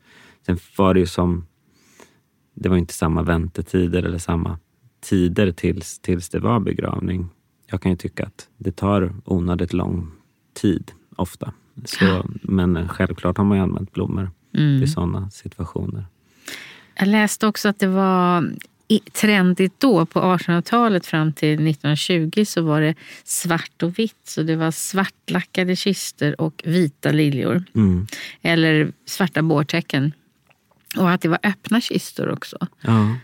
Sen 0.46 0.58
var 0.76 0.94
det 0.94 1.00
ju 1.00 1.06
som, 1.06 1.46
det 2.54 2.68
var 2.68 2.76
inte 2.76 2.94
samma 2.94 3.22
väntetider 3.22 4.02
eller 4.02 4.18
samma 4.18 4.58
tider 5.00 5.52
tills, 5.52 5.98
tills 5.98 6.28
det 6.28 6.38
var 6.40 6.60
begravning. 6.60 7.28
Jag 7.66 7.82
kan 7.82 7.90
ju 7.92 7.96
tycka 7.96 8.26
att 8.26 8.48
det 8.58 8.76
tar 8.76 9.14
onödigt 9.24 9.72
lång 9.72 10.12
tid 10.54 10.92
ofta. 11.16 11.52
Så, 11.84 12.24
men 12.42 12.88
självklart 12.88 13.36
har 13.38 13.44
man 13.44 13.56
ju 13.58 13.62
använt 13.62 13.92
blommor 13.92 14.30
Mm. 14.56 14.82
i 14.82 14.86
sådana 14.86 15.30
situationer. 15.30 16.04
Jag 16.98 17.08
läste 17.08 17.46
också 17.46 17.68
att 17.68 17.78
det 17.78 17.86
var 17.86 18.50
trendigt 18.98 19.80
då, 19.80 20.07
på 20.07 20.20
1800-talet 20.20 21.07
fram 21.07 21.33
till 21.33 21.68
1920 21.68 22.44
så 22.44 22.62
var 22.62 22.81
det 22.81 22.94
svart 23.25 23.83
och 23.83 23.98
vitt. 23.98 24.21
Så 24.25 24.42
det 24.42 24.56
var 24.56 24.71
svartlackade 24.71 25.77
kister 25.77 26.40
och 26.40 26.62
vita 26.64 27.12
liljor. 27.12 27.64
Mm. 27.75 28.06
Eller 28.42 28.92
svarta 29.06 29.42
bårtäcken. 29.42 30.12
Och 30.96 31.10
att 31.10 31.21
det 31.21 31.29
var 31.29 31.38
öppna 31.42 31.81
kistor 31.81 32.31
också. 32.31 32.56
Ja. 32.81 33.16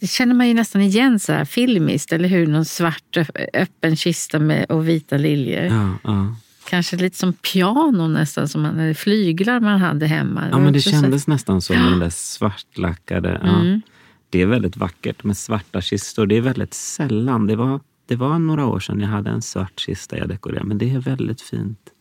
Det 0.00 0.06
känner 0.06 0.34
man 0.34 0.48
ju 0.48 0.54
nästan 0.54 0.82
igen 0.82 1.20
så 1.20 1.32
här 1.32 1.44
filmiskt, 1.44 2.12
eller 2.12 2.28
hur? 2.28 2.46
Någon 2.46 2.64
svart 2.64 3.16
öppen 3.54 3.96
kista 3.96 4.38
med, 4.38 4.64
och 4.64 4.88
vita 4.88 5.16
liljor. 5.16 5.64
Ja, 5.64 5.98
ja. 6.04 6.36
Kanske 6.68 6.96
lite 6.96 7.18
som 7.18 7.32
piano 7.32 8.08
nästan, 8.08 8.48
som 8.48 8.62
man, 8.62 8.78
eller 8.78 8.94
flyglar 8.94 9.60
man 9.60 9.80
hade 9.80 10.06
hemma. 10.06 10.48
Ja, 10.50 10.58
men 10.58 10.72
det 10.72 10.80
kändes 10.80 11.24
så... 11.24 11.30
nästan 11.30 11.62
så 11.62 11.72
med 11.72 11.92
den 11.92 11.98
där 11.98 12.10
svartlackade. 12.10 13.30
Mm. 13.30 13.82
Det 14.30 14.42
är 14.42 14.46
väldigt 14.46 14.76
vackert 14.76 15.24
med 15.24 15.36
svarta 15.36 15.80
kistor. 15.80 16.26
Det 16.26 16.36
är 16.36 16.40
väldigt 16.40 16.74
sällan. 16.74 17.46
Det 17.46 17.56
var, 17.56 17.80
det 18.06 18.16
var 18.16 18.38
några 18.38 18.66
år 18.66 18.80
sedan 18.80 19.00
jag 19.00 19.08
hade 19.08 19.30
en 19.30 19.42
svart 19.42 19.80
kista 19.80 20.18
jag 20.18 20.28
dekorerade, 20.28 20.66
men 20.66 20.78
det 20.78 20.90
är 20.90 20.98
väldigt 20.98 21.40
fint. 21.40 21.92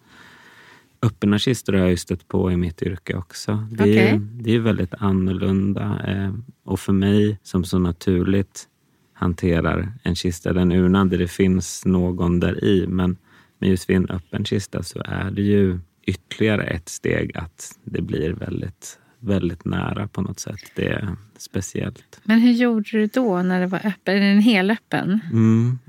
Öppna 1.02 1.40
kistor 1.40 1.74
har 1.74 1.88
jag 1.88 2.00
stött 2.00 2.28
på 2.28 2.52
i 2.52 2.58
mitt 2.58 2.82
yrke 2.82 3.16
också. 3.16 3.68
Det, 3.72 3.84
okay. 3.84 3.98
är, 3.98 4.20
det 4.20 4.56
är 4.56 4.60
väldigt 4.60 4.94
annorlunda. 4.94 6.02
Eh, 6.08 6.34
och 6.64 6.80
för 6.80 6.94
mig 6.94 7.40
som 7.44 7.64
så 7.64 7.80
naturligt 7.80 8.68
hanterar 9.14 9.94
en 10.04 10.16
kista 10.16 10.50
eller 10.50 10.62
en 10.62 10.72
urna 10.72 11.06
där 11.06 11.18
det 11.18 11.28
finns 11.28 11.86
någon 11.86 12.40
där 12.40 12.64
i. 12.64 12.88
Men, 12.88 13.18
men 13.60 13.70
just 13.70 13.90
vid 13.90 13.98
en 13.98 14.10
öppen 14.10 14.46
kista 14.46 14.84
så 14.84 15.02
är 15.06 15.32
det 15.32 15.42
ju 15.42 15.80
ytterligare 16.06 16.64
ett 16.64 16.90
steg 16.90 17.38
att 17.38 17.80
det 17.84 18.02
blir 18.02 18.34
väldigt, 18.34 19.00
väldigt 19.20 19.66
nära 19.66 20.08
på 20.08 20.22
något 20.22 20.40
sätt. 20.40 20.72
Det 20.76 20.88
är 20.88 21.16
speciellt. 21.38 22.22
Men 22.24 22.40
hur 22.40 22.52
gjorde 22.52 22.90
du 22.92 23.06
då 23.08 23.42
när 23.42 23.60
det 23.60 23.68
var 23.68 23.88
öppen? 23.88 24.16
Är 24.16 24.20
den 24.20 24.40
helöppen? 24.40 25.20
Mm, 25.32 25.80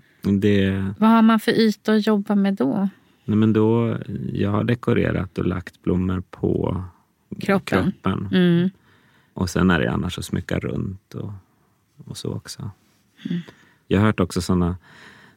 det... 0.41 0.85
Vad 0.99 1.11
har 1.11 1.23
man 1.23 1.41
för 1.41 1.53
yta 1.53 1.95
att 1.95 2.07
jobba 2.07 2.35
med 2.35 2.55
då? 2.55 2.89
Nej, 3.25 3.37
men 3.37 3.53
då, 3.53 3.99
jag 4.33 4.51
har 4.51 4.65
dekorerat 4.65 5.39
och 5.39 5.47
lagt 5.47 5.83
blommor 5.83 6.23
på 6.31 6.85
kroppen. 7.41 7.93
kroppen. 7.93 8.29
Mm. 8.33 8.71
Och 9.35 9.51
sen 9.51 9.71
är 9.71 9.81
det 9.81 9.91
annars 9.91 10.19
att 10.19 10.25
smycka 10.25 10.59
runt 10.59 11.15
och, 11.15 11.33
och 12.05 12.17
så 12.17 12.33
också. 12.33 12.71
Mm. 13.31 13.41
Jag 13.89 14.01
har 14.01 14.07
hört 14.07 14.21
också 14.21 14.41
sådana 14.41 14.77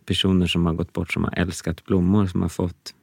personer 0.06 0.48
som 0.48 0.66
har 0.66 0.74
gått 0.74 0.94
bort 0.94 1.14
som 1.14 1.24
har 1.24 1.34
älskat 1.38 1.86
blommor, 1.86 2.26
som 2.26 2.42
har 2.42 2.50
fått 2.50 2.94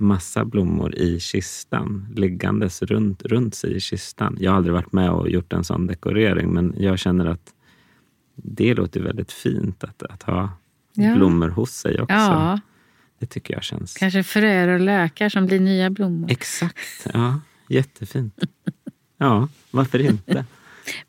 massa 0.00 0.44
blommor 0.44 0.94
i 0.94 1.20
kistan, 1.20 2.06
liggandes 2.16 2.82
runt, 2.82 3.22
runt 3.22 3.54
sig 3.54 3.76
i 3.76 3.80
kistan. 3.80 4.36
Jag 4.40 4.50
har 4.50 4.56
aldrig 4.56 4.74
varit 4.74 4.92
med 4.92 5.10
och 5.10 5.30
gjort 5.30 5.52
en 5.52 5.64
sån 5.64 5.86
dekorering, 5.86 6.52
men 6.52 6.74
jag 6.78 6.98
känner 6.98 7.26
att 7.26 7.54
det 8.34 8.74
låter 8.74 9.00
väldigt 9.00 9.32
fint 9.32 9.84
att, 9.84 10.02
att 10.02 10.22
ha 10.22 10.50
ja. 10.94 11.14
blommor 11.14 11.48
hos 11.48 11.70
sig 11.70 12.00
också. 12.00 12.14
Ja. 12.14 12.60
Det 13.18 13.26
tycker 13.26 13.54
jag 13.54 13.62
känns... 13.62 13.94
Kanske 13.94 14.22
fröer 14.22 14.68
och 14.68 14.80
lökar 14.80 15.28
som 15.28 15.46
blir 15.46 15.60
nya 15.60 15.90
blommor. 15.90 16.30
Exakt, 16.30 17.06
ja. 17.14 17.40
Jättefint. 17.68 18.44
Ja, 19.18 19.48
varför 19.70 19.98
inte? 19.98 20.44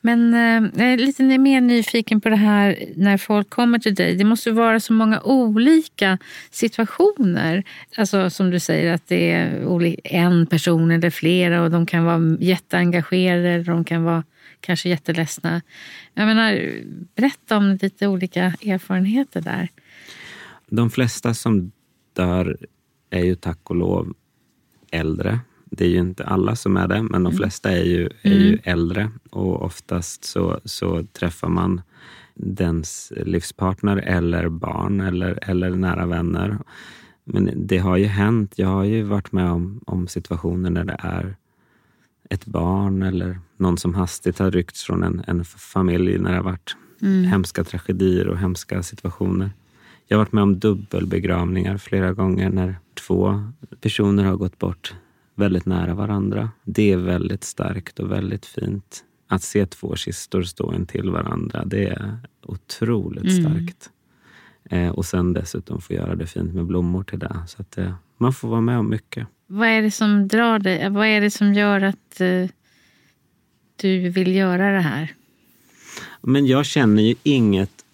Men 0.02 0.34
eh, 0.34 0.72
jag 0.84 0.94
är 0.94 0.98
lite 0.98 1.24
mer 1.24 1.62
nyfiken 1.62 2.22
på 2.22 2.30
det 2.30 2.36
här 2.36 2.86
när 2.96 3.18
folk 3.18 3.50
kommer 3.50 3.80
till 3.80 3.96
dig. 3.96 4.16
Det 4.16 4.24
måste 4.24 4.52
vara 4.52 4.80
så 4.80 4.94
många 4.94 5.22
olika 5.22 6.18
situationer. 6.52 7.64
Alltså 7.98 8.30
som 8.30 8.50
du 8.52 8.60
säger 8.60 8.94
att 8.94 9.08
det 9.08 9.32
är 9.32 10.04
en 10.04 10.46
person 10.46 10.92
eller 10.92 11.10
flera 11.10 11.62
och 11.62 11.72
de 11.72 11.86
kan 11.86 12.06
vara 12.06 12.38
jätteengagerade 12.40 13.50
eller 13.50 13.66
de 13.66 13.84
kan 13.84 14.04
vara 14.04 14.24
kanske 14.60 14.90
jätteledsna. 14.90 15.62
Jag 16.14 16.26
menar, 16.26 16.72
berätta 17.16 17.58
om 17.58 17.78
lite 17.82 18.08
olika 18.08 18.44
erfarenheter 18.46 19.42
där. 19.42 19.70
De 20.70 20.90
flesta 20.90 21.34
som 21.34 21.72
dör 22.14 22.58
är 23.10 23.24
ju 23.24 23.36
tack 23.36 23.70
och 23.70 23.76
lov 23.76 24.14
äldre. 24.92 25.40
Det 25.72 25.86
är 25.86 25.90
ju 25.90 26.00
inte 26.00 26.26
alla 26.26 26.56
som 26.56 26.78
är 26.78 26.88
det, 26.88 27.04
men 27.04 27.24
de 27.24 27.32
mm. 27.32 27.38
flesta 27.38 27.72
är 27.72 27.84
ju, 27.84 28.10
är 28.22 28.34
ju 28.34 28.48
mm. 28.48 28.60
äldre 28.64 29.12
och 29.30 29.62
oftast 29.62 30.26
så, 30.26 30.60
så 30.66 31.04
träffar 31.04 31.50
man 31.50 31.82
dens 32.36 33.14
livspartner 33.16 33.98
eller 33.98 34.50
barn 34.50 35.00
eller, 35.00 35.40
eller 35.42 35.70
nära 35.70 36.06
vänner. 36.06 36.58
Men 37.24 37.52
det 37.56 37.78
har 37.78 37.98
ju 37.98 38.06
hänt. 38.06 38.54
Jag 38.56 38.68
har 38.68 38.84
ju 38.84 39.04
varit 39.04 39.32
med 39.32 39.52
om, 39.52 39.82
om 39.86 40.08
situationer 40.08 40.72
där 40.72 40.84
det 40.84 40.98
är 41.00 41.36
ett 42.30 42.46
barn 42.46 43.02
eller 43.04 43.40
någon 43.58 43.78
som 43.78 43.96
hastigt 43.96 44.40
har 44.40 44.52
ryckts 44.52 44.84
från 44.84 45.04
en, 45.04 45.24
en 45.28 45.46
familj 45.46 46.20
när 46.20 46.30
det 46.30 46.38
har 46.38 46.44
varit 46.44 46.76
mm. 47.02 47.24
hemska 47.24 47.64
tragedier 47.64 48.28
och 48.28 48.38
hemska 48.38 48.84
situationer. 48.84 49.52
Jag 50.08 50.18
har 50.18 50.26
varit 50.26 50.34
med 50.34 50.44
om 50.44 50.60
dubbelbegravningar 50.60 51.78
flera 51.78 52.14
gånger 52.14 52.50
när 52.50 52.76
två 52.94 53.52
personer 53.82 54.24
har 54.24 54.36
gått 54.36 54.60
bort 54.60 54.94
väldigt 55.42 55.66
nära 55.66 55.94
varandra. 55.94 56.50
Det 56.64 56.92
är 56.92 56.98
väldigt 56.98 57.44
starkt 57.44 58.00
och 58.00 58.12
väldigt 58.12 58.46
fint. 58.46 59.04
Att 59.28 59.44
se 59.44 59.66
två 59.66 59.96
kistor 59.96 60.44
stå 60.44 60.74
intill 60.74 61.10
varandra, 61.10 61.66
det 61.66 61.88
är 61.88 62.18
otroligt 62.46 63.24
mm. 63.24 63.44
starkt. 63.44 63.90
Eh, 64.70 64.90
och 64.90 65.06
sen 65.06 65.34
dessutom 65.34 65.82
få 65.82 65.94
göra 65.94 66.16
det 66.16 66.28
fint 66.28 66.54
med 66.54 66.66
blommor 66.66 67.04
till 67.04 67.20
det. 67.20 67.38
Så 67.48 67.62
att 67.62 67.78
eh, 67.78 67.94
man 68.18 68.34
får 68.34 68.50
vara 68.50 68.62
med 68.62 68.78
om 68.80 68.90
mycket. 68.90 69.28
Vad 69.48 69.68
är 69.68 69.82
det 69.82 69.92
som 69.92 70.28
drar 70.28 70.60
dig? 70.60 70.90
Vad 70.90 71.08
är 71.08 71.22
det 71.22 71.32
som 71.32 71.54
gör 71.54 71.82
att 71.82 72.22
eh, 72.22 72.50
du 73.76 74.10
vill 74.10 74.36
göra 74.36 74.72
det 74.72 74.82
här? 74.82 75.14
Men 76.22 76.46
jag 76.46 76.66
känner 76.66 77.04
ju 77.04 77.16
inget 77.24 77.86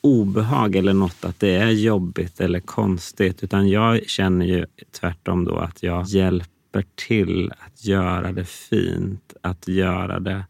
obehag 0.00 0.76
eller 0.76 0.92
något 0.92 1.24
att 1.24 1.40
det 1.40 1.50
är 1.50 1.70
jobbigt 1.70 2.40
eller 2.40 2.60
konstigt. 2.60 3.42
Utan 3.42 3.68
jag 3.68 4.08
känner 4.08 4.46
ju 4.46 4.66
tvärtom 5.00 5.44
då 5.44 5.56
att 5.56 5.82
jag 5.82 6.06
hjälper 6.06 6.59
till 6.94 7.52
att 7.58 7.84
göra 7.84 8.32
det 8.32 8.44
fint. 8.44 9.34
Att 9.40 9.68
göra 9.68 10.20
det 10.20 10.44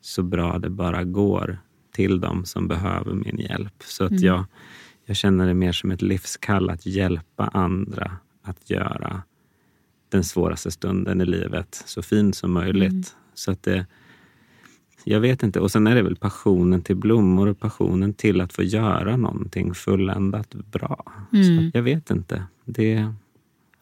så 0.00 0.22
bra 0.22 0.58
det 0.58 0.70
bara 0.70 1.04
går 1.04 1.58
till 1.92 2.20
dem 2.20 2.44
som 2.44 2.68
behöver 2.68 3.14
min 3.14 3.38
hjälp. 3.38 3.82
Så 3.82 4.04
att 4.04 4.10
mm. 4.10 4.24
jag, 4.24 4.44
jag 5.04 5.16
känner 5.16 5.46
det 5.46 5.54
mer 5.54 5.72
som 5.72 5.90
ett 5.90 6.02
livskall 6.02 6.70
att 6.70 6.86
hjälpa 6.86 7.46
andra 7.46 8.16
att 8.42 8.70
göra 8.70 9.22
den 10.08 10.24
svåraste 10.24 10.70
stunden 10.70 11.20
i 11.20 11.24
livet 11.24 11.82
så 11.86 12.02
fin 12.02 12.32
som 12.32 12.52
möjligt. 12.52 12.92
Mm. 12.92 13.04
Så 13.34 13.52
att 13.52 13.62
det, 13.62 13.86
jag 15.04 15.20
vet 15.20 15.42
inte. 15.42 15.60
Och 15.60 15.70
sen 15.70 15.86
är 15.86 15.94
det 15.94 16.02
väl 16.02 16.16
passionen 16.16 16.82
till 16.82 16.96
blommor 16.96 17.46
och 17.46 17.58
passionen 17.58 18.14
till 18.14 18.40
att 18.40 18.52
få 18.52 18.62
göra 18.62 19.16
någonting 19.16 19.74
fulländat 19.74 20.54
bra. 20.54 21.12
Mm. 21.32 21.70
jag 21.74 21.82
vet 21.82 22.10
inte. 22.10 22.42
Det, 22.64 23.12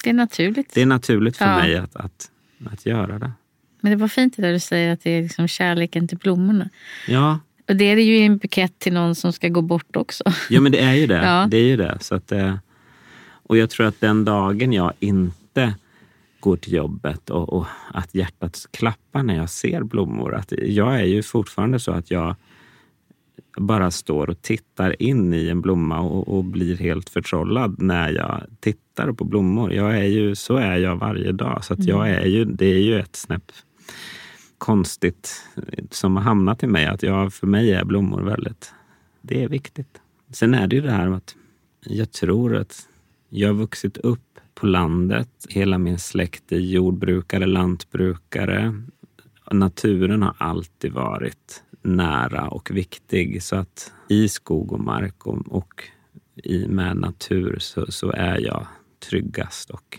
det 0.05 0.11
är 0.11 0.15
naturligt. 0.15 0.75
Det 0.75 0.83
är 0.83 0.87
naturligt 0.87 1.37
för 1.37 1.45
ja. 1.45 1.57
mig 1.57 1.77
att, 1.77 1.97
att, 1.97 2.31
att 2.73 2.87
göra 2.87 3.19
det. 3.19 3.33
Men 3.81 3.91
det 3.91 3.97
var 3.97 4.09
fint 4.09 4.37
det 4.37 4.43
där 4.43 4.53
du 4.53 4.61
säger 4.61 4.93
att 4.93 5.01
det 5.03 5.11
är 5.11 5.23
liksom 5.23 5.49
kärleken 5.49 6.09
till 6.09 6.19
blommorna. 6.19 6.69
Ja. 7.09 7.39
Och 7.69 7.77
det 7.77 7.85
är 7.85 7.97
det 7.97 8.03
ju 8.03 8.19
en 8.19 8.39
bukett 8.39 8.79
till 8.79 8.93
någon 8.93 9.15
som 9.15 9.33
ska 9.33 9.49
gå 9.49 9.63
bort 9.63 9.97
också. 9.97 10.25
Ja 10.51 10.61
men 10.61 10.73
det 10.73 10.81
är 10.81 10.95
ju 10.95 11.07
det. 11.07 11.15
Ja. 11.25 11.47
Det 11.51 11.57
är 11.57 11.65
ju 11.65 11.77
det. 11.77 11.99
Så 12.01 12.15
att, 12.15 12.33
eh, 12.33 12.55
och 13.33 13.57
jag 13.57 13.71
tror 13.71 13.87
att 13.87 14.01
den 14.01 14.25
dagen 14.25 14.73
jag 14.73 14.93
inte 15.01 15.75
går 16.41 16.57
till 16.57 16.73
jobbet 16.73 17.31
och, 17.31 17.53
och, 17.53 17.67
att 17.93 18.15
hjärtat 18.15 18.67
klappar 18.71 19.23
när 19.23 19.37
jag 19.37 19.51
ser 19.51 19.83
blommor. 19.83 20.35
Att 20.35 20.53
jag 20.59 21.01
är 21.01 21.05
ju 21.05 21.23
fortfarande 21.23 21.81
så 21.81 21.93
att 21.93 22.11
jag 22.11 22.37
bara 23.57 23.91
står 23.91 24.31
och 24.31 24.43
tittar 24.43 25.03
in 25.03 25.35
i 25.35 25.49
en 25.49 25.61
blomma 25.61 26.01
och, 26.01 26.37
och, 26.37 26.45
blir 26.45 26.77
helt 26.77 27.11
förtrollad 27.11 27.83
när 27.83 28.11
jag 28.11 28.43
tittar 28.61 29.13
på 29.13 29.25
blommor. 29.25 29.73
Jag 29.73 29.99
är 29.99 30.05
ju, 30.05 30.35
så 30.35 30.57
är 30.57 30.77
jag 30.77 30.97
varje 30.97 31.33
dag. 31.33 31.65
Så 31.65 31.75
att 31.75 31.85
jag 31.85 32.09
mm. 32.09 32.23
är 32.23 32.27
ju, 32.27 32.45
det 32.45 32.67
är 32.67 32.79
ju 32.79 33.01
ett 33.01 33.17
snäpp 33.17 33.53
konstigt 34.59 35.43
som 35.91 36.17
har 36.17 36.23
hamnat 36.23 36.63
i 36.63 36.67
mig. 36.67 36.87
Att 36.87 37.03
jag, 37.03 37.35
för 37.35 37.47
mig 37.47 37.73
är 37.73 37.85
blommor 37.85 38.23
väldigt, 38.23 38.73
det 39.23 39.45
är 39.45 39.49
viktigt. 39.49 40.01
Sen 40.31 40.55
är 40.55 40.67
det 40.67 40.77
ju 40.77 40.83
det 40.83 40.91
här 40.91 41.11
att 41.11 41.37
jag 41.87 42.13
tror 42.13 42.57
att 42.57 42.89
jag 43.29 43.49
har 43.49 43.55
vuxit 43.55 43.97
upp 43.97 44.39
på 44.55 44.67
landet. 44.67 45.29
Hela 45.49 45.79
min 45.79 45.99
släkt 45.99 46.53
är 46.53 46.59
jordbrukare, 46.59 47.47
lantbrukare. 47.47 48.83
Naturen 49.53 50.23
har 50.23 50.35
alltid 50.39 50.93
varit 50.93 51.64
nära 51.85 52.49
och 52.49 52.71
viktig. 52.71 53.43
Så 53.43 53.57
att 53.57 53.93
i 54.09 54.29
skog 54.29 54.73
och 54.73 54.81
mark 54.81 55.27
och, 55.27 55.57
och 55.57 55.85
i, 56.35 56.67
med 56.69 56.97
natur 56.97 57.57
så, 57.61 57.93
så 57.93 58.11
är 58.11 58.41
jag 58.41 58.67
tryggast 59.09 59.71
och 59.71 59.99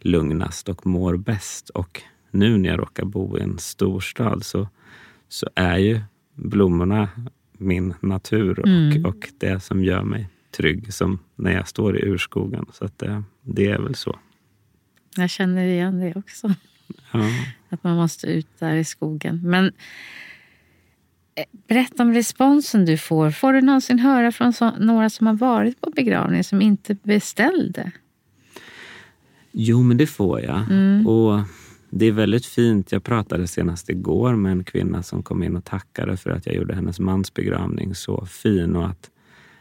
lugnast 0.00 0.68
och 0.68 0.86
mår 0.86 1.16
bäst. 1.16 1.70
Och 1.70 2.02
nu 2.30 2.58
när 2.58 2.68
jag 2.68 2.80
råkar 2.80 3.04
bo 3.04 3.38
i 3.38 3.40
en 3.40 3.58
storstad 3.58 4.44
så, 4.44 4.68
så 5.28 5.48
är 5.54 5.78
ju 5.78 6.00
blommorna 6.34 7.08
min 7.52 7.94
natur 8.00 8.60
och, 8.60 8.68
mm. 8.68 9.04
och 9.04 9.28
det 9.38 9.60
som 9.60 9.84
gör 9.84 10.02
mig 10.02 10.28
trygg 10.50 10.94
som 10.94 11.18
när 11.36 11.52
jag 11.52 11.68
står 11.68 11.98
i 11.98 12.08
urskogen. 12.08 12.66
Så 12.72 12.84
att 12.84 12.98
det, 12.98 13.22
det 13.42 13.66
är 13.66 13.78
väl 13.78 13.94
så. 13.94 14.18
Jag 15.16 15.30
känner 15.30 15.66
igen 15.66 16.00
det 16.00 16.16
också. 16.16 16.54
Ja. 17.12 17.30
Att 17.68 17.84
man 17.84 17.96
måste 17.96 18.26
ut 18.26 18.46
där 18.58 18.74
i 18.74 18.84
skogen. 18.84 19.40
Men 19.44 19.72
berätta 21.68 22.02
om 22.02 22.14
responsen 22.14 22.84
du 22.84 22.96
får. 22.96 23.30
Får 23.30 23.52
du 23.52 23.60
någonsin 23.60 23.98
höra 23.98 24.32
från 24.32 24.52
så, 24.52 24.70
några 24.70 25.10
som 25.10 25.26
har 25.26 25.34
varit 25.34 25.80
på 25.80 25.90
begravning 25.90 26.44
som 26.44 26.62
inte 26.62 26.94
beställde? 26.94 27.92
Jo, 29.52 29.82
men 29.82 29.96
det 29.96 30.06
får 30.06 30.40
jag. 30.40 30.58
Mm. 30.70 31.06
Och 31.06 31.40
det 31.90 32.06
är 32.06 32.12
väldigt 32.12 32.46
fint. 32.46 32.92
Jag 32.92 33.04
pratade 33.04 33.46
senast 33.46 33.90
igår 33.90 34.36
med 34.36 34.52
en 34.52 34.64
kvinna 34.64 35.02
som 35.02 35.22
kom 35.22 35.42
in 35.42 35.56
och 35.56 35.64
tackade 35.64 36.16
för 36.16 36.30
att 36.30 36.46
jag 36.46 36.54
gjorde 36.54 36.74
hennes 36.74 37.00
mans 37.00 37.34
begravning 37.34 37.94
så 37.94 38.26
fin 38.26 38.76
och 38.76 38.86
att 38.86 39.10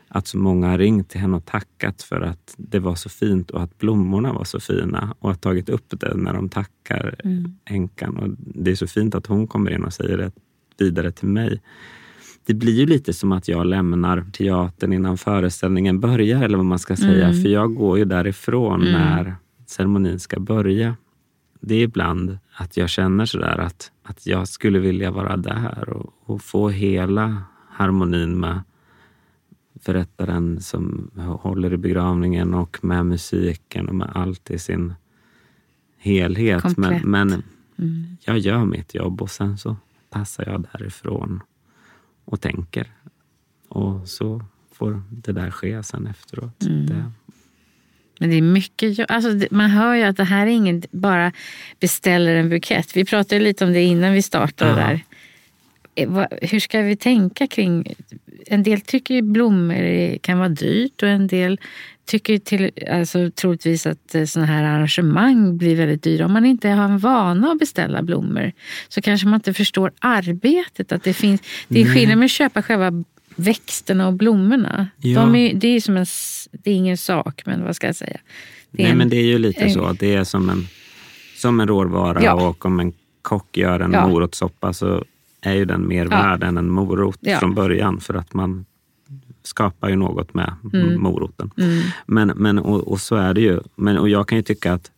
att 0.09 0.27
så 0.27 0.37
många 0.37 0.67
har 0.67 0.77
ringt 0.77 1.09
till 1.09 1.21
henne 1.21 1.37
och 1.37 1.45
tackat 1.45 2.01
för 2.01 2.21
att 2.21 2.55
det 2.57 2.79
var 2.79 2.95
så 2.95 3.09
fint 3.09 3.51
och 3.51 3.63
att 3.63 3.77
blommorna 3.77 4.33
var 4.33 4.43
så 4.43 4.59
fina 4.59 5.15
och 5.19 5.29
har 5.29 5.35
tagit 5.35 5.69
upp 5.69 5.99
det 5.99 6.15
när 6.15 6.33
de 6.33 6.49
tackar 6.49 7.15
mm. 7.23 7.55
änkan. 7.65 8.17
Och 8.17 8.29
det 8.37 8.71
är 8.71 8.75
så 8.75 8.87
fint 8.87 9.15
att 9.15 9.25
hon 9.25 9.47
kommer 9.47 9.71
in 9.71 9.83
och 9.83 9.93
säger 9.93 10.17
det 10.17 10.31
vidare 10.81 11.11
till 11.11 11.27
mig. 11.27 11.61
Det 12.45 12.53
blir 12.53 12.73
ju 12.73 12.85
lite 12.85 13.13
som 13.13 13.31
att 13.31 13.47
jag 13.47 13.65
lämnar 13.65 14.25
teatern 14.33 14.93
innan 14.93 15.17
föreställningen 15.17 15.99
börjar, 15.99 16.43
eller 16.43 16.57
vad 16.57 16.65
man 16.65 16.79
ska 16.79 16.95
säga. 16.95 17.27
Mm. 17.27 17.41
För 17.41 17.49
jag 17.49 17.75
går 17.75 17.97
ju 17.97 18.05
därifrån 18.05 18.81
mm. 18.81 18.93
när 18.93 19.35
ceremonin 19.65 20.19
ska 20.19 20.39
börja. 20.39 20.95
Det 21.59 21.75
är 21.75 21.83
ibland 21.83 22.37
att 22.53 22.77
jag 22.77 22.89
känner 22.89 23.25
sådär 23.25 23.57
att, 23.57 23.91
att 24.03 24.27
jag 24.27 24.47
skulle 24.47 24.79
vilja 24.79 25.11
vara 25.11 25.37
där 25.37 25.89
och, 25.89 26.13
och 26.25 26.41
få 26.41 26.69
hela 26.69 27.41
harmonin 27.69 28.39
med 28.39 28.61
förrättaren 29.81 30.61
som 30.61 31.11
håller 31.41 31.73
i 31.73 31.77
begravningen 31.77 32.53
och 32.53 32.77
med 32.81 33.05
musiken 33.05 33.87
och 33.87 33.95
med 33.95 34.09
allt 34.13 34.51
i 34.51 34.59
sin 34.59 34.93
helhet. 35.97 36.61
Komplett. 36.61 37.03
Men, 37.03 37.27
men 37.27 37.43
mm. 37.77 38.17
jag 38.19 38.37
gör 38.37 38.65
mitt 38.65 38.95
jobb 38.95 39.21
och 39.21 39.29
sen 39.29 39.57
så 39.57 39.75
passar 40.19 40.45
jag 40.47 40.67
därifrån 40.73 41.41
och 42.25 42.41
tänker. 42.41 42.87
Och 43.67 44.07
så 44.07 44.45
får 44.73 45.01
det 45.09 45.31
där 45.31 45.51
ske 45.51 45.83
sen 45.83 46.07
efteråt. 46.07 46.63
Mm. 46.63 46.85
Det. 46.85 47.11
Men 48.19 48.29
det 48.29 48.35
är 48.35 48.41
mycket 48.41 49.11
alltså 49.11 49.29
Man 49.51 49.69
hör 49.69 49.95
ju 49.95 50.03
att 50.03 50.17
det 50.17 50.23
här 50.23 50.47
är 50.47 50.51
inget 50.51 50.91
bara 50.91 51.31
beställer 51.79 52.35
en 52.35 52.49
bukett. 52.49 52.95
Vi 52.95 53.05
pratade 53.05 53.41
lite 53.41 53.65
om 53.65 53.73
det 53.73 53.81
innan 53.83 54.13
vi 54.13 54.21
startade 54.21 54.71
ja. 54.71 54.87
där. 54.87 55.03
Eh, 55.97 56.25
hur 56.41 56.59
ska 56.59 56.81
vi 56.81 56.95
tänka 56.95 57.47
kring... 57.47 57.93
En 58.47 58.63
del 58.63 58.81
tycker 58.81 59.13
ju 59.13 59.21
blommor 59.21 60.17
kan 60.17 60.37
vara 60.37 60.49
dyrt 60.49 61.03
och 61.03 61.09
en 61.09 61.27
del 61.27 61.59
tycker 62.05 62.37
till, 62.37 62.71
alltså, 62.91 63.31
troligtvis 63.31 63.85
att 63.85 64.15
eh, 64.15 64.25
sådana 64.25 64.51
här 64.51 64.63
arrangemang 64.63 65.57
blir 65.57 65.75
väldigt 65.75 66.03
dyra. 66.03 66.25
Om 66.25 66.33
man 66.33 66.45
inte 66.45 66.69
har 66.69 66.85
en 66.85 66.97
vana 66.97 67.51
att 67.51 67.59
beställa 67.59 68.01
blommor 68.01 68.51
så 68.87 69.01
kanske 69.01 69.27
man 69.27 69.35
inte 69.35 69.53
förstår 69.53 69.91
arbetet. 69.99 70.91
Att 70.91 71.03
det, 71.03 71.13
finns, 71.13 71.41
det 71.67 71.81
är 71.81 71.93
skillnad 71.93 72.17
med 72.17 72.25
att 72.25 72.31
köpa 72.31 72.61
själva 72.61 73.03
växterna 73.35 74.07
och 74.07 74.13
blommorna. 74.13 74.87
Ja. 74.97 75.19
De 75.19 75.35
är, 75.35 75.53
det, 75.53 75.67
är 75.67 75.81
som 75.81 75.97
en, 75.97 76.05
det 76.51 76.71
är 76.71 76.75
ingen 76.75 76.97
sak, 76.97 77.41
men 77.45 77.63
vad 77.63 77.75
ska 77.75 77.87
jag 77.87 77.95
säga? 77.95 78.17
Nej, 78.71 78.91
en, 78.91 78.97
men 78.97 79.09
det 79.09 79.17
är 79.17 79.25
ju 79.25 79.37
lite 79.37 79.63
en, 79.63 79.73
så. 79.73 79.91
Det 79.99 80.15
är 80.15 80.23
som 80.23 80.49
en, 80.49 80.67
som 81.35 81.59
en 81.59 81.67
råvara 81.67 82.23
ja. 82.23 82.33
och 82.33 82.65
om 82.65 82.79
en 82.79 82.93
kock 83.21 83.57
gör 83.57 83.79
en 83.79 83.93
ja. 83.93 84.07
morotssoppa 84.07 84.73
så 84.73 85.03
är 85.41 85.53
ju 85.53 85.65
den 85.65 85.87
mer 85.87 86.03
ja. 86.03 86.09
värd 86.09 86.43
än 86.43 86.57
en 86.57 86.69
morot 86.69 87.19
ja. 87.21 87.39
från 87.39 87.55
början 87.55 87.99
för 87.99 88.13
att 88.13 88.33
man 88.33 88.65
skapar 89.43 89.89
ju 89.89 89.95
något 89.95 90.33
med 90.33 90.55
mm. 90.73 91.01
moroten. 91.01 91.51
Mm. 91.57 91.81
Men, 92.05 92.27
men, 92.27 92.59
och, 92.59 92.87
och, 92.87 92.99
så 92.99 93.15
är 93.15 93.33
det 93.33 93.41
ju. 93.41 93.59
Men, 93.75 93.97
och 93.97 94.09
jag 94.09 94.27
kan 94.27 94.37
ju 94.37 94.41
tycka 94.41 94.73
att 94.73 94.91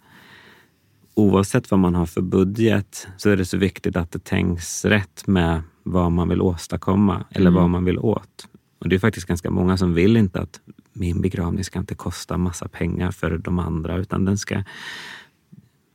oavsett 1.14 1.72
vad 1.72 1.80
man 1.80 1.96
har 1.96 2.06
för 2.06 2.22
budget 2.22 3.08
så 3.18 3.30
är 3.30 3.38
det 3.38 3.46
så 3.46 3.58
viktigt 3.58 3.96
att 3.96 4.12
det 4.12 4.24
tänks 4.24 4.86
rätt 4.86 5.28
med 5.28 5.62
vad 5.84 6.12
man 6.12 6.30
vill 6.30 6.42
åstadkomma 6.42 7.26
eller 7.30 7.50
mm. 7.50 7.62
vad 7.62 7.70
man 7.70 7.86
vill 7.86 8.00
åt. 8.00 8.48
Och 8.80 8.90
Det 8.90 8.96
är 8.96 9.00
faktiskt 9.00 9.28
ganska 9.28 9.52
många 9.52 9.78
som 9.78 9.94
vill 9.94 10.18
inte 10.18 10.40
att 10.40 10.60
min 10.94 11.22
begravning 11.22 11.64
ska 11.64 11.80
inte 11.80 11.96
kosta 11.96 12.38
massa 12.38 12.68
pengar 12.68 13.12
för 13.12 13.38
de 13.38 13.60
andra 13.60 13.98
utan 13.98 14.26
den 14.26 14.38
ska, 14.38 14.64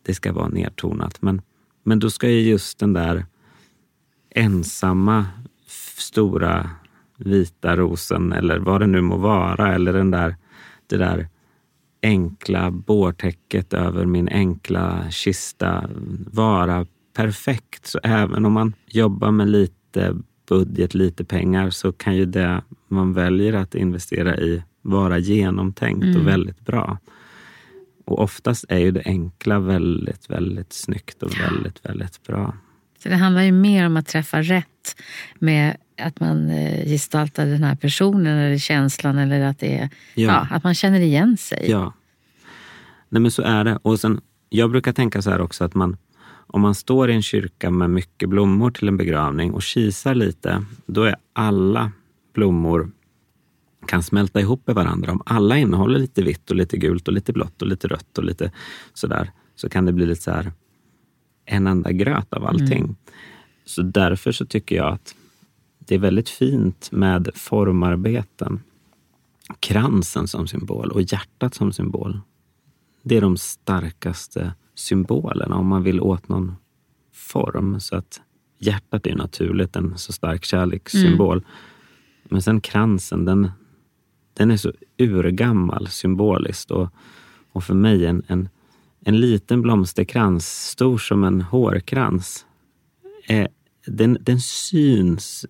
det 0.02 0.14
ska 0.14 0.32
vara 0.32 0.48
nedtonat. 0.48 1.22
Men, 1.22 1.42
men 1.82 1.98
då 1.98 2.10
ska 2.10 2.28
ju 2.28 2.40
just 2.40 2.78
den 2.78 2.92
där 2.92 3.26
ensamma 4.34 5.26
stora 5.96 6.70
vita 7.16 7.76
rosen 7.76 8.32
eller 8.32 8.58
vad 8.58 8.80
det 8.80 8.86
nu 8.86 9.00
må 9.00 9.16
vara 9.16 9.74
eller 9.74 9.92
den 9.92 10.10
där, 10.10 10.36
det 10.86 10.96
där 10.96 11.28
enkla 12.02 12.70
bårtäcket 12.70 13.74
över 13.74 14.06
min 14.06 14.28
enkla 14.28 15.10
kista 15.10 15.90
vara 16.32 16.86
perfekt. 17.16 17.86
Så 17.86 18.00
även 18.02 18.46
om 18.46 18.52
man 18.52 18.72
jobbar 18.86 19.30
med 19.30 19.48
lite 19.48 20.16
budget, 20.48 20.94
lite 20.94 21.24
pengar 21.24 21.70
så 21.70 21.92
kan 21.92 22.16
ju 22.16 22.24
det 22.24 22.62
man 22.88 23.12
väljer 23.12 23.52
att 23.52 23.74
investera 23.74 24.36
i 24.36 24.62
vara 24.82 25.18
genomtänkt 25.18 26.04
mm. 26.04 26.20
och 26.20 26.26
väldigt 26.28 26.60
bra. 26.60 26.98
Och 28.04 28.18
oftast 28.18 28.64
är 28.68 28.78
ju 28.78 28.90
det 28.90 29.02
enkla 29.04 29.60
väldigt, 29.60 30.30
väldigt 30.30 30.72
snyggt 30.72 31.22
och 31.22 31.30
väldigt, 31.40 31.86
väldigt 31.86 32.22
bra. 32.26 32.54
Så 33.04 33.10
det 33.10 33.16
handlar 33.16 33.42
ju 33.42 33.52
mer 33.52 33.86
om 33.86 33.96
att 33.96 34.06
träffa 34.06 34.42
rätt 34.42 34.96
med 35.38 35.76
att 35.98 36.20
man 36.20 36.50
eh, 36.50 36.84
gestaltar 36.86 37.46
den 37.46 37.62
här 37.62 37.74
personen 37.74 38.38
eller 38.38 38.58
känslan 38.58 39.18
eller 39.18 39.40
att, 39.40 39.58
det 39.58 39.78
är, 39.78 39.90
ja. 40.14 40.24
ja. 40.50 40.56
att 40.56 40.64
man 40.64 40.74
känner 40.74 41.00
igen 41.00 41.36
sig. 41.36 41.66
Ja. 41.70 41.92
Nej 43.08 43.22
men 43.22 43.30
så 43.30 43.42
är 43.42 43.64
det. 43.64 43.78
Och 43.82 44.00
sen, 44.00 44.20
jag 44.48 44.70
brukar 44.70 44.92
tänka 44.92 45.22
så 45.22 45.30
här 45.30 45.40
också 45.40 45.64
att 45.64 45.74
man, 45.74 45.96
om 46.46 46.60
man 46.60 46.74
står 46.74 47.10
i 47.10 47.14
en 47.14 47.22
kyrka 47.22 47.70
med 47.70 47.90
mycket 47.90 48.28
blommor 48.28 48.70
till 48.70 48.88
en 48.88 48.96
begravning 48.96 49.52
och 49.52 49.62
kisar 49.62 50.14
lite, 50.14 50.64
då 50.86 51.02
är 51.02 51.16
alla 51.32 51.92
blommor 52.34 52.90
kan 53.86 54.02
smälta 54.02 54.40
ihop 54.40 54.66
med 54.66 54.76
varandra. 54.76 55.12
Om 55.12 55.22
alla 55.26 55.58
innehåller 55.58 55.98
lite 55.98 56.22
vitt 56.22 56.50
och 56.50 56.56
lite 56.56 56.76
gult 56.76 57.08
och 57.08 57.14
lite 57.14 57.32
blått 57.32 57.62
och 57.62 57.68
lite 57.68 57.88
rött 57.88 58.18
och 58.18 58.24
lite 58.24 58.52
sådär, 58.94 59.30
så 59.56 59.68
kan 59.68 59.86
det 59.86 59.92
bli 59.92 60.06
lite 60.06 60.22
så 60.22 60.30
här 60.30 60.52
en 61.44 61.66
enda 61.66 61.92
gröt 61.92 62.32
av 62.32 62.46
allting. 62.46 62.78
Mm. 62.78 62.96
Så 63.64 63.82
därför 63.82 64.32
så 64.32 64.46
tycker 64.46 64.76
jag 64.76 64.92
att 64.92 65.14
det 65.78 65.94
är 65.94 65.98
väldigt 65.98 66.28
fint 66.28 66.88
med 66.92 67.30
formarbeten. 67.34 68.60
Kransen 69.60 70.28
som 70.28 70.46
symbol 70.46 70.90
och 70.90 71.02
hjärtat 71.02 71.54
som 71.54 71.72
symbol. 71.72 72.20
Det 73.02 73.16
är 73.16 73.20
de 73.20 73.36
starkaste 73.36 74.54
symbolerna 74.74 75.56
om 75.56 75.66
man 75.66 75.82
vill 75.82 76.00
åt 76.00 76.28
någon 76.28 76.56
form. 77.12 77.80
Så 77.80 77.96
att 77.96 78.20
hjärtat 78.58 79.06
är 79.06 79.14
naturligt 79.14 79.76
en 79.76 79.98
så 79.98 80.12
stark 80.12 80.44
kärlekssymbol. 80.44 81.36
Mm. 81.36 81.48
Men 82.24 82.42
sen 82.42 82.60
kransen, 82.60 83.24
den, 83.24 83.50
den 84.34 84.50
är 84.50 84.56
så 84.56 84.72
urgammal 84.98 85.88
symboliskt. 85.88 86.70
Och, 86.70 86.88
och 87.52 87.64
för 87.64 87.74
mig 87.74 88.06
en, 88.06 88.22
en, 88.26 88.48
en 89.04 89.20
liten 89.20 89.62
blomsterkrans, 89.62 90.68
stor 90.68 90.98
som 90.98 91.24
en 91.24 91.40
hårkrans, 91.40 92.46
är 93.26 93.48
den, 93.86 94.18
den 94.20 94.40
syns 94.40 95.46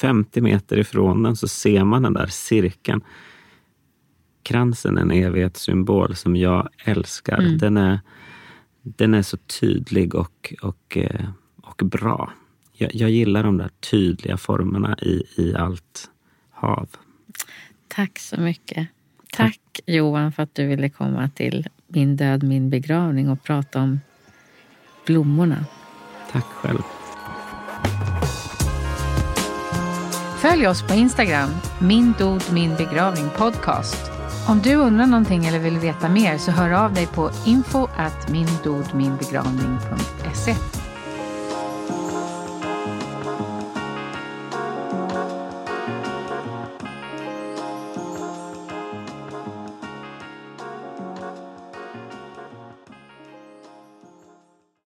50 0.00 0.40
meter 0.40 0.78
ifrån 0.78 1.22
den 1.22 1.36
så 1.36 1.48
ser 1.48 1.84
man 1.84 2.02
den 2.02 2.12
där 2.12 2.26
cirkeln. 2.26 3.04
Kransen 4.42 4.98
är 4.98 5.02
en 5.02 5.10
evighetssymbol 5.10 6.16
som 6.16 6.36
jag 6.36 6.68
älskar. 6.84 7.38
Mm. 7.38 7.58
Den, 7.58 7.76
är, 7.76 8.00
den 8.82 9.14
är 9.14 9.22
så 9.22 9.36
tydlig 9.36 10.14
och, 10.14 10.54
och, 10.62 10.96
eh, 10.96 11.28
och 11.62 11.86
bra. 11.86 12.32
Jag, 12.72 12.94
jag 12.94 13.10
gillar 13.10 13.42
de 13.42 13.56
där 13.56 13.70
tydliga 13.90 14.36
formerna 14.36 14.98
i, 14.98 15.22
i 15.36 15.54
allt 15.54 16.10
hav. 16.50 16.88
Tack 17.88 18.18
så 18.18 18.40
mycket. 18.40 18.88
Tack, 19.36 19.80
Johan 19.86 20.32
för 20.32 20.42
att 20.42 20.54
du 20.54 20.66
ville 20.66 20.88
komma 20.88 21.30
till 21.34 21.68
Min 21.86 22.16
död, 22.16 22.42
min 22.42 22.70
begravning 22.70 23.28
och 23.28 23.42
prata 23.42 23.80
om 23.80 24.00
blommorna. 25.06 25.64
Tack 26.32 26.44
själv. 26.44 26.82
Följ 30.38 30.66
oss 30.66 30.82
på 30.82 30.94
Instagram, 30.94 31.50
min 31.80 32.14
dod 32.18 32.42
min 32.52 32.76
begravning 32.76 33.28
podcast. 33.36 34.10
Om 34.48 34.58
du 34.58 34.74
undrar 34.74 35.06
någonting 35.06 35.44
eller 35.44 35.58
vill 35.58 35.78
veta 35.78 36.08
mer 36.08 36.38
så 36.38 36.50
hör 36.50 36.84
av 36.84 36.94
dig 36.94 37.06
på 37.06 37.30
info 37.46 37.88
at 37.96 38.30
mindodminbegravning.se. 38.30 40.81